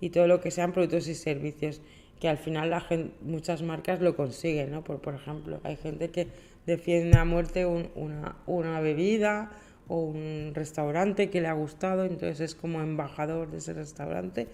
y 0.00 0.10
todo 0.10 0.26
lo 0.26 0.40
que 0.40 0.50
sean 0.50 0.72
productos 0.72 1.08
y 1.08 1.14
servicios, 1.14 1.80
que 2.20 2.28
al 2.28 2.38
final 2.38 2.70
la 2.70 2.80
gente, 2.80 3.14
muchas 3.22 3.62
marcas 3.62 4.00
lo 4.00 4.16
consiguen, 4.16 4.70
¿no? 4.70 4.84
Por, 4.84 5.00
por 5.00 5.14
ejemplo, 5.14 5.60
hay 5.64 5.76
gente 5.76 6.10
que 6.10 6.28
defiende 6.66 7.18
a 7.18 7.24
muerte 7.24 7.66
una, 7.66 8.36
una 8.46 8.80
bebida 8.80 9.50
o 9.88 10.00
un 10.00 10.52
restaurante 10.54 11.30
que 11.30 11.40
le 11.40 11.48
ha 11.48 11.54
gustado, 11.54 12.04
entonces 12.04 12.40
es 12.40 12.54
como 12.54 12.80
embajador 12.80 13.50
de 13.50 13.58
ese 13.58 13.72
restaurante 13.72 14.48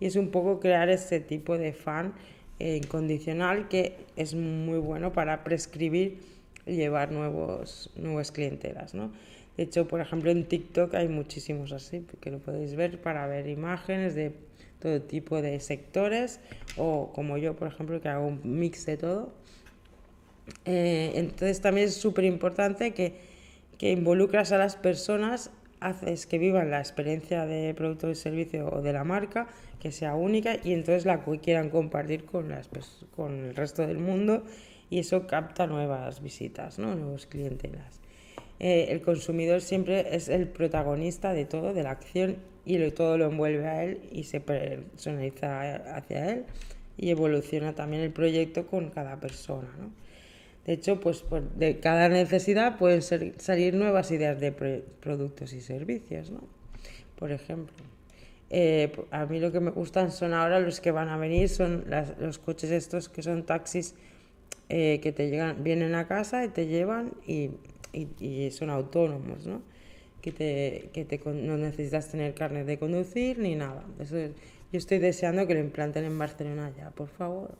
y 0.00 0.06
es 0.06 0.16
un 0.16 0.30
poco 0.30 0.60
crear 0.60 0.88
ese 0.88 1.20
tipo 1.20 1.58
de 1.58 1.72
fan 1.72 2.14
eh, 2.58 2.76
incondicional 2.76 3.68
que 3.68 3.96
es 4.16 4.34
muy 4.34 4.78
bueno 4.78 5.12
para 5.12 5.44
prescribir 5.44 6.18
y 6.66 6.76
llevar 6.76 7.12
nuevos, 7.12 7.90
nuevas 7.96 8.32
clientelas, 8.32 8.94
¿no? 8.94 9.12
De 9.56 9.64
hecho, 9.64 9.86
por 9.86 10.00
ejemplo, 10.00 10.30
en 10.30 10.44
TikTok 10.44 10.94
hay 10.94 11.08
muchísimos 11.08 11.72
así, 11.72 12.06
que 12.20 12.30
lo 12.30 12.38
podéis 12.38 12.74
ver 12.74 13.00
para 13.00 13.26
ver 13.26 13.48
imágenes 13.48 14.14
de 14.14 14.32
todo 14.80 15.00
tipo 15.00 15.40
de 15.40 15.60
sectores 15.60 16.40
o 16.76 17.12
como 17.12 17.38
yo, 17.38 17.54
por 17.54 17.68
ejemplo, 17.68 18.00
que 18.00 18.08
hago 18.08 18.26
un 18.26 18.40
mix 18.42 18.84
de 18.86 18.96
todo. 18.96 19.32
Eh, 20.64 21.12
entonces 21.14 21.60
también 21.60 21.88
es 21.88 21.94
súper 21.94 22.24
importante 22.24 22.92
que, 22.92 23.14
que 23.78 23.92
involucras 23.92 24.52
a 24.52 24.58
las 24.58 24.76
personas, 24.76 25.50
haces 25.84 26.26
que 26.26 26.38
vivan 26.38 26.70
la 26.70 26.78
experiencia 26.78 27.44
de 27.46 27.74
producto 27.74 28.10
y 28.10 28.14
servicio 28.14 28.68
o 28.68 28.80
de 28.80 28.92
la 28.92 29.04
marca, 29.04 29.46
que 29.80 29.92
sea 29.92 30.14
única 30.14 30.56
y 30.64 30.72
entonces 30.72 31.04
la 31.04 31.22
quieran 31.42 31.68
compartir 31.68 32.24
con, 32.24 32.48
las, 32.48 32.70
con 33.14 33.44
el 33.44 33.54
resto 33.54 33.86
del 33.86 33.98
mundo 33.98 34.44
y 34.88 35.00
eso 35.00 35.26
capta 35.26 35.66
nuevas 35.66 36.22
visitas, 36.22 36.78
¿no? 36.78 36.94
nuevos 36.94 37.26
clientelas. 37.26 38.00
Eh, 38.60 38.86
el 38.90 39.02
consumidor 39.02 39.60
siempre 39.60 40.14
es 40.14 40.28
el 40.28 40.48
protagonista 40.48 41.32
de 41.32 41.44
todo, 41.44 41.74
de 41.74 41.82
la 41.82 41.90
acción 41.90 42.36
y 42.64 42.78
todo 42.92 43.18
lo 43.18 43.26
envuelve 43.26 43.66
a 43.66 43.84
él 43.84 44.00
y 44.10 44.24
se 44.24 44.40
personaliza 44.40 45.96
hacia 45.96 46.30
él 46.30 46.44
y 46.96 47.10
evoluciona 47.10 47.74
también 47.74 48.02
el 48.02 48.12
proyecto 48.12 48.66
con 48.66 48.90
cada 48.90 49.20
persona. 49.20 49.68
De 50.66 50.72
hecho, 50.72 50.98
pues 50.98 51.24
de 51.56 51.78
cada 51.78 52.08
necesidad 52.08 52.78
pueden 52.78 53.02
salir 53.02 53.74
nuevas 53.74 54.10
ideas 54.10 54.40
de 54.40 54.52
productos 54.52 55.52
y 55.52 55.60
servicios, 55.60 56.30
¿no? 56.30 56.40
Por 57.16 57.32
ejemplo, 57.32 57.74
eh, 58.50 58.92
a 59.10 59.26
mí 59.26 59.40
lo 59.40 59.52
que 59.52 59.60
me 59.60 59.70
gustan 59.70 60.10
son 60.10 60.32
ahora 60.32 60.60
los 60.60 60.80
que 60.80 60.90
van 60.90 61.08
a 61.08 61.16
venir, 61.16 61.48
son 61.48 61.84
los 62.18 62.38
coches 62.38 62.70
estos 62.70 63.08
que 63.08 63.22
son 63.22 63.44
taxis 63.44 63.94
eh, 64.68 65.00
que 65.02 65.12
te 65.12 65.28
llegan, 65.28 65.62
vienen 65.62 65.94
a 65.94 66.06
casa 66.06 66.44
y 66.44 66.48
te 66.48 66.66
llevan 66.66 67.12
y, 67.26 67.50
y, 67.92 68.50
son 68.50 68.70
autónomos, 68.70 69.46
¿no? 69.46 69.62
Que, 70.22 70.32
te, 70.32 70.90
que 70.92 71.04
te, 71.04 71.20
no 71.26 71.58
necesitas 71.58 72.10
tener 72.10 72.34
carnet 72.34 72.66
de 72.66 72.78
conducir 72.78 73.38
ni 73.38 73.54
nada. 73.54 73.84
Eso, 74.00 74.16
yo 74.16 74.78
estoy 74.78 74.98
deseando 74.98 75.46
que 75.46 75.54
lo 75.54 75.60
implanten 75.60 76.04
en 76.04 76.18
Barcelona 76.18 76.72
ya, 76.76 76.90
por 76.90 77.08
favor. 77.08 77.54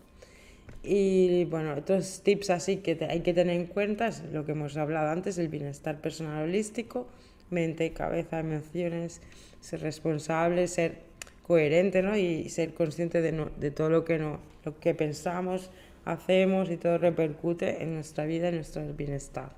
Y 0.86 1.46
bueno, 1.46 1.74
otros 1.74 2.20
tips 2.22 2.50
así 2.50 2.76
que 2.76 2.98
hay 3.08 3.20
que 3.20 3.32
tener 3.32 3.56
en 3.56 3.66
cuenta 3.66 4.08
es 4.08 4.22
lo 4.32 4.44
que 4.44 4.52
hemos 4.52 4.76
hablado 4.76 5.08
antes, 5.10 5.38
el 5.38 5.48
bienestar 5.48 5.98
personal 6.02 6.44
holístico, 6.44 7.06
mente, 7.48 7.92
cabeza, 7.94 8.40
emociones, 8.40 9.22
ser 9.60 9.80
responsable, 9.80 10.68
ser 10.68 10.98
coherente 11.46 12.02
¿no? 12.02 12.16
y 12.18 12.50
ser 12.50 12.74
consciente 12.74 13.22
de, 13.22 13.46
de 13.58 13.70
todo 13.70 13.88
lo 13.88 14.04
que, 14.04 14.18
no, 14.18 14.40
lo 14.64 14.78
que 14.78 14.94
pensamos, 14.94 15.70
hacemos 16.04 16.70
y 16.70 16.76
todo 16.76 16.98
repercute 16.98 17.82
en 17.82 17.94
nuestra 17.94 18.26
vida, 18.26 18.48
en 18.48 18.56
nuestro 18.56 18.82
bienestar. 18.92 19.52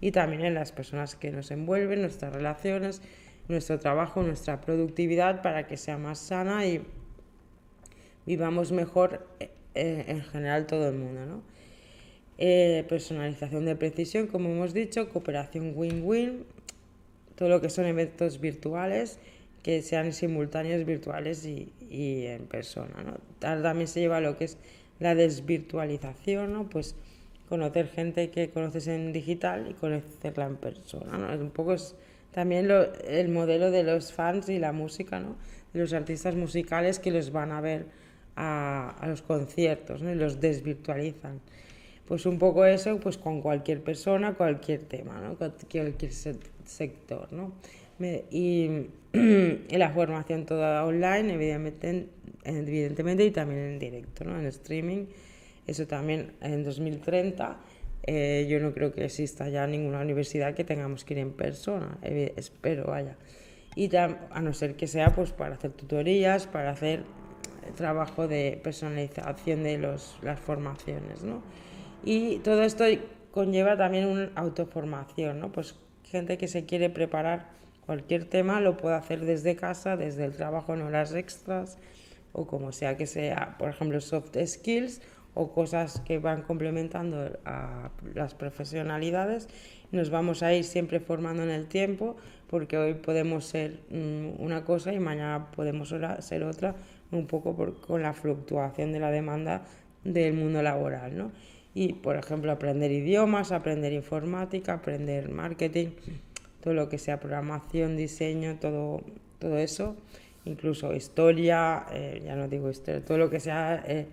Y 0.00 0.12
también 0.12 0.46
en 0.46 0.54
las 0.54 0.72
personas 0.72 1.14
que 1.14 1.30
nos 1.30 1.50
envuelven, 1.50 2.00
nuestras 2.00 2.32
relaciones, 2.32 3.02
nuestro 3.48 3.78
trabajo, 3.78 4.22
nuestra 4.22 4.62
productividad 4.62 5.42
para 5.42 5.66
que 5.66 5.76
sea 5.76 5.98
más 5.98 6.18
sana 6.18 6.64
y 6.64 6.82
vivamos 8.24 8.72
mejor 8.72 9.26
eh, 9.74 10.04
en 10.08 10.22
general 10.22 10.66
todo 10.66 10.88
el 10.88 10.94
mundo. 10.96 11.26
¿no? 11.26 11.42
Eh, 12.38 12.84
personalización 12.88 13.66
de 13.66 13.76
precisión, 13.76 14.26
como 14.26 14.48
hemos 14.48 14.72
dicho, 14.72 15.08
cooperación 15.08 15.72
win-win, 15.76 16.44
todo 17.36 17.48
lo 17.48 17.60
que 17.60 17.70
son 17.70 17.86
eventos 17.86 18.40
virtuales 18.40 19.18
que 19.62 19.82
sean 19.82 20.12
simultáneos 20.12 20.86
virtuales 20.86 21.44
y, 21.44 21.72
y 21.90 22.26
en 22.26 22.46
persona. 22.46 23.02
¿no? 23.04 23.18
También 23.38 23.88
se 23.88 24.00
lleva 24.00 24.20
lo 24.20 24.36
que 24.38 24.44
es 24.44 24.56
la 25.00 25.14
desvirtualización, 25.14 26.52
¿no? 26.52 26.68
pues 26.68 26.94
conocer 27.48 27.88
gente 27.88 28.30
que 28.30 28.48
conoces 28.50 28.86
en 28.86 29.12
digital 29.12 29.66
y 29.68 29.74
conocerla 29.74 30.46
en 30.46 30.56
persona. 30.56 31.18
¿no? 31.18 31.42
Un 31.42 31.50
poco 31.50 31.74
es 31.74 31.94
también 32.32 32.68
lo, 32.68 32.94
el 33.04 33.28
modelo 33.28 33.70
de 33.70 33.82
los 33.82 34.12
fans 34.12 34.48
y 34.48 34.58
la 34.58 34.72
música, 34.72 35.20
¿no? 35.20 35.36
de 35.72 35.80
los 35.80 35.92
artistas 35.92 36.36
musicales 36.36 36.98
que 36.98 37.10
los 37.10 37.32
van 37.32 37.52
a 37.52 37.60
ver 37.60 37.86
a, 38.36 39.04
los 39.06 39.22
conciertos 39.22 40.02
¿no? 40.02 40.12
y 40.12 40.14
los 40.14 40.40
desvirtualizan. 40.40 41.40
Pues 42.06 42.26
un 42.26 42.38
poco 42.38 42.64
eso 42.64 42.98
pues 42.98 43.18
con 43.18 43.40
cualquier 43.40 43.82
persona, 43.82 44.34
cualquier 44.34 44.80
tema, 44.82 45.20
¿no? 45.20 45.36
cualquier 45.36 46.12
sector. 46.64 47.32
¿no? 47.32 47.52
y, 48.30 48.88
la 49.70 49.90
formación 49.90 50.46
toda 50.46 50.84
online, 50.84 51.34
evidentemente, 51.34 52.08
evidentemente, 52.44 53.24
y 53.24 53.30
también 53.30 53.60
en 53.60 53.78
directo, 53.78 54.24
¿no? 54.24 54.38
en 54.38 54.46
streaming. 54.46 55.06
Eso 55.66 55.86
también 55.86 56.32
en 56.40 56.64
2030. 56.64 57.58
Eh, 58.02 58.46
yo 58.48 58.58
no 58.60 58.72
creo 58.72 58.92
que 58.92 59.04
exista 59.04 59.48
ya 59.48 59.66
ninguna 59.66 60.00
universidad 60.00 60.54
que 60.54 60.64
tengamos 60.64 61.04
que 61.04 61.14
ir 61.14 61.20
en 61.20 61.32
persona, 61.32 61.98
espero, 62.02 62.86
vaya. 62.86 63.16
Y 63.76 63.94
a 63.94 64.40
no 64.42 64.52
ser 64.52 64.74
que 64.74 64.86
sea 64.86 65.14
pues 65.14 65.32
para 65.32 65.54
hacer 65.54 65.72
tutorías, 65.72 66.46
para 66.46 66.70
hacer 66.70 67.04
trabajo 67.74 68.28
de 68.28 68.60
personalización 68.62 69.62
de 69.62 69.78
los, 69.78 70.18
las 70.22 70.38
formaciones, 70.40 71.22
¿no? 71.22 71.42
Y 72.04 72.38
todo 72.38 72.62
esto 72.62 72.84
conlleva 73.30 73.76
también 73.76 74.06
una 74.06 74.30
autoformación, 74.34 75.40
¿no? 75.40 75.52
Pues 75.52 75.76
gente 76.04 76.38
que 76.38 76.48
se 76.48 76.64
quiere 76.64 76.90
preparar 76.90 77.50
cualquier 77.86 78.24
tema 78.24 78.60
lo 78.60 78.76
puede 78.76 78.96
hacer 78.96 79.24
desde 79.24 79.56
casa, 79.56 79.96
desde 79.96 80.24
el 80.24 80.32
trabajo 80.32 80.74
en 80.74 80.82
horas 80.82 81.14
extras 81.14 81.78
o 82.32 82.46
como 82.46 82.72
sea 82.72 82.96
que 82.96 83.06
sea, 83.06 83.56
por 83.58 83.70
ejemplo, 83.70 84.00
soft 84.00 84.36
skills 84.46 85.00
o 85.34 85.52
cosas 85.52 86.00
que 86.00 86.18
van 86.18 86.42
complementando 86.42 87.38
a 87.44 87.90
las 88.14 88.34
profesionalidades. 88.34 89.48
Nos 89.92 90.10
vamos 90.10 90.42
a 90.42 90.52
ir 90.54 90.64
siempre 90.64 91.00
formando 91.00 91.42
en 91.42 91.50
el 91.50 91.66
tiempo 91.66 92.16
porque 92.48 92.78
hoy 92.78 92.94
podemos 92.94 93.44
ser 93.44 93.80
mm, 93.90 94.40
una 94.40 94.64
cosa 94.64 94.92
y 94.92 94.98
mañana 95.00 95.50
podemos 95.50 95.94
ser 96.20 96.44
otra 96.44 96.74
un 97.12 97.26
poco 97.26 97.56
por, 97.56 97.80
con 97.80 98.02
la 98.02 98.12
fluctuación 98.12 98.92
de 98.92 99.00
la 99.00 99.10
demanda 99.10 99.62
del 100.04 100.34
mundo 100.34 100.62
laboral, 100.62 101.16
¿no? 101.16 101.32
Y, 101.74 101.92
por 101.94 102.16
ejemplo, 102.16 102.50
aprender 102.50 102.90
idiomas, 102.90 103.52
aprender 103.52 103.92
informática, 103.92 104.74
aprender 104.74 105.28
marketing, 105.28 105.88
todo 106.62 106.74
lo 106.74 106.88
que 106.88 106.98
sea 106.98 107.20
programación, 107.20 107.96
diseño, 107.96 108.58
todo, 108.58 109.02
todo 109.38 109.58
eso, 109.58 109.96
incluso 110.44 110.94
historia, 110.94 111.86
eh, 111.92 112.22
ya 112.24 112.34
no 112.34 112.48
digo 112.48 112.70
historia, 112.70 113.04
todo 113.04 113.18
lo 113.18 113.30
que 113.30 113.38
sea 113.38 113.84
eh, 113.86 114.06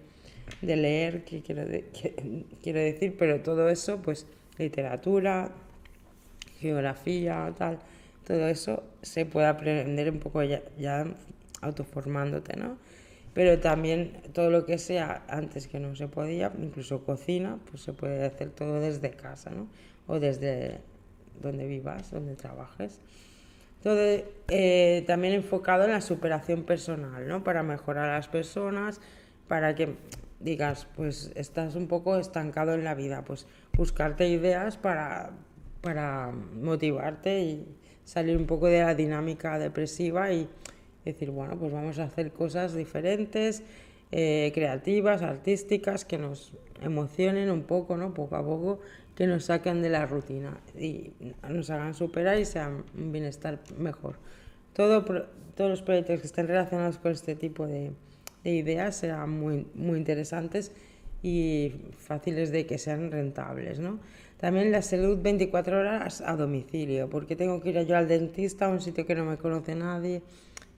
de 0.61 0.75
leer, 0.75 1.23
que 1.23 1.41
quiero, 1.41 1.63
quiero 2.63 2.79
decir, 2.79 3.15
pero 3.17 3.41
todo 3.41 3.69
eso, 3.69 4.01
pues 4.01 4.27
literatura, 4.57 5.49
geografía, 6.59 7.53
tal, 7.57 7.79
todo 8.25 8.47
eso 8.47 8.83
se 9.01 9.25
puede 9.25 9.47
aprender 9.47 10.11
un 10.11 10.19
poco 10.19 10.43
ya, 10.43 10.61
ya 10.77 11.05
autoformándote, 11.61 12.55
¿no? 12.57 12.77
Pero 13.37 13.59
también 13.59 14.13
todo 14.33 14.49
lo 14.49 14.65
que 14.65 14.79
sea 14.79 15.23
antes 15.27 15.67
que 15.67 15.79
no 15.79 15.95
se 15.95 16.07
podía, 16.07 16.51
incluso 16.57 17.03
cocina, 17.03 17.59
pues 17.69 17.83
se 17.83 17.93
puede 17.93 18.25
hacer 18.25 18.49
todo 18.49 18.79
desde 18.79 19.11
casa, 19.11 19.51
¿no? 19.51 19.67
O 20.07 20.19
desde 20.19 20.79
donde 21.39 21.67
vivas, 21.67 22.09
donde 22.09 22.35
trabajes. 22.35 22.99
Todo 23.83 23.99
eh, 24.47 25.03
también 25.05 25.35
enfocado 25.35 25.85
en 25.85 25.91
la 25.91 26.01
superación 26.01 26.63
personal, 26.63 27.27
¿no? 27.27 27.43
Para 27.43 27.61
mejorar 27.61 28.09
a 28.09 28.13
las 28.13 28.27
personas, 28.27 29.01
para 29.47 29.75
que 29.75 29.93
digas, 30.39 30.87
pues 30.95 31.31
estás 31.35 31.75
un 31.75 31.87
poco 31.87 32.17
estancado 32.17 32.73
en 32.73 32.83
la 32.83 32.95
vida, 32.95 33.23
pues 33.23 33.45
buscarte 33.73 34.27
ideas 34.29 34.77
para, 34.77 35.29
para 35.81 36.31
motivarte 36.31 37.41
y 37.41 37.67
salir 38.03 38.35
un 38.35 38.47
poco 38.47 38.65
de 38.65 38.81
la 38.81 38.95
dinámica 38.95 39.59
depresiva 39.59 40.31
y 40.31 40.49
decir, 41.07 41.31
bueno, 41.31 41.57
pues 41.57 41.71
vamos 41.71 41.99
a 41.99 42.05
hacer 42.05 42.31
cosas 42.31 42.73
diferentes, 42.73 43.63
eh, 44.11 44.51
creativas, 44.53 45.21
artísticas, 45.21 46.05
que 46.05 46.17
nos 46.17 46.53
emocionen 46.81 47.51
un 47.51 47.63
poco, 47.63 47.97
¿no? 47.97 48.13
Poco 48.13 48.35
a 48.35 48.43
poco, 48.43 48.79
que 49.15 49.27
nos 49.27 49.45
saquen 49.45 49.81
de 49.81 49.89
la 49.89 50.05
rutina 50.05 50.57
y 50.79 51.11
nos 51.49 51.69
hagan 51.69 51.93
superar 51.93 52.39
y 52.39 52.45
sean 52.45 52.85
un 52.97 53.11
bienestar 53.11 53.59
mejor. 53.77 54.15
Todo, 54.73 55.03
todos 55.03 55.69
los 55.69 55.81
proyectos 55.81 56.21
que 56.21 56.27
estén 56.27 56.47
relacionados 56.47 56.99
con 56.99 57.11
este 57.11 57.35
tipo 57.35 57.65
de, 57.65 57.91
de 58.43 58.51
ideas 58.51 58.95
serán 58.95 59.31
muy, 59.31 59.67
muy 59.73 59.97
interesantes 59.97 60.71
y 61.23 61.73
fáciles 61.97 62.51
de 62.51 62.65
que 62.65 62.77
sean 62.77 63.11
rentables, 63.11 63.79
¿no? 63.79 63.99
También 64.37 64.71
la 64.71 64.83
salud 64.83 65.17
24 65.19 65.79
horas 65.79 66.21
a 66.21 66.35
domicilio, 66.35 67.09
porque 67.09 67.35
tengo 67.35 67.59
que 67.59 67.71
ir 67.71 67.85
yo 67.85 67.97
al 67.97 68.07
dentista 68.07 68.67
a 68.67 68.69
un 68.69 68.81
sitio 68.81 69.05
que 69.05 69.15
no 69.15 69.25
me 69.25 69.37
conoce 69.37 69.73
nadie, 69.73 70.21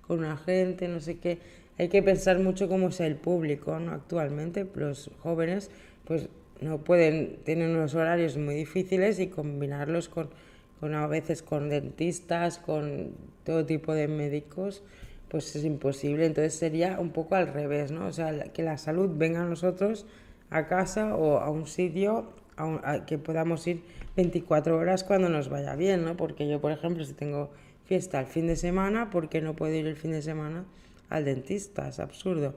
con 0.10 0.20
una 0.20 0.38
gente, 0.38 0.88
no 0.88 1.00
sé 1.00 1.20
qué. 1.20 1.38
Hay 1.78 1.88
que 1.88 2.02
pensar 2.02 2.40
mucho 2.40 2.68
cómo 2.68 2.88
es 2.88 3.00
el 3.00 3.16
público, 3.16 3.80
¿no? 3.80 3.92
Actualmente 3.92 4.68
los 4.74 5.12
jóvenes 5.20 5.70
pues 6.04 6.30
no 6.62 6.80
pueden, 6.80 7.38
tienen 7.44 7.76
unos 7.76 7.94
horarios 7.94 8.36
muy 8.36 8.56
difíciles 8.56 9.20
y 9.20 9.28
combinarlos 9.28 10.10
con, 10.10 10.32
con 10.80 10.96
a 10.96 11.06
veces 11.06 11.44
con 11.44 11.70
dentistas, 11.70 12.58
con 12.58 13.12
todo 13.44 13.68
tipo 13.68 13.94
de 13.94 14.08
médicos, 14.08 14.82
pues 15.28 15.56
es 15.56 15.64
imposible. 15.64 16.26
Entonces 16.26 16.56
sería 16.56 17.00
un 17.00 17.12
poco 17.12 17.36
al 17.36 17.54
revés, 17.54 17.92
¿no? 17.92 18.08
O 18.08 18.12
sea, 18.12 18.46
que 18.46 18.64
la 18.64 18.80
salud 18.80 19.12
venga 19.14 19.44
a 19.44 19.46
nosotros 19.46 20.08
a 20.50 20.66
casa 20.66 21.16
o 21.16 21.38
a 21.38 21.52
un 21.52 21.68
sitio 21.68 22.34
a, 22.58 23.06
que 23.06 23.20
podamos 23.20 23.68
ir 23.68 23.84
24 24.18 24.76
horas 24.76 25.04
cuando 25.04 25.30
nos 25.30 25.50
vaya 25.50 25.76
bien, 25.76 26.04
¿no? 26.04 26.18
Porque 26.18 26.50
yo, 26.50 26.60
por 26.60 26.72
ejemplo, 26.72 27.06
si 27.06 27.14
tengo 27.14 27.52
fiesta 27.90 28.20
el 28.20 28.28
fin 28.28 28.46
de 28.46 28.56
semana, 28.56 29.10
¿por 29.10 29.30
qué 29.30 29.42
no 29.42 29.56
puedo 29.56 29.74
ir 29.74 29.88
el 29.88 29.96
fin 29.96 30.12
de 30.12 30.22
semana 30.22 30.64
al 31.10 31.26
dentista? 31.26 31.90
Es 31.90 32.00
absurdo. 32.00 32.54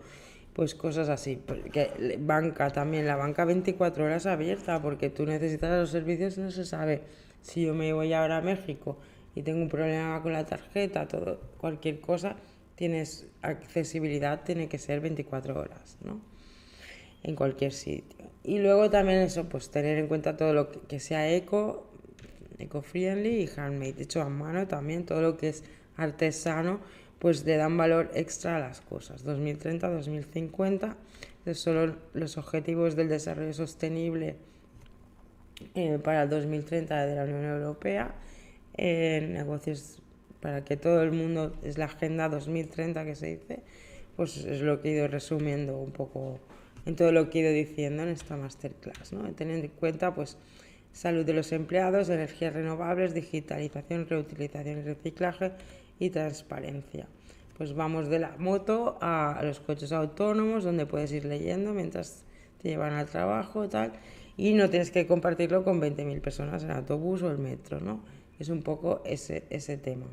Pues 0.53 0.75
cosas 0.75 1.09
así. 1.09 1.37
Porque 1.37 2.19
banca 2.21 2.69
también, 2.69 3.07
la 3.07 3.17
banca 3.17 3.47
24 3.47 4.05
horas 4.05 4.27
abierta, 4.27 4.83
porque 4.83 5.09
tú 5.09 5.25
necesitas 5.25 5.71
los 5.71 5.89
servicios, 5.89 6.37
no 6.37 6.51
se 6.51 6.67
sabe. 6.67 7.01
Si 7.41 7.65
yo 7.65 7.73
me 7.73 7.95
voy 7.95 8.13
ahora 8.13 8.37
a 8.37 8.41
México 8.43 8.99
y 9.35 9.41
tengo 9.41 9.63
un 9.63 9.71
problema 9.71 10.21
con 10.23 10.35
la 10.35 10.45
tarjeta, 10.45 11.09
todo, 11.09 11.41
cualquier 11.57 12.01
cosa, 12.01 12.37
tienes 12.75 13.27
accesibilidad, 13.41 14.45
tiene 14.45 14.69
que 14.69 14.77
ser 14.77 15.01
24 15.01 15.59
horas, 15.59 15.97
¿no? 16.05 16.21
En 17.23 17.37
cualquier 17.37 17.73
sitio. 17.73 18.27
Y 18.45 18.59
luego 18.59 18.91
también 18.91 19.21
eso, 19.21 19.49
pues 19.49 19.71
tener 19.71 19.97
en 19.97 20.09
cuenta 20.09 20.37
todo 20.37 20.53
lo 20.53 20.71
que, 20.71 21.01
sea 21.01 21.33
eco, 21.33 21.89
eco-friendly 22.63 23.43
y 23.43 23.51
handmade, 23.57 24.03
hecho 24.03 24.23
a 24.23 24.29
mano 24.29 24.67
también, 24.67 25.05
todo 25.05 25.21
lo 25.21 25.37
que 25.37 25.49
es 25.49 25.65
artesano, 25.97 26.81
pues 27.19 27.45
le 27.45 27.57
dan 27.57 27.77
valor 27.77 28.11
extra 28.15 28.57
a 28.57 28.61
las 28.61 28.81
cosas. 28.81 29.23
2030, 29.25 29.89
2050, 29.89 30.97
son 31.55 31.99
los 32.15 32.39
objetivos 32.39 32.97
del 32.97 33.09
desarrollo 33.09 33.53
sostenible 33.53 34.37
eh, 35.75 35.99
para 36.03 36.23
el 36.23 36.29
2030 36.31 37.07
de 37.07 37.15
la 37.15 37.25
Unión 37.25 37.45
Europea, 37.45 38.15
negocios 38.77 40.03
para 40.41 40.65
que 40.65 40.77
todo 40.77 41.03
el 41.03 41.13
mundo, 41.13 41.55
es 41.63 41.79
la 41.79 41.85
Agenda 41.85 42.29
2030 42.29 43.05
que 43.05 43.15
se 43.15 43.27
dice, 43.37 43.61
pues 44.17 44.39
es 44.39 44.61
lo 44.61 44.81
que 44.81 44.91
he 44.91 44.93
ido 44.95 45.07
resumiendo 45.07 45.79
un 45.79 45.93
poco 45.93 46.41
en 46.85 46.97
todo 46.97 47.13
lo 47.13 47.31
que 47.31 47.39
he 47.39 47.43
ido 47.43 47.53
diciendo 47.53 48.03
en 48.03 48.09
esta 48.09 48.37
masterclass, 48.37 49.13
¿no? 49.13 49.33
teniendo 49.35 49.67
en 49.67 49.73
cuenta 49.73 50.15
pues 50.15 50.37
salud 50.93 51.25
de 51.25 51.33
los 51.33 51.53
empleados, 51.53 52.09
energías 52.09 52.53
renovables, 52.53 53.15
digitalización, 53.15 54.07
reutilización 54.09 54.79
y 54.79 54.83
reciclaje 54.83 55.53
y 55.99 56.11
transparencia. 56.11 57.07
Pues 57.57 57.75
vamos 57.75 58.09
de 58.09 58.19
la 58.19 58.35
moto 58.39 58.99
a 59.01 59.41
los 59.45 59.61
coches 59.61 59.93
autónomos 59.93 60.65
donde 60.65 60.87
puedes 60.87 61.13
ir 61.13 61.25
leyendo 61.25 61.73
mientras 61.73 62.25
te 62.61 62.71
llevan 62.71 62.93
al 62.93 63.07
trabajo 63.07 63.69
tal 63.69 63.93
y 64.37 64.55
no 64.55 64.71
tienes 64.71 64.91
que 64.91 65.07
compartirlo 65.07 65.65
con 65.65 65.81
20.000 65.81 66.21
personas 66.21 66.65
en 66.65 66.71
autobús 66.71 67.23
o 67.23 67.31
el 67.31 67.39
metro, 67.39 67.81
¿no? 67.81 68.03
Es 68.39 68.49
un 68.49 68.63
poco 68.63 69.03
ese, 69.05 69.45
ese 69.51 69.77
tema. 69.77 70.07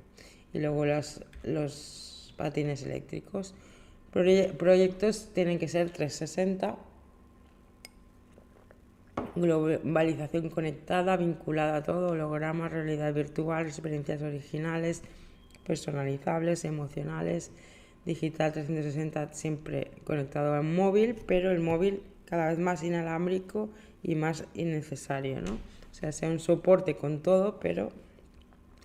Y 0.53 0.59
luego 0.59 0.85
los, 0.85 1.23
los 1.43 2.33
patines 2.37 2.83
eléctricos 2.83 3.55
proyectos 4.11 5.29
tienen 5.33 5.59
que 5.59 5.67
ser 5.67 5.89
360, 5.89 6.77
globalización 9.35 10.49
conectada, 10.49 11.17
vinculada 11.17 11.77
a 11.77 11.83
todo, 11.83 12.09
hologramas, 12.09 12.71
realidad 12.71 13.13
virtual, 13.13 13.65
experiencias 13.65 14.21
originales, 14.21 15.01
personalizables, 15.65 16.65
emocionales, 16.65 17.51
digital 18.05 18.53
360 18.53 19.33
siempre 19.33 19.91
conectado 20.03 20.53
al 20.53 20.63
móvil, 20.63 21.15
pero 21.25 21.51
el 21.51 21.59
móvil 21.59 22.01
cada 22.25 22.49
vez 22.49 22.59
más 22.59 22.83
inalámbrico 22.83 23.69
y 24.03 24.15
más 24.15 24.45
innecesario, 24.53 25.41
¿no? 25.41 25.53
O 25.53 25.93
sea, 25.93 26.11
sea 26.11 26.29
un 26.29 26.39
soporte 26.39 26.95
con 26.95 27.21
todo, 27.21 27.59
pero 27.59 27.91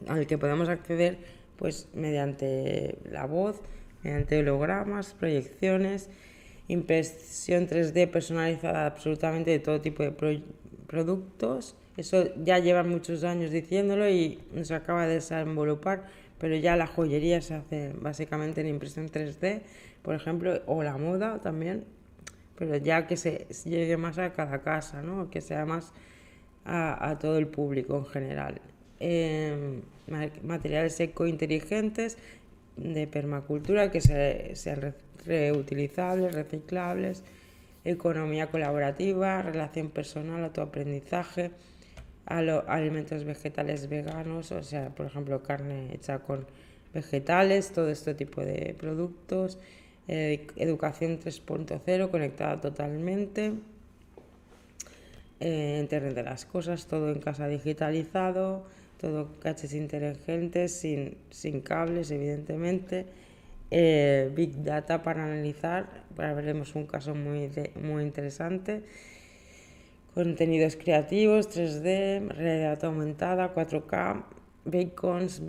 al 0.08 0.26
que 0.26 0.38
podemos 0.38 0.68
acceder 0.68 1.18
pues 1.56 1.88
mediante 1.94 2.98
la 3.10 3.26
voz, 3.26 3.60
mediante 4.02 4.38
hologramas, 4.38 5.14
proyecciones, 5.14 6.10
impresión 6.68 7.68
3D 7.68 8.10
personalizada 8.10 8.86
absolutamente 8.86 9.50
de 9.50 9.58
todo 9.58 9.80
tipo 9.80 10.02
de 10.02 10.12
productos. 10.86 11.76
Eso 11.96 12.34
ya 12.42 12.58
lleva 12.58 12.82
muchos 12.82 13.24
años 13.24 13.50
diciéndolo 13.50 14.08
y 14.08 14.40
se 14.62 14.74
acaba 14.74 15.06
de 15.06 15.14
desenvolupar, 15.14 16.04
pero 16.38 16.56
ya 16.56 16.76
la 16.76 16.86
joyería 16.86 17.40
se 17.40 17.54
hace 17.54 17.92
básicamente 17.94 18.60
en 18.60 18.68
impresión 18.68 19.08
3D, 19.08 19.62
por 20.02 20.14
ejemplo, 20.14 20.60
o 20.66 20.82
la 20.82 20.98
moda 20.98 21.38
también, 21.40 21.84
pero 22.58 22.76
ya 22.76 23.06
que 23.06 23.16
se 23.16 23.46
llegue 23.64 23.96
más 23.96 24.18
a 24.18 24.32
cada 24.32 24.62
casa, 24.62 25.02
¿no? 25.02 25.30
que 25.30 25.40
sea 25.40 25.66
más 25.66 25.92
a, 26.64 27.18
todo 27.20 27.38
el 27.38 27.46
público 27.46 27.98
en 27.98 28.06
general. 28.06 28.60
Em, 28.98 29.82
materiales 30.42 30.98
eco-inteligentes, 30.98 32.18
de 32.76 33.06
permacultura 33.06 33.90
que 33.90 34.00
sean 34.00 34.94
reutilizables, 35.26 36.34
reciclables, 36.34 37.22
economía 37.84 38.48
colaborativa, 38.48 39.42
relación 39.42 39.90
personal, 39.90 40.44
autoaprendizaje, 40.44 41.50
a 42.26 42.38
alimentos 42.38 43.24
vegetales 43.24 43.88
veganos, 43.88 44.50
o 44.52 44.62
sea, 44.62 44.88
por 44.90 45.06
ejemplo, 45.06 45.42
carne 45.42 45.92
hecha 45.92 46.20
con 46.20 46.46
vegetales, 46.94 47.72
todo 47.72 47.90
este 47.90 48.14
tipo 48.14 48.40
de 48.42 48.74
productos, 48.78 49.58
eh, 50.08 50.46
educación 50.56 51.18
3.0 51.20 52.10
conectada 52.10 52.60
totalmente, 52.60 53.52
eh, 55.40 55.78
Internet 55.80 56.14
de 56.14 56.22
las 56.22 56.46
cosas, 56.46 56.86
todo 56.86 57.10
en 57.10 57.20
casa 57.20 57.48
digitalizado, 57.48 58.64
todo 59.00 59.38
caches 59.40 59.74
inteligentes, 59.74 60.72
sin, 60.72 61.18
sin 61.30 61.60
cables, 61.60 62.10
evidentemente. 62.10 63.06
Eh, 63.70 64.30
Big 64.34 64.62
Data 64.62 65.02
para 65.02 65.24
analizar, 65.24 66.04
para 66.14 66.34
veremos 66.34 66.74
un 66.74 66.86
caso 66.86 67.14
muy, 67.14 67.50
muy 67.80 68.02
interesante. 68.02 68.82
Contenidos 70.14 70.76
creativos, 70.76 71.48
3D, 71.48 72.28
realidad 72.28 72.84
aumentada, 72.84 73.52
4K, 73.52 74.24
beacons, 74.64 75.42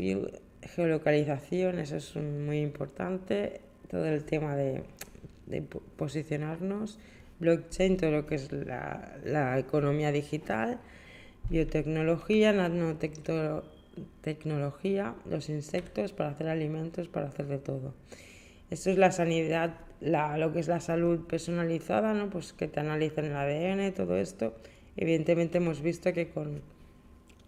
geolocalización, 0.62 1.80
eso 1.80 1.98
es 1.98 2.16
muy 2.16 2.60
importante. 2.62 3.62
Todo 3.90 4.06
el 4.08 4.24
tema 4.24 4.56
de, 4.56 4.84
de 5.46 5.62
posicionarnos, 5.62 6.98
blockchain, 7.40 7.98
todo 7.98 8.12
lo 8.12 8.26
que 8.26 8.36
es 8.36 8.52
la, 8.52 9.18
la 9.24 9.60
economía 9.60 10.12
digital 10.12 10.80
biotecnología, 11.50 12.54
nanotecnología, 12.54 13.72
los 15.26 15.50
insectos 15.50 16.14
para 16.14 16.30
hacer 16.30 16.48
alimentos, 16.48 17.08
para 17.08 17.28
hacer 17.28 17.48
de 17.48 17.58
todo. 17.58 17.94
Esto 18.70 18.90
es 18.90 18.98
la 18.98 19.12
sanidad, 19.12 19.76
la, 20.02 20.38
lo 20.38 20.52
que 20.52 20.60
es 20.60 20.68
la 20.68 20.80
salud 20.80 21.28
personalizada, 21.28 22.14
¿no? 22.14 22.30
pues 22.30 22.54
que 22.54 22.68
te 22.68 22.80
analicen 22.80 23.26
el 23.26 23.36
ADN, 23.36 23.94
todo 23.94 24.18
esto. 24.18 24.56
Evidentemente 24.98 25.58
hemos 25.58 25.82
visto 25.82 26.12
que 26.14 26.30
con 26.30 26.62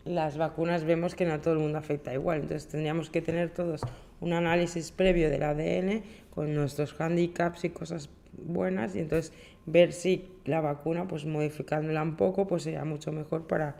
las 0.06 0.38
vacunas 0.38 0.84
vemos 0.84 1.16
que 1.16 1.26
no 1.26 1.34
a 1.34 1.41
todo 1.41 1.54
el 1.54 1.60
mundo 1.60 1.78
afecta 1.78 2.14
igual, 2.14 2.41
entonces 2.41 2.70
tendríamos 2.70 3.10
que 3.10 3.22
tener 3.22 3.50
todos 3.50 3.82
un 4.22 4.34
análisis 4.34 4.91
previo 4.91 5.30
del 5.30 5.43
ADN 5.43 6.04
con 6.30 6.54
nuestros 6.54 7.00
handicaps 7.00 7.66
y 7.66 7.70
cosas 7.70 8.10
buenas 8.34 8.95
y 8.95 9.00
entonces 9.00 9.34
ver 9.66 9.91
si 9.91 10.30
la 10.45 10.62
vacuna, 10.62 11.08
pues 11.08 11.26
modificándola 11.26 12.02
un 12.04 12.16
poco, 12.16 12.48
pues 12.48 12.64
sería 12.64 12.86
mucho 12.86 13.12
mejor 13.12 13.48
para 13.48 13.76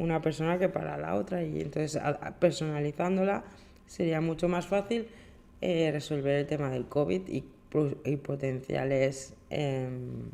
una 0.00 0.20
persona 0.20 0.58
que 0.58 0.68
para 0.68 0.98
la 0.98 1.14
otra 1.14 1.44
y 1.44 1.60
entonces 1.60 2.00
personalizándola 2.38 3.44
sería 3.86 4.20
mucho 4.20 4.48
más 4.48 4.66
fácil 4.66 5.06
eh, 5.60 5.90
resolver 5.92 6.36
el 6.36 6.46
tema 6.46 6.70
del 6.70 6.86
COVID 6.86 7.22
y, 7.28 7.44
potenciales 8.16 9.34
em, 9.50 10.30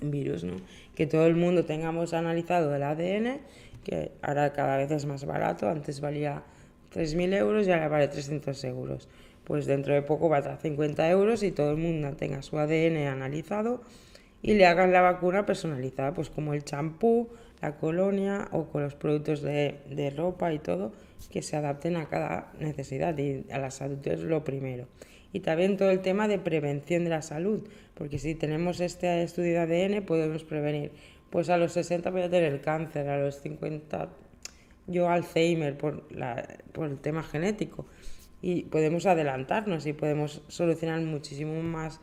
virus, 0.00 0.44
¿no? 0.44 0.56
Que 0.94 1.06
todo 1.06 1.26
el 1.26 1.34
mundo 1.34 1.64
tengamos 1.64 2.14
analizado 2.14 2.74
el 2.74 2.82
ADN, 2.82 3.40
que 3.84 4.12
ahora 4.22 4.52
cada 4.52 4.76
vez 4.76 4.90
es 4.90 5.04
más 5.04 5.24
barato, 5.24 5.68
antes 5.68 6.00
valía 6.00 6.44
3.000 6.94 7.34
euros 7.34 7.66
y 7.66 7.72
ahora 7.72 7.88
vale 7.88 8.08
300 8.08 8.64
euros 8.64 9.08
pues 9.46 9.64
dentro 9.66 9.94
de 9.94 10.02
poco 10.02 10.28
va 10.28 10.38
a 10.38 10.42
dar 10.42 10.58
50 10.60 11.08
euros 11.08 11.44
y 11.44 11.52
todo 11.52 11.70
el 11.70 11.76
mundo 11.76 12.16
tenga 12.16 12.42
su 12.42 12.58
ADN 12.58 13.06
analizado 13.06 13.80
y 14.42 14.54
le 14.54 14.66
hagan 14.66 14.92
la 14.92 15.00
vacuna 15.00 15.46
personalizada, 15.46 16.14
pues 16.14 16.30
como 16.30 16.52
el 16.52 16.64
champú, 16.64 17.28
la 17.60 17.76
colonia 17.76 18.48
o 18.52 18.66
con 18.66 18.82
los 18.82 18.94
productos 18.94 19.42
de, 19.42 19.78
de 19.88 20.10
ropa 20.10 20.52
y 20.52 20.58
todo, 20.58 20.92
que 21.30 21.42
se 21.42 21.56
adapten 21.56 21.96
a 21.96 22.08
cada 22.08 22.52
necesidad 22.60 23.16
y 23.18 23.44
a 23.50 23.58
la 23.58 23.70
salud 23.70 23.98
es 24.06 24.20
lo 24.20 24.44
primero. 24.44 24.86
Y 25.32 25.40
también 25.40 25.76
todo 25.76 25.90
el 25.90 26.00
tema 26.00 26.28
de 26.28 26.38
prevención 26.38 27.04
de 27.04 27.10
la 27.10 27.22
salud, 27.22 27.66
porque 27.94 28.18
si 28.18 28.34
tenemos 28.34 28.80
este 28.80 29.22
estudio 29.22 29.66
de 29.66 29.86
ADN 29.98 30.04
podemos 30.04 30.44
prevenir. 30.44 30.92
Pues 31.30 31.50
a 31.50 31.56
los 31.56 31.72
60 31.72 32.08
voy 32.10 32.22
a 32.22 32.30
tener 32.30 32.60
cáncer, 32.60 33.08
a 33.08 33.18
los 33.18 33.40
50 33.40 34.08
yo 34.86 35.08
Alzheimer 35.08 35.76
por, 35.76 36.10
la, 36.12 36.46
por 36.72 36.88
el 36.88 36.98
tema 36.98 37.22
genético. 37.22 37.86
Y 38.40 38.64
podemos 38.64 39.06
adelantarnos 39.06 39.86
y 39.86 39.92
podemos 39.92 40.42
solucionar 40.48 41.00
muchísimo 41.00 41.60
más 41.62 42.00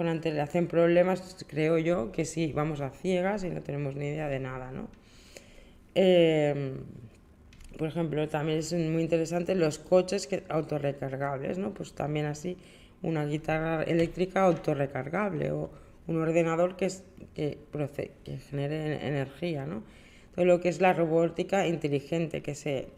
con 0.00 0.08
antelación 0.08 0.66
problemas, 0.66 1.44
creo 1.46 1.76
yo, 1.76 2.10
que 2.10 2.24
si 2.24 2.54
vamos 2.54 2.80
a 2.80 2.88
ciegas 2.88 3.44
y 3.44 3.50
no 3.50 3.60
tenemos 3.60 3.96
ni 3.96 4.06
idea 4.06 4.28
de 4.28 4.40
nada, 4.40 4.70
¿no? 4.72 4.88
Eh, 5.94 6.72
por 7.76 7.88
ejemplo, 7.88 8.26
también 8.26 8.60
es 8.60 8.72
muy 8.72 9.02
interesante 9.02 9.54
los 9.54 9.78
coches 9.78 10.26
que, 10.26 10.42
autorrecargables, 10.48 11.58
¿no? 11.58 11.74
Pues 11.74 11.92
también 11.92 12.24
así 12.24 12.56
una 13.02 13.26
guitarra 13.26 13.82
eléctrica 13.82 14.44
autorrecargable 14.44 15.50
o 15.52 15.70
un 16.06 16.16
ordenador 16.16 16.76
que, 16.76 16.86
es, 16.86 17.04
genere 18.48 19.06
energía, 19.06 19.66
¿no? 19.66 19.82
Todo 20.34 20.46
lo 20.46 20.60
que 20.60 20.70
es 20.70 20.80
la 20.80 20.94
robótica 20.94 21.66
inteligente, 21.66 22.40
que 22.40 22.54
se, 22.54 22.88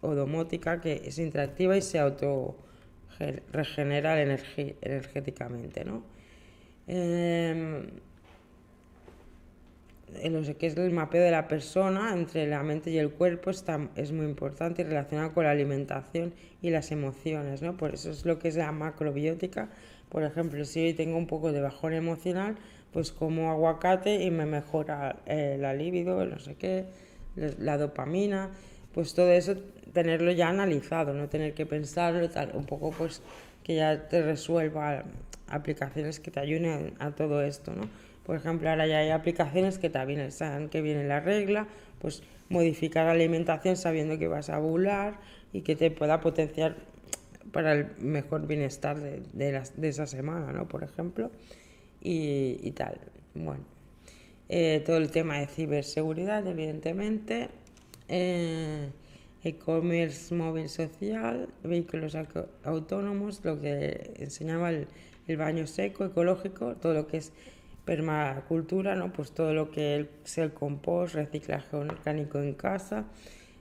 o 0.00 0.16
domótica, 0.16 0.80
que 0.80 1.02
es 1.04 1.20
interactiva 1.20 1.76
y 1.76 1.82
se 1.82 2.00
auto 2.00 2.56
regenera 3.52 4.20
energéticamente, 4.20 5.84
¿no? 5.84 6.17
Eh, 6.88 7.86
lo 10.24 10.42
que 10.58 10.66
es 10.66 10.76
el 10.76 10.90
mapeo 10.90 11.22
de 11.22 11.30
la 11.30 11.48
persona 11.48 12.12
entre 12.12 12.46
la 12.46 12.62
mente 12.62 12.90
y 12.90 12.98
el 12.98 13.10
cuerpo 13.10 13.50
está, 13.50 13.88
es 13.94 14.10
muy 14.12 14.26
importante 14.26 14.82
y 14.82 14.84
relacionado 14.84 15.32
con 15.32 15.44
la 15.44 15.50
alimentación 15.50 16.32
y 16.62 16.70
las 16.70 16.90
emociones, 16.90 17.62
¿no? 17.62 17.76
Por 17.76 17.94
eso 17.94 18.10
es 18.10 18.24
lo 18.24 18.38
que 18.38 18.48
es 18.48 18.56
la 18.56 18.72
macrobiótica. 18.72 19.68
Por 20.08 20.22
ejemplo, 20.22 20.64
si 20.64 20.80
hoy 20.80 20.94
tengo 20.94 21.16
un 21.18 21.26
poco 21.26 21.52
de 21.52 21.60
bajón 21.60 21.92
emocional, 21.92 22.56
pues 22.92 23.12
como 23.12 23.50
aguacate 23.50 24.22
y 24.22 24.30
me 24.30 24.46
mejora 24.46 25.16
eh, 25.26 25.56
la 25.60 25.74
libido, 25.74 26.24
no 26.24 26.38
sé 26.38 26.54
qué, 26.54 26.86
la 27.58 27.76
dopamina, 27.76 28.50
pues 28.94 29.14
todo 29.14 29.30
eso 29.30 29.54
tenerlo 29.92 30.32
ya 30.32 30.48
analizado, 30.48 31.12
no 31.12 31.28
tener 31.28 31.54
que 31.54 31.66
pensarlo, 31.66 32.28
tal, 32.30 32.52
un 32.54 32.64
poco 32.64 32.90
pues 32.90 33.22
que 33.62 33.76
ya 33.76 34.08
te 34.08 34.22
resuelva 34.22 35.04
aplicaciones 35.50 36.20
que 36.20 36.30
te 36.30 36.40
ayuden 36.40 36.94
a 36.98 37.12
todo 37.12 37.42
esto, 37.42 37.72
¿no? 37.74 37.88
Por 38.24 38.36
ejemplo, 38.36 38.68
ahora 38.68 38.86
ya 38.86 38.98
hay 38.98 39.10
aplicaciones 39.10 39.78
que 39.78 39.88
también 39.88 40.30
saben 40.32 40.68
que 40.68 40.82
viene 40.82 41.04
la 41.04 41.20
regla, 41.20 41.66
pues 41.98 42.22
modificar 42.50 43.06
alimentación 43.06 43.76
sabiendo 43.76 44.18
que 44.18 44.28
vas 44.28 44.50
a 44.50 44.58
ovular 44.58 45.18
y 45.52 45.62
que 45.62 45.76
te 45.76 45.90
pueda 45.90 46.20
potenciar 46.20 46.76
para 47.52 47.72
el 47.72 47.96
mejor 47.98 48.46
bienestar 48.46 48.98
de, 48.98 49.22
de, 49.32 49.88
esa 49.88 50.06
semana, 50.06 50.52
¿no? 50.52 50.68
Por 50.68 50.84
ejemplo, 50.84 51.30
y, 52.02 52.70
tal. 52.72 53.00
Bueno, 53.34 53.64
eh, 54.48 54.82
todo 54.84 54.98
el 54.98 55.10
tema 55.10 55.38
de 55.38 55.46
ciberseguridad, 55.46 56.46
evidentemente, 56.46 57.48
eh, 58.08 58.90
e-commerce 59.42 60.34
móvil 60.34 60.68
social, 60.68 61.48
vehículos 61.62 62.16
autónomos, 62.64 63.44
lo 63.44 63.60
que 63.60 64.12
enseñaba 64.16 64.70
el, 64.70 64.88
el 65.28 65.36
baño 65.36 65.66
seco, 65.66 66.04
ecológico, 66.04 66.74
todo 66.76 66.94
lo 66.94 67.06
que 67.06 67.18
es 67.18 67.32
permacultura, 67.84 68.94
¿no? 68.96 69.12
Pues 69.12 69.32
todo 69.32 69.54
lo 69.54 69.70
que 69.70 70.08
es 70.24 70.38
el 70.38 70.52
compost, 70.52 71.14
reciclaje 71.14 71.76
orgánico 71.76 72.38
en 72.38 72.54
casa, 72.54 73.06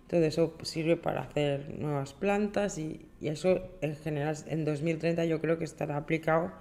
todo 0.07 0.21
eso 0.21 0.55
sirve 0.63 0.97
para 0.97 1.21
hacer 1.21 1.77
nuevas 1.77 2.13
plantas 2.13 2.77
y, 2.77 3.05
eso 3.21 3.59
en 3.81 3.95
general 3.95 4.35
en 4.47 4.63
2030 4.63 5.25
yo 5.25 5.41
creo 5.41 5.57
que 5.57 5.63
estará 5.63 5.97
aplicado 5.97 6.51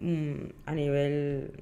mm, 0.00 0.34
a 0.66 0.74
nivel 0.74 1.52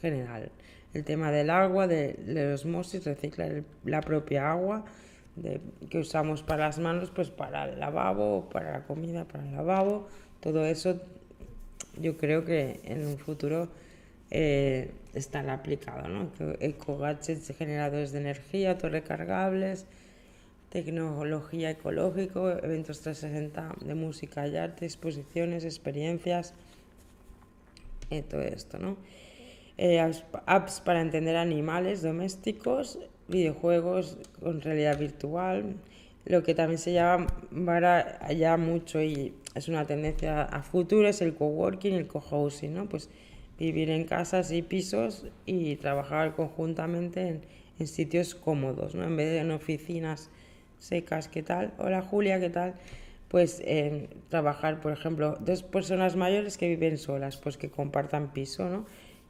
general. 0.00 0.50
El 0.94 1.04
tema 1.04 1.30
del 1.30 1.50
agua, 1.50 1.86
de, 1.86 2.14
de 2.14 2.52
osmosis, 2.52 3.04
reciclar 3.04 3.64
la 3.84 4.00
propia 4.02 4.50
agua 4.50 4.84
que 5.88 5.98
usamos 5.98 6.42
para 6.42 6.66
las 6.66 6.78
manos, 6.78 7.10
pues 7.10 7.30
para 7.30 7.64
el 7.64 7.80
lavabo, 7.80 8.48
para 8.50 8.72
la 8.72 8.84
comida, 8.84 9.24
para 9.24 9.44
el 9.44 9.52
lavabo, 9.52 10.06
todo 10.40 10.66
eso 10.66 11.00
yo 12.00 12.16
creo 12.16 12.44
que 12.44 12.80
en 12.84 13.06
un 13.06 13.18
futuro 13.18 13.68
eh, 14.30 14.90
están 15.14 15.50
aplicados, 15.50 16.08
¿no? 16.08 16.30
Eco-gadgets 16.60 17.54
generadores 17.56 18.12
de 18.12 18.20
energía, 18.20 18.70
autorrecargables, 18.72 19.86
tecnología 20.70 21.70
ecológico, 21.70 22.48
eventos 22.48 23.02
360 23.02 23.74
de 23.84 23.94
música 23.94 24.48
y 24.48 24.56
arte, 24.56 24.86
exposiciones, 24.86 25.64
experiencias, 25.64 26.54
eh, 28.08 28.22
todo 28.22 28.40
esto, 28.40 28.78
¿no? 28.78 28.96
Eh, 29.76 30.00
apps, 30.46 30.80
para 30.80 31.02
entender 31.02 31.36
animales 31.36 32.00
domésticos, 32.02 32.98
videojuegos 33.28 34.16
con 34.40 34.60
realidad 34.62 34.98
virtual, 34.98 35.74
lo 36.24 36.42
que 36.42 36.54
también 36.54 36.78
se 36.78 36.92
llama 36.92 37.26
ya 38.36 38.56
mucho 38.56 39.02
y 39.02 39.34
es 39.54 39.68
una 39.68 39.86
tendencia 39.86 40.42
a 40.42 40.62
futuro 40.62 41.08
es 41.08 41.20
el 41.20 41.34
coworking 41.34 41.94
y 41.94 41.96
el 41.96 42.06
cohousing, 42.06 42.74
¿no? 42.74 42.88
Pues 42.88 43.10
vivir 43.58 43.90
en 43.90 44.04
casas 44.04 44.50
y 44.52 44.62
pisos 44.62 45.26
y 45.46 45.76
trabajar 45.76 46.34
conjuntamente 46.34 47.28
en, 47.28 47.42
en 47.78 47.86
sitios 47.86 48.34
cómodos, 48.34 48.94
¿no? 48.94 49.04
En 49.04 49.16
vez 49.16 49.30
de 49.30 49.38
en 49.38 49.50
oficinas 49.50 50.30
secas, 50.78 51.28
¿qué 51.28 51.42
tal? 51.42 51.72
Hola 51.78 52.02
Julia, 52.02 52.40
¿qué 52.40 52.50
tal? 52.50 52.74
Pues 53.28 53.62
trabajar, 54.28 54.80
por 54.80 54.92
ejemplo, 54.92 55.38
dos 55.40 55.62
personas 55.62 56.16
mayores 56.16 56.58
que 56.58 56.68
viven 56.68 56.98
solas, 56.98 57.36
pues 57.36 57.56
que 57.56 57.70
compartan 57.70 58.32
piso, 58.32 58.68
¿no? 58.68 58.86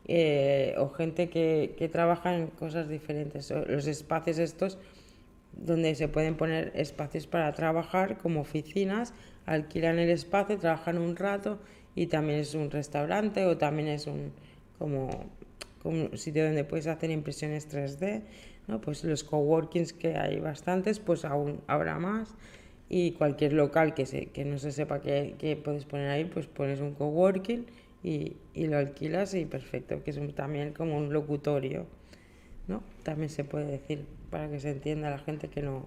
Eh, 0.09 0.75
o 0.79 0.89
gente 0.89 1.29
que, 1.29 1.77
que 1.79 1.89
trabaja 1.89 2.35
en 2.35 2.49
cosas 2.49 2.89
diferentes. 2.89 3.53
Los 3.69 3.87
espacios 3.87 4.39
estos 4.39 4.79
donde 5.53 5.95
se 5.95 6.09
pueden 6.09 6.37
poner 6.37 6.73
espacios 6.75 7.27
para 7.27 7.53
trabajar 7.53 8.19
como 8.19 8.41
oficinas, 8.41 9.15
alquilan 9.47 9.99
el 9.99 10.11
espacio, 10.11 10.59
trabajan 10.59 10.99
un 10.99 11.17
rato 11.17 11.59
y 11.95 12.07
también 12.07 12.41
es 12.41 12.55
un 12.55 12.71
restaurante 12.71 13.45
o 13.47 13.59
también 13.59 13.89
es 13.89 14.07
un 14.07 14.33
como, 14.79 15.11
un 15.85 16.17
sitio 16.17 16.45
donde 16.45 16.65
puedes 16.65 16.87
hacer 16.87 17.11
impresiones 17.11 17.69
3D, 17.69 18.23
¿no? 18.67 18.81
Pues 18.81 19.05
los 19.05 19.25
coworkings 19.25 19.93
que 19.93 20.17
hay 20.17 20.41
bastantes, 20.41 20.99
pues 20.99 21.25
aún 21.25 21.61
habrá 21.67 21.99
más 21.99 22.35
y 22.89 23.13
cualquier 23.13 23.53
local 23.53 23.95
que, 23.95 24.07
se, 24.07 24.27
que 24.27 24.45
no 24.45 24.59
se 24.59 24.73
sepa 24.73 25.01
qué, 25.01 25.61
puedes 25.65 25.85
poner 25.85 26.11
ahí, 26.11 26.25
pues 26.25 26.47
pones 26.47 26.81
un 26.81 26.95
coworking 26.95 27.67
y, 28.03 28.37
y 28.55 28.67
lo 28.67 28.79
alquilas 28.79 29.35
y 29.35 29.47
perfecto, 29.47 30.03
que 30.03 30.11
es 30.11 30.35
también 30.35 30.73
como 30.73 30.97
un 30.97 31.13
locutorio, 31.13 31.87
¿no? 32.69 32.83
También 33.03 33.31
se 33.31 33.45
puede 33.45 33.67
decir 33.67 34.05
para 34.33 34.51
que 34.51 34.59
se 34.59 34.71
entienda 34.71 35.11
la 35.11 35.19
gente 35.19 35.47
que 35.47 35.63
no 35.63 35.87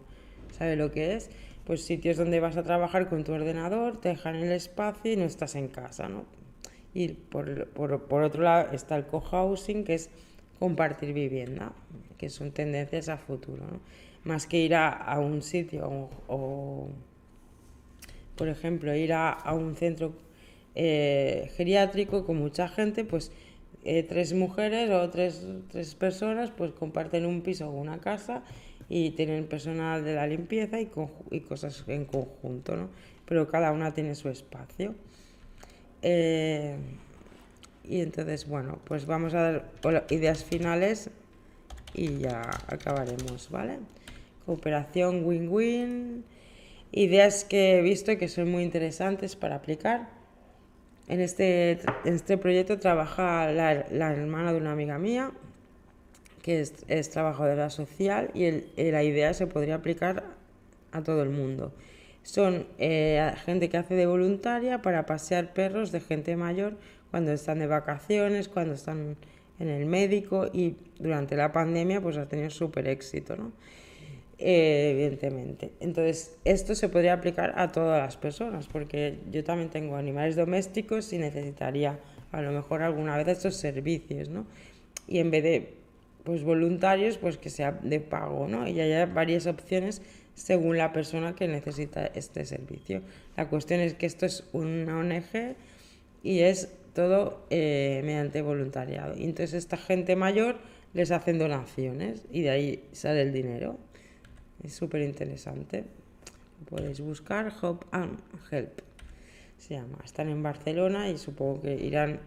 sabe 0.58 0.78
lo 0.78 0.92
que 0.92 1.16
es 1.16 1.30
pues 1.66 1.84
sitios 1.84 2.18
donde 2.18 2.40
vas 2.40 2.58
a 2.58 2.64
trabajar 2.64 3.10
con 3.10 3.24
tu 3.24 3.34
ordenador, 3.34 4.00
te 4.00 4.10
dejan 4.10 4.36
el 4.36 4.52
espacio 4.52 5.12
y 5.12 5.18
no 5.18 5.26
estás 5.26 5.56
en 5.56 5.68
casa, 5.68 6.08
¿no? 6.08 6.26
Y 6.94 7.10
por, 7.10 7.68
por, 7.70 8.22
otro 8.24 8.44
lado 8.44 8.72
está 8.72 8.96
el 8.96 9.06
cohousing, 9.06 9.84
que 9.84 9.96
es 9.96 10.10
compartir 10.60 11.12
vivienda, 11.12 11.74
que 12.18 12.30
son 12.30 12.52
tendencias 12.52 13.10
a 13.10 13.18
futuro. 13.18 13.64
Más 14.24 14.48
que 14.48 14.60
ir 14.60 14.76
a, 14.76 15.20
un 15.20 15.42
sitio 15.42 16.10
o, 16.28 16.88
por 18.36 18.48
ejemplo, 18.48 18.96
ir 18.96 19.12
a, 19.14 19.52
un 19.54 19.76
centro 19.76 20.14
eh, 20.76 21.52
geriátrico 21.58 22.26
con 22.26 22.38
mucha 22.38 22.68
gente, 22.70 23.04
pues 23.04 23.32
eh, 23.86 24.02
tres 24.02 24.34
mujeres 24.34 24.90
o 24.90 25.10
tres, 25.12 25.46
tres 25.72 25.94
personas 25.94 26.50
pues 26.50 26.72
comparten 26.72 27.24
un 27.24 27.42
piso 27.42 27.70
o 27.70 27.72
una 27.72 28.00
casa 28.00 28.42
y 28.90 29.12
tienen 29.12 29.46
personal 29.46 30.04
de 30.04 30.16
la 30.16 30.26
limpieza 30.26 30.80
y, 30.80 30.88
cosas 31.42 31.84
en 31.88 32.06
conjunto, 32.06 32.76
¿no? 32.76 32.90
Pero 33.28 33.48
cada 33.48 33.72
una 33.72 33.94
tiene 33.94 34.16
su 34.16 34.30
espacio. 34.30 34.96
Eh, 36.02 36.76
y 37.84 38.02
entonces, 38.02 38.48
bueno, 38.48 38.80
pues 38.86 39.06
vamos 39.06 39.36
a 39.36 39.42
dar 39.84 40.06
ideas 40.10 40.44
finales 40.44 41.12
y 41.94 42.18
ya 42.18 42.42
acabaremos, 42.68 43.52
¿vale? 43.52 43.78
Cooperación 44.48 45.26
win-win, 45.26 46.26
ideas 46.92 47.44
que 47.44 47.78
he 47.78 47.82
visto 47.84 48.18
que 48.18 48.30
son 48.30 48.50
muy 48.50 48.64
interesantes 48.64 49.36
para 49.36 49.56
aplicar. 49.56 50.15
En 51.08 51.22
este, 51.22 51.72
en 52.04 52.16
este 52.16 52.38
proyecto 52.38 52.80
trabaja 52.80 53.52
la, 53.52 53.72
hermana 54.12 54.54
de 54.54 54.60
una 54.60 54.72
amiga 54.72 54.98
mía, 54.98 55.32
que 56.42 56.62
es, 56.62 57.10
trabajadora 57.10 57.70
social 57.70 58.32
y 58.34 58.92
la 58.92 59.04
idea 59.04 59.34
se 59.34 59.48
podría 59.48 59.76
aplicar 59.76 60.24
a 60.92 61.04
todo 61.04 61.22
el 61.24 61.30
mundo. 61.30 61.74
son 62.24 62.68
eh, 62.80 63.34
gente 63.46 63.70
que 63.70 63.78
hace 63.78 63.96
de 63.96 64.08
voluntaria 64.08 64.82
para 64.82 65.06
pasear 65.06 65.54
perros 65.54 65.92
de 65.92 66.02
gente 66.02 66.36
mayor 66.36 66.78
cuando 67.12 67.32
están 67.32 67.60
de 67.60 67.68
vacaciones, 67.68 68.48
cuando 68.48 68.74
están 68.74 69.16
en 69.60 69.70
el 69.70 69.86
médico 69.86 70.48
y 70.52 70.76
durante 71.00 71.36
la 71.36 71.52
pandemia 71.52 72.02
pues 72.02 72.18
ha 72.18 72.28
tenido 72.28 72.50
súper 72.50 72.88
éxito, 72.88 73.36
¿no? 73.36 73.52
Eh, 74.38 74.92
evidentemente. 74.92 75.72
Entonces, 75.80 76.36
esto 76.44 76.76
se 76.76 76.90
podría 76.90 77.14
aplicar 77.14 77.54
a 77.56 77.72
todas 77.72 78.02
las 78.02 78.18
personas, 78.18 78.68
porque 78.68 79.20
yo 79.32 79.44
también 79.44 79.70
tengo 79.70 79.96
animales 79.96 80.36
domésticos 80.36 81.14
y 81.14 81.18
necesitaría 81.18 82.00
a 82.32 82.42
lo 82.42 82.52
mejor 82.52 82.82
alguna 82.82 83.16
vez 83.16 83.30
estos 83.30 83.56
servicios, 83.56 84.28
¿no? 84.28 84.46
Y 85.08 85.20
en 85.20 85.32
vez 85.32 85.44
de 85.44 85.74
pues 86.26 86.44
voluntarios, 86.44 87.18
pues 87.18 87.38
que 87.38 87.50
sea 87.50 87.72
de 87.72 88.00
pago, 88.00 88.48
¿no? 88.48 88.68
Y 88.68 88.80
hay 88.80 89.06
varias 89.06 89.46
opciones 89.46 90.02
según 90.34 90.78
la 90.78 90.92
persona 90.92 91.36
que 91.36 91.48
necesita 91.48 92.08
este 92.08 92.46
servicio. 92.46 93.02
La 93.38 93.48
cuestión 93.48 93.80
es 93.80 93.94
que 93.94 94.06
esto 94.06 94.26
es 94.26 94.44
una 94.52 95.00
ONG 95.00 95.56
y 96.24 96.40
es 96.40 96.70
todo 96.94 97.46
eh, 97.52 98.02
mediante 98.04 98.42
voluntariado. 98.42 99.16
Y 99.16 99.24
entonces 99.24 99.54
esta 99.54 99.78
gente 99.78 100.16
mayor 100.16 100.58
les 100.94 101.12
hacen 101.12 101.38
donaciones 101.38 102.24
y 102.32 102.42
de 102.42 102.50
ahí 102.50 102.84
sale 102.92 103.22
el 103.22 103.32
dinero. 103.32 103.78
Es 104.66 104.74
súper 104.74 105.02
interesante. 105.02 105.84
Podéis 106.68 107.00
buscar 107.00 107.54
Hope 107.62 107.86
and 107.92 108.18
Help. 108.50 108.82
Se 109.60 109.76
llama. 109.76 110.00
Están 110.04 110.30
en 110.30 110.42
Barcelona 110.42 111.08
y 111.08 111.20
supongo 111.20 111.62
que 111.62 111.76
irán 111.76 112.20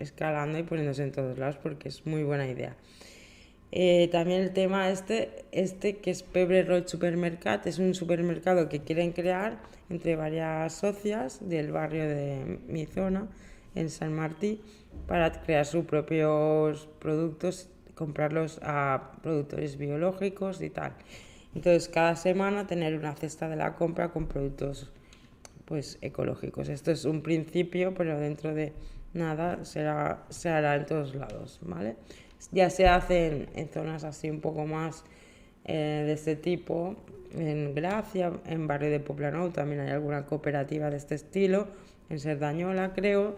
escalando 0.00 0.58
y 0.58 0.64
poniéndose 0.64 1.04
en 1.04 1.12
todos 1.12 1.38
lados 1.38 1.56
porque 1.62 1.88
es 1.88 2.04
muy 2.04 2.24
buena 2.24 2.48
idea. 2.48 2.74
Eh, 3.70 4.08
también 4.10 4.40
el 4.40 4.52
tema 4.52 4.90
este, 4.90 5.44
este 5.52 5.98
que 5.98 6.10
es 6.10 6.24
Pebre 6.24 6.64
Road 6.64 6.88
Supermercat, 6.88 7.64
es 7.68 7.78
un 7.78 7.94
supermercado 7.94 8.68
que 8.68 8.80
quieren 8.80 9.12
crear 9.12 9.60
entre 9.88 10.16
varias 10.16 10.74
socias 10.74 11.48
del 11.48 11.70
barrio 11.70 12.08
de 12.08 12.58
mi 12.66 12.86
zona 12.86 13.28
en 13.76 13.88
San 13.88 14.12
Martí 14.12 14.60
para 15.06 15.30
crear 15.30 15.64
sus 15.64 15.84
propios 15.84 16.88
productos, 16.98 17.68
comprarlos 17.94 18.58
a 18.62 19.12
productores 19.22 19.76
biológicos 19.76 20.60
y 20.60 20.70
tal. 20.70 20.94
Entonces, 21.54 21.88
cada 21.88 22.16
semana 22.16 22.66
tener 22.66 22.96
una 22.96 23.14
cesta 23.14 23.48
de 23.48 23.56
la 23.56 23.74
compra 23.74 24.10
con 24.10 24.26
productos 24.26 24.90
pues 25.64 25.98
ecológicos. 26.02 26.68
Esto 26.68 26.90
es 26.90 27.04
un 27.04 27.22
principio, 27.22 27.94
pero 27.94 28.18
dentro 28.18 28.54
de 28.54 28.72
nada 29.14 29.64
será, 29.64 30.24
se 30.28 30.48
hará 30.48 30.76
en 30.76 30.86
todos 30.86 31.14
lados, 31.14 31.58
¿vale? 31.62 31.96
Ya 32.52 32.68
se 32.68 32.86
hace 32.86 33.48
en, 33.54 33.68
zonas 33.68 34.04
así 34.04 34.28
un 34.28 34.40
poco 34.40 34.66
más 34.66 35.04
eh, 35.64 36.04
de 36.06 36.12
este 36.12 36.36
tipo, 36.36 36.96
en 37.36 37.74
Gracia, 37.74 38.32
en 38.46 38.66
Barrio 38.66 38.90
de 38.90 39.00
Poplano 39.00 39.50
también 39.50 39.80
hay 39.80 39.90
alguna 39.90 40.26
cooperativa 40.26 40.90
de 40.90 40.96
este 40.96 41.14
estilo, 41.14 41.68
en 42.10 42.20
Serdañola 42.20 42.92
creo, 42.92 43.36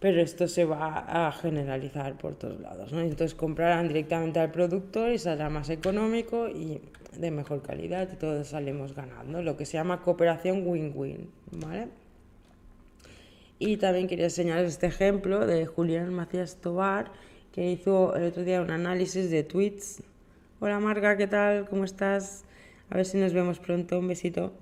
pero 0.00 0.20
esto 0.20 0.46
se 0.46 0.64
va 0.64 1.26
a 1.26 1.32
generalizar 1.32 2.16
por 2.16 2.34
todos 2.36 2.60
lados. 2.60 2.92
¿no? 2.92 3.00
Entonces 3.00 3.34
comprarán 3.34 3.88
directamente 3.88 4.38
al 4.38 4.50
productor 4.50 5.10
y 5.10 5.18
saldrá 5.18 5.50
más 5.50 5.70
económico 5.70 6.48
y 6.48 6.80
de 7.16 7.30
mejor 7.30 7.62
calidad 7.62 8.08
y 8.12 8.16
todos 8.16 8.48
salimos 8.48 8.94
ganando, 8.94 9.42
lo 9.42 9.56
que 9.56 9.66
se 9.66 9.74
llama 9.74 10.02
cooperación 10.02 10.66
win-win. 10.66 11.28
¿vale? 11.52 11.88
Y 13.58 13.76
también 13.78 14.06
quería 14.06 14.26
enseñar 14.26 14.64
este 14.64 14.86
ejemplo 14.86 15.44
de 15.44 15.66
Julián 15.66 16.14
Macías 16.14 16.56
Tobar, 16.60 17.10
que 17.52 17.72
hizo 17.72 18.14
el 18.14 18.24
otro 18.24 18.44
día 18.44 18.62
un 18.62 18.70
análisis 18.70 19.30
de 19.30 19.42
tweets. 19.42 20.02
Hola 20.60 20.78
Marga, 20.78 21.16
¿qué 21.16 21.26
tal? 21.26 21.68
¿Cómo 21.68 21.84
estás? 21.84 22.44
A 22.88 22.96
ver 22.96 23.04
si 23.04 23.18
nos 23.18 23.32
vemos 23.32 23.58
pronto. 23.58 23.98
Un 23.98 24.06
besito. 24.06 24.52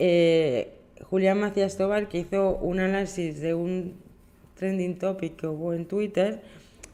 Eh, 0.00 0.72
Julián 1.04 1.38
Macías 1.38 1.76
Tobar, 1.76 2.08
que 2.08 2.18
hizo 2.18 2.56
un 2.56 2.80
análisis 2.80 3.40
de 3.40 3.54
un 3.54 4.09
trending 4.60 4.98
topic 4.98 5.36
que 5.36 5.46
hubo 5.46 5.72
en 5.72 5.86
Twitter 5.86 6.42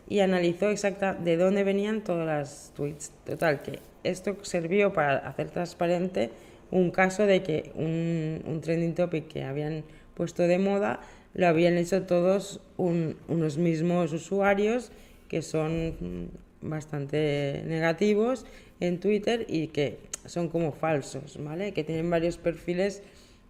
y 0.08 0.20
analizó 0.20 0.70
exacta 0.70 1.14
de 1.14 1.36
dónde 1.36 1.64
venían 1.64 2.04
todas 2.04 2.24
las 2.24 2.72
tweets. 2.76 3.10
Total, 3.24 3.60
que 3.60 3.80
esto 4.04 4.36
sirvió 4.42 4.92
para 4.92 5.16
hacer 5.16 5.50
transparente 5.50 6.30
un 6.70 6.92
caso 6.92 7.26
de 7.26 7.42
que 7.42 7.72
un, 7.74 8.60
trending 8.62 8.94
topic 8.94 9.26
que 9.26 9.42
habían 9.42 9.82
puesto 10.14 10.44
de 10.44 10.58
moda 10.58 11.00
lo 11.34 11.48
habían 11.48 11.76
hecho 11.76 12.04
todos 12.04 12.60
unos 12.76 13.58
mismos 13.58 14.12
usuarios 14.12 14.92
que 15.28 15.42
son 15.42 16.30
bastante 16.62 17.64
negativos 17.66 18.46
en 18.78 19.00
Twitter 19.00 19.44
y 19.48 19.68
que 19.68 19.98
son 20.24 20.48
como 20.48 20.70
falsos, 20.70 21.36
¿vale? 21.42 21.72
Que 21.72 21.82
tienen 21.82 22.08
varios 22.10 22.38
perfiles 22.38 23.02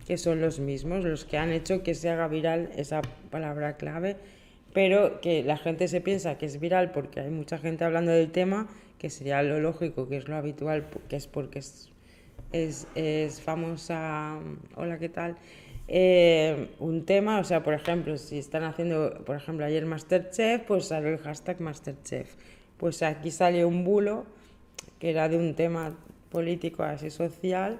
que 0.06 0.18
son 0.18 0.40
los 0.40 0.60
mismos, 0.60 1.04
los 1.04 1.24
que 1.24 1.36
han 1.36 1.50
hecho 1.50 1.82
que 1.82 1.94
se 1.94 2.08
haga 2.08 2.28
viral 2.28 2.70
esa 2.76 3.02
palabra 3.30 3.76
clave, 3.76 4.16
pero 4.72 5.20
que 5.20 5.42
la 5.42 5.56
gente 5.56 5.88
se 5.88 6.00
piensa 6.00 6.38
que 6.38 6.46
es 6.46 6.60
viral 6.60 6.92
porque 6.92 7.20
hay 7.20 7.30
mucha 7.30 7.58
gente 7.58 7.84
hablando 7.84 8.12
del 8.12 8.30
tema, 8.30 8.68
que 8.98 9.10
sería 9.10 9.42
lo 9.42 9.60
lógico, 9.60 10.08
que 10.08 10.16
es 10.16 10.28
lo 10.28 10.36
habitual, 10.36 10.86
que 11.08 11.16
es 11.16 11.26
porque 11.26 11.58
es, 11.58 11.90
es, 12.52 12.86
es 12.94 13.40
famosa, 13.40 14.38
hola, 14.76 14.98
¿qué 14.98 15.08
tal? 15.08 15.36
Eh, 15.88 16.68
un 16.78 17.04
tema, 17.04 17.40
o 17.40 17.44
sea, 17.44 17.62
por 17.62 17.74
ejemplo, 17.74 18.16
si 18.16 18.38
están 18.38 18.64
haciendo, 18.64 19.24
por 19.24 19.36
ejemplo, 19.36 19.64
ayer 19.64 19.86
Masterchef, 19.86 20.62
pues 20.62 20.86
sale 20.86 21.12
el 21.12 21.18
hashtag 21.18 21.60
Masterchef. 21.60 22.34
Pues 22.76 23.02
aquí 23.02 23.30
salió 23.30 23.68
un 23.68 23.84
bulo 23.84 24.26
que 24.98 25.10
era 25.10 25.28
de 25.28 25.36
un 25.36 25.54
tema 25.54 25.96
político 26.30 26.82
así 26.82 27.10
social, 27.10 27.78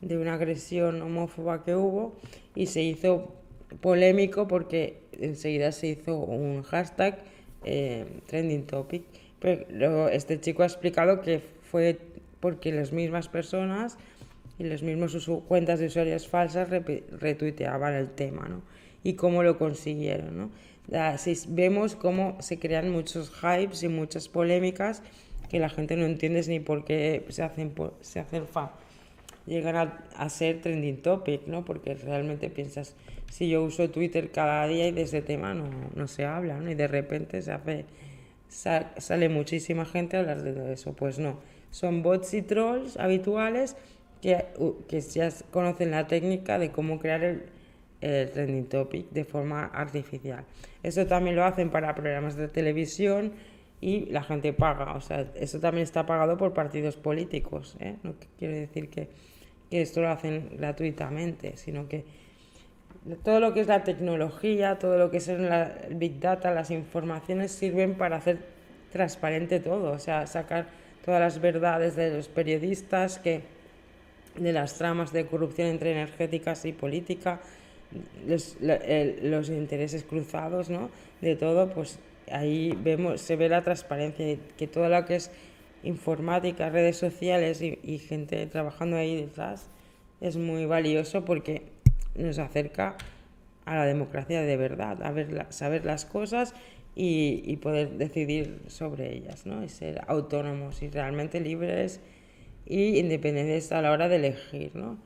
de 0.00 0.16
una 0.16 0.34
agresión 0.34 1.02
homófoba 1.02 1.64
que 1.64 1.74
hubo 1.74 2.16
y 2.54 2.66
se 2.66 2.82
hizo 2.82 3.34
polémico 3.80 4.48
porque 4.48 5.00
enseguida 5.12 5.72
se 5.72 5.88
hizo 5.88 6.16
un 6.16 6.62
hashtag 6.62 7.18
eh, 7.64 8.06
trending 8.26 8.66
topic. 8.66 9.04
Pero 9.40 10.08
este 10.08 10.40
chico 10.40 10.62
ha 10.62 10.66
explicado 10.66 11.20
que 11.20 11.40
fue 11.70 11.98
porque 12.40 12.72
las 12.72 12.92
mismas 12.92 13.28
personas 13.28 13.96
y 14.58 14.64
las 14.64 14.82
mismas 14.82 15.14
cuentas 15.46 15.78
de 15.78 15.86
usuarios 15.86 16.26
falsas 16.26 16.68
retuiteaban 16.68 17.94
el 17.94 18.10
tema, 18.10 18.48
¿no? 18.48 18.62
Y 19.04 19.14
cómo 19.14 19.44
lo 19.44 19.58
consiguieron, 19.58 20.36
¿no? 20.36 20.50
Así 20.98 21.38
vemos 21.48 21.94
cómo 21.94 22.36
se 22.40 22.58
crean 22.58 22.90
muchos 22.90 23.30
hypes 23.30 23.82
y 23.82 23.88
muchas 23.88 24.28
polémicas 24.28 25.02
que 25.48 25.60
la 25.60 25.68
gente 25.68 25.96
no 25.96 26.04
entiende 26.04 26.42
ni 26.48 26.60
por 26.60 26.84
qué 26.84 27.24
se 27.28 27.42
hacen, 27.42 27.72
se 28.00 28.20
hacen 28.20 28.46
fa 28.46 28.72
llegan 29.48 29.76
a, 30.14 30.28
ser 30.28 30.60
trending 30.60 31.02
topic, 31.02 31.46
¿no? 31.46 31.64
Porque 31.64 31.94
realmente 31.94 32.50
piensas, 32.50 32.94
si 33.30 33.48
yo 33.48 33.62
uso 33.62 33.90
Twitter 33.90 34.30
cada 34.30 34.66
día 34.66 34.88
y 34.88 34.92
de 34.92 35.02
ese 35.02 35.22
tema 35.22 35.54
no, 35.54 35.70
no 35.94 36.06
se 36.06 36.24
habla, 36.24 36.58
¿no? 36.58 36.70
Y 36.70 36.74
de 36.74 36.86
repente 36.86 37.42
se 37.42 37.52
hace, 37.52 37.86
sale 38.48 39.28
muchísima 39.28 39.84
gente 39.84 40.16
a 40.16 40.20
hablar 40.20 40.42
de 40.42 40.72
eso. 40.72 40.92
Pues 40.92 41.18
no, 41.18 41.38
son 41.70 42.02
bots 42.02 42.34
y 42.34 42.42
trolls 42.42 42.96
habituales 42.96 43.76
que, 44.20 44.44
que 44.88 45.00
ya 45.00 45.30
conocen 45.50 45.90
la 45.90 46.06
técnica 46.06 46.58
de 46.58 46.70
cómo 46.70 46.98
crear 46.98 47.24
el, 47.24 47.42
trending 48.00 48.66
topic 48.66 49.10
de 49.10 49.24
forma 49.24 49.64
artificial. 49.64 50.44
Eso 50.82 51.06
también 51.06 51.34
lo 51.34 51.44
hacen 51.44 51.70
para 51.70 51.94
programas 51.94 52.36
de 52.36 52.48
televisión 52.48 53.32
y 53.80 54.06
la 54.06 54.22
gente 54.22 54.52
paga. 54.52 54.94
O 54.94 55.00
sea, 55.00 55.32
eso 55.34 55.58
también 55.58 55.82
está 55.82 56.06
pagado 56.06 56.36
por 56.36 56.52
partidos 56.52 56.96
políticos. 56.96 57.76
¿eh? 57.80 57.96
No 58.02 58.14
decir 58.40 58.88
que 58.88 59.08
que 59.70 59.82
esto 59.82 60.00
lo 60.00 60.10
hacen 60.10 60.50
gratuitamente, 60.56 61.56
sino 61.56 61.88
que 61.88 62.04
todo 63.22 63.40
lo 63.40 63.54
que 63.54 63.60
es 63.60 63.66
la 63.66 63.84
tecnología, 63.84 64.78
todo 64.78 64.98
lo 64.98 65.10
que 65.10 65.18
es 65.18 65.28
el 65.28 65.48
Big 65.90 66.20
Data, 66.20 66.50
las 66.50 66.70
informaciones 66.70 67.52
sirven 67.52 67.94
para 67.94 68.16
hacer 68.16 68.38
transparente 68.92 69.60
todo, 69.60 69.92
o 69.92 69.98
sea, 69.98 70.26
sacar 70.26 70.66
todas 71.04 71.20
las 71.20 71.40
verdades 71.40 71.96
de 71.96 72.14
los 72.14 72.28
periodistas, 72.28 73.18
que, 73.18 73.42
de 74.36 74.52
las 74.52 74.76
tramas 74.76 75.12
de 75.12 75.26
corrupción 75.26 75.68
entre 75.68 75.92
energéticas 75.92 76.64
y 76.64 76.72
política, 76.72 77.40
los, 78.26 78.56
los 78.60 79.48
intereses 79.48 80.04
cruzados, 80.04 80.68
¿no? 80.68 80.90
De 81.20 81.36
todo, 81.36 81.70
pues 81.70 81.98
ahí 82.30 82.76
vemos, 82.82 83.20
se 83.20 83.36
ve 83.36 83.48
la 83.48 83.62
transparencia, 83.62 84.36
que 84.56 84.66
todo 84.66 84.88
lo 84.88 85.04
que 85.06 85.16
es 85.16 85.30
informática, 85.82 86.70
redes 86.70 86.96
sociales 86.96 87.62
y, 87.62 87.98
gente 87.98 88.46
trabajando 88.46 88.96
ahí 88.96 89.16
detrás 89.16 89.68
es 90.20 90.36
muy 90.36 90.66
valioso 90.66 91.24
porque 91.24 91.62
nos 92.14 92.38
acerca 92.38 92.96
a 93.64 93.76
la 93.76 93.84
democracia 93.84 94.42
de 94.42 94.56
verdad, 94.56 95.02
a 95.02 95.52
saber 95.52 95.84
las 95.84 96.04
cosas 96.04 96.54
y, 96.94 97.56
poder 97.58 97.90
decidir 97.90 98.60
sobre 98.66 99.14
ellas, 99.14 99.46
¿no? 99.46 99.62
y 99.62 99.68
ser 99.68 100.02
autónomos 100.08 100.82
y 100.82 100.88
realmente 100.88 101.40
libres 101.40 102.00
y 102.66 102.98
independientes 102.98 103.70
a 103.72 103.82
la 103.82 103.92
hora 103.92 104.08
de 104.08 104.16
elegir. 104.16 104.74
¿no? 104.74 104.98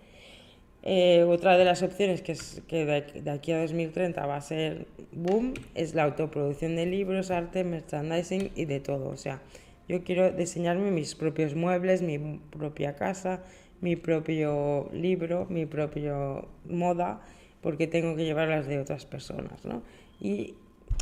Eh, 0.84 1.22
otra 1.22 1.56
de 1.56 1.64
las 1.64 1.82
opciones 1.82 2.22
que, 2.22 2.32
es, 2.32 2.60
que 2.66 2.84
de, 2.84 3.30
aquí 3.30 3.52
a 3.52 3.60
2030 3.60 4.26
va 4.26 4.36
a 4.36 4.40
ser 4.40 4.86
boom 5.12 5.54
es 5.74 5.94
la 5.94 6.02
autoproducción 6.04 6.74
de 6.74 6.86
libros, 6.86 7.30
arte, 7.30 7.62
merchandising 7.62 8.50
y 8.56 8.64
de 8.64 8.80
todo. 8.80 9.08
O 9.08 9.16
sea, 9.16 9.40
Yo 9.88 10.04
quiero 10.04 10.30
diseñarme 10.30 10.90
mis 10.90 11.14
propios 11.14 11.54
muebles, 11.54 12.02
mi 12.02 12.18
propia 12.50 12.94
casa, 12.94 13.42
mi 13.80 13.96
propio 13.96 14.88
libro, 14.92 15.46
mi 15.50 15.66
propio 15.66 16.48
moda, 16.68 17.20
porque 17.60 17.86
tengo 17.86 18.16
que 18.16 18.24
llevarlas 18.24 18.66
de 18.66 18.78
otras 18.78 19.06
personas, 19.06 19.64
¿no? 19.64 19.82
Y, 20.20 20.54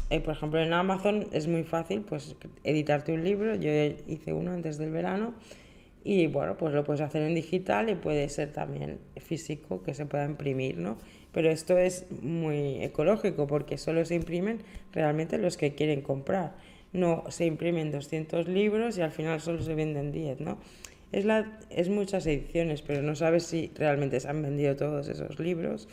eh, 0.08 0.20
por 0.20 0.34
ejemplo, 0.34 0.60
en 0.60 0.72
Amazon 0.72 1.26
es 1.32 1.46
muy 1.46 1.62
fácil, 1.62 2.00
pues, 2.02 2.36
editarte 2.64 3.12
un 3.12 3.22
libro. 3.22 3.54
Yo 3.54 3.70
hice 4.06 4.32
uno 4.32 4.52
antes 4.52 4.78
del 4.78 4.90
verano 4.90 5.34
y, 6.02 6.26
bueno, 6.26 6.56
pues 6.56 6.72
lo 6.72 6.84
puedes 6.84 7.02
hacer 7.02 7.22
en 7.22 7.34
digital 7.34 7.90
y 7.90 7.94
puede 7.94 8.28
ser 8.30 8.52
también 8.52 8.98
físico, 9.18 9.82
que 9.82 9.92
se 9.92 10.06
pueda 10.06 10.24
imprimir, 10.24 10.78
¿no? 10.78 10.96
Pero 11.32 11.50
esto 11.50 11.76
es 11.76 12.06
muy 12.22 12.82
ecológico 12.82 13.46
porque 13.46 13.76
solo 13.76 14.04
se 14.04 14.14
imprimen 14.14 14.62
realmente 14.92 15.38
los 15.38 15.56
que 15.56 15.74
quieren 15.74 16.00
comprar. 16.00 16.54
No 16.92 17.24
se 17.28 17.46
imprimen 17.46 17.90
200 17.90 18.48
libros 18.48 18.98
y 18.98 19.02
al 19.02 19.12
final 19.12 19.40
solo 19.40 19.62
se 19.62 19.74
venden 19.74 20.12
10, 20.12 20.40
¿no? 20.40 20.58
Es, 21.12 21.24
la, 21.24 21.58
es 21.70 21.88
muchas 21.88 22.26
ediciones, 22.26 22.82
pero 22.82 23.02
no 23.02 23.16
sabes 23.16 23.44
si 23.44 23.72
realmente 23.74 24.20
se 24.20 24.28
han 24.28 24.42
vendido 24.42 24.76
todos 24.76 25.08
esos 25.08 25.38
libros 25.40 25.88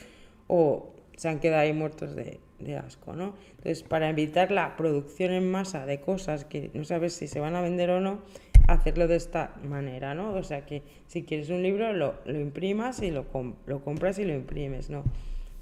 o 0.48 0.94
se 1.18 1.30
han 1.30 1.40
quedado 1.40 1.64
ahí 1.64 1.74
muertos 1.74 2.16
de, 2.16 2.40
asco, 2.78 3.14
¿no? 3.14 3.36
Entonces, 3.50 3.84
para 3.84 4.10
evitar 4.10 4.52
la 4.52 4.76
producción 4.78 5.32
en 5.32 5.50
masa 5.50 5.86
de 5.86 6.00
cosas 6.00 6.46
que 6.46 6.70
no 6.74 6.84
sabes 6.86 7.14
si 7.14 7.28
se 7.28 7.40
van 7.40 7.56
a 7.56 7.62
vender 7.62 7.90
o 7.90 8.00
no, 8.00 8.22
hacerlo 8.68 9.08
de 9.08 9.16
esta 9.16 9.56
manera, 9.64 10.14
¿no? 10.14 10.34
O 10.34 10.44
sea 10.44 10.66
que 10.66 10.84
si 11.08 11.24
quieres 11.24 11.50
un 11.50 11.64
libro 11.64 11.94
lo, 11.94 12.16
lo 12.26 12.40
imprimas 12.40 13.02
y 13.02 13.12
lo, 13.12 13.26
lo 13.66 13.84
compras 13.84 14.20
y 14.20 14.26
lo 14.26 14.34
imprimes, 14.34 14.90
¿no? 14.90 15.04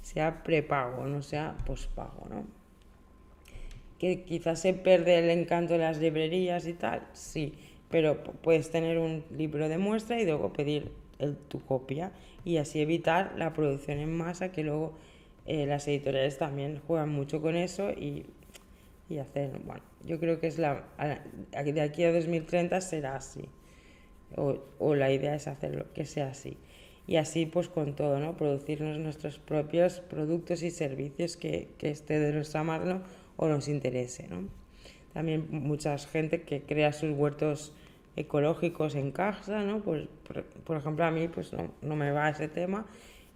Sea 0.02 0.42
prepago, 0.42 1.06
no 1.06 1.22
sea 1.22 1.56
pospago, 1.64 2.26
¿no? 2.28 2.65
Que 3.98 4.24
quizás 4.24 4.60
se 4.60 4.74
pierde 4.74 5.18
el 5.18 5.30
encanto 5.30 5.74
de 5.74 5.80
las 5.80 5.98
librerías 5.98 6.66
y 6.66 6.74
tal, 6.74 7.06
sí, 7.12 7.54
pero 7.90 8.22
puedes 8.22 8.70
tener 8.70 8.98
un 8.98 9.24
libro 9.30 9.68
de 9.68 9.78
muestra 9.78 10.20
y 10.20 10.24
luego 10.24 10.52
pedir 10.52 10.90
el, 11.18 11.36
tu 11.36 11.60
copia 11.64 12.12
y 12.44 12.58
así 12.58 12.80
evitar 12.80 13.32
la 13.36 13.52
producción 13.52 13.98
en 13.98 14.14
masa 14.14 14.52
que 14.52 14.62
luego 14.62 14.92
eh, 15.46 15.66
las 15.66 15.88
editoriales 15.88 16.38
también 16.38 16.80
juegan 16.86 17.08
mucho 17.10 17.40
con 17.40 17.56
eso 17.56 17.90
y, 17.90 18.26
y 19.08 19.18
hacer, 19.18 19.58
bueno, 19.64 19.82
yo 20.04 20.18
creo 20.20 20.40
que 20.40 20.48
es 20.48 20.58
la, 20.58 20.84
de 21.52 21.80
aquí 21.80 22.04
a 22.04 22.12
2030 22.12 22.80
será 22.80 23.16
así 23.16 23.48
o, 24.36 24.58
o 24.78 24.94
la 24.94 25.10
idea 25.12 25.34
es 25.34 25.46
hacerlo, 25.46 25.86
que 25.94 26.04
sea 26.04 26.28
así 26.28 26.56
y 27.06 27.16
así 27.16 27.46
pues 27.46 27.68
con 27.68 27.94
todo, 27.94 28.18
¿no? 28.18 28.36
Producirnos 28.36 28.98
nuestros 28.98 29.38
propios 29.38 30.00
productos 30.00 30.62
y 30.62 30.70
servicios 30.70 31.36
que, 31.36 31.68
que 31.78 31.90
esté 31.90 32.18
de 32.18 32.32
nuestra 32.32 32.64
mano 32.64 33.02
o 33.36 33.48
nos 33.48 33.68
interese, 33.68 34.28
¿no? 34.28 34.48
También 35.12 35.46
mucha 35.50 35.96
gente 35.98 36.42
que 36.42 36.62
crea 36.62 36.92
sus 36.92 37.10
huertos 37.16 37.72
ecológicos 38.16 38.94
en 38.94 39.12
casa, 39.12 39.62
¿no? 39.62 39.80
Pues, 39.80 40.08
por, 40.64 40.76
ejemplo, 40.76 41.04
a 41.04 41.10
mí 41.10 41.28
pues 41.28 41.52
no, 41.52 41.70
no, 41.82 41.96
me 41.96 42.10
va 42.10 42.28
ese 42.28 42.48
tema, 42.48 42.86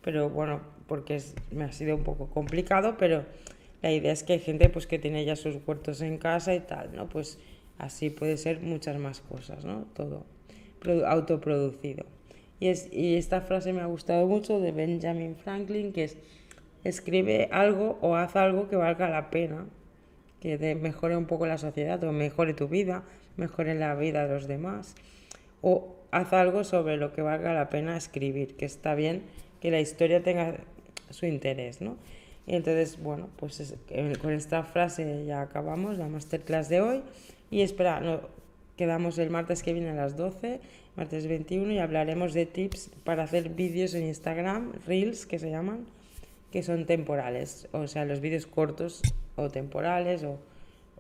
pero 0.03 0.31
bueno, 0.31 0.61
porque 0.87 1.17
es, 1.17 1.35
me 1.51 1.65
ha 1.65 1.73
sido 1.73 1.97
un 1.97 2.03
poco 2.03 2.29
complicado, 2.29 2.97
pero 2.99 3.25
la 3.83 3.93
idea 3.93 4.13
es 4.13 4.23
que 4.23 4.35
hay 4.35 4.39
gente 4.41 4.69
pues 4.69 4.87
que 4.87 4.99
tiene 4.99 5.25
ya 5.25 5.37
sus 5.37 5.57
huertos 5.67 6.01
en 6.03 6.19
casa 6.19 6.55
y 6.55 6.61
tal, 6.61 6.95
¿no? 6.95 7.09
Pues 7.09 7.39
así 7.79 8.11
puede 8.11 8.37
ser 8.37 8.61
muchas 8.61 8.99
más 8.99 9.21
cosas, 9.21 9.65
¿no? 9.65 9.87
Todo 9.95 10.25
autoproducido. 11.07 12.05
Y, 12.59 12.69
es, 12.69 12.93
y 12.93 13.17
esta 13.17 13.41
frase 13.41 13.73
me 13.73 13.81
ha 13.81 13.87
gustado 13.87 14.27
mucho 14.27 14.61
de 14.61 14.73
Benjamin 14.73 15.37
Franklin, 15.37 15.93
que 15.93 16.05
es, 16.05 16.19
escribe 16.85 17.49
algo 17.53 17.99
o 18.01 18.17
haz 18.17 18.37
algo 18.37 18.69
que 18.69 18.77
valga 18.77 19.09
la 19.09 19.31
pena, 19.31 19.67
que 20.41 20.75
mejore 20.75 21.17
un 21.17 21.27
poco 21.27 21.47
la 21.47 21.59
sociedad 21.59 22.03
o 22.05 22.13
mejore 22.13 22.55
tu 22.55 22.69
vida, 22.69 23.05
mejore 23.37 23.75
la 23.75 23.95
vida 23.95 24.27
de 24.27 24.35
los 24.35 24.49
demás. 24.49 24.95
O 25.63 25.97
haz 26.11 26.33
algo 26.33 26.65
sobre 26.65 26.97
lo 26.97 27.13
que 27.13 27.23
valga 27.23 27.53
la 27.53 27.69
pena 27.69 27.97
escribir, 27.97 28.57
que 28.57 28.65
está 28.65 28.95
bien 28.95 29.23
que 29.61 29.71
la 29.71 29.81
historia 29.81 30.23
tenga 30.23 30.57
su 31.11 31.27
interés, 31.27 31.81
¿no? 31.81 31.97
Y 32.47 32.57
entonces, 32.57 33.01
bueno, 33.01 33.29
pues 33.37 33.75
con 34.23 34.33
esta 34.33 34.65
frase 34.65 35.25
ya 35.27 35.43
acabamos 35.43 35.99
la 35.99 36.09
masterclass 36.09 36.69
de 36.69 36.81
hoy 36.81 37.03
y 37.51 37.61
espera, 37.61 38.01
no, 38.01 38.21
quedamos 38.77 39.19
el 39.19 39.29
martes 39.29 39.63
que 39.63 39.75
viene 39.75 39.91
a 39.91 39.95
las 39.95 40.17
12 40.17 40.61
martes 40.97 41.27
21, 41.27 41.73
y 41.73 41.79
hablaremos 41.79 42.35
de 42.35 42.47
tips 42.47 42.91
para 43.05 43.23
hacer 43.23 43.51
vídeos 43.51 43.95
en 43.95 44.07
Instagram, 44.07 44.73
reels 44.87 45.27
que 45.27 45.39
se 45.39 45.51
llaman, 45.51 45.87
que 46.51 46.63
son 46.63 46.87
temporales, 46.87 47.69
o 47.73 47.87
sea, 47.87 48.05
los 48.05 48.21
vídeos 48.21 48.47
cortos 48.47 49.03
o 49.41 49.51
temporales 49.51 50.25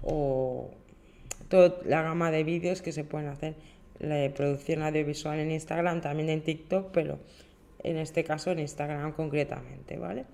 o, 0.03 0.70
toda 1.49 1.76
la 1.84 2.03
gama 2.03 2.30
de 2.30 2.45
vídeos 2.45 2.80
que 2.80 2.93
se 2.93 3.05
pueden 3.05 3.28
hacer, 3.28 3.55
la 3.99 4.32
producción 4.34 4.82
audiovisual 4.82 5.38
en 5.41 5.51
Instagram, 5.51 6.01
también 6.01 6.28
en 6.30 6.43
TikTok, 6.43 6.91
pero 6.93 7.18
en 7.82 7.97
este 7.97 8.24
caso 8.24 8.53
en 8.53 8.61
Instagram 8.61 9.12
concretamente, 9.12 9.99
¿vale? 9.99 10.24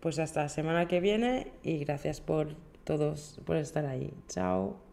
Pues 0.00 0.18
hasta 0.18 0.42
la 0.42 0.48
semana 0.48 0.88
que 0.88 1.00
viene 1.00 1.52
y 1.62 1.78
gracias 1.78 2.20
por 2.20 2.54
todos 2.84 3.40
por 3.46 3.56
estar 3.56 3.86
ahí. 3.86 4.12
Chao. 4.28 4.87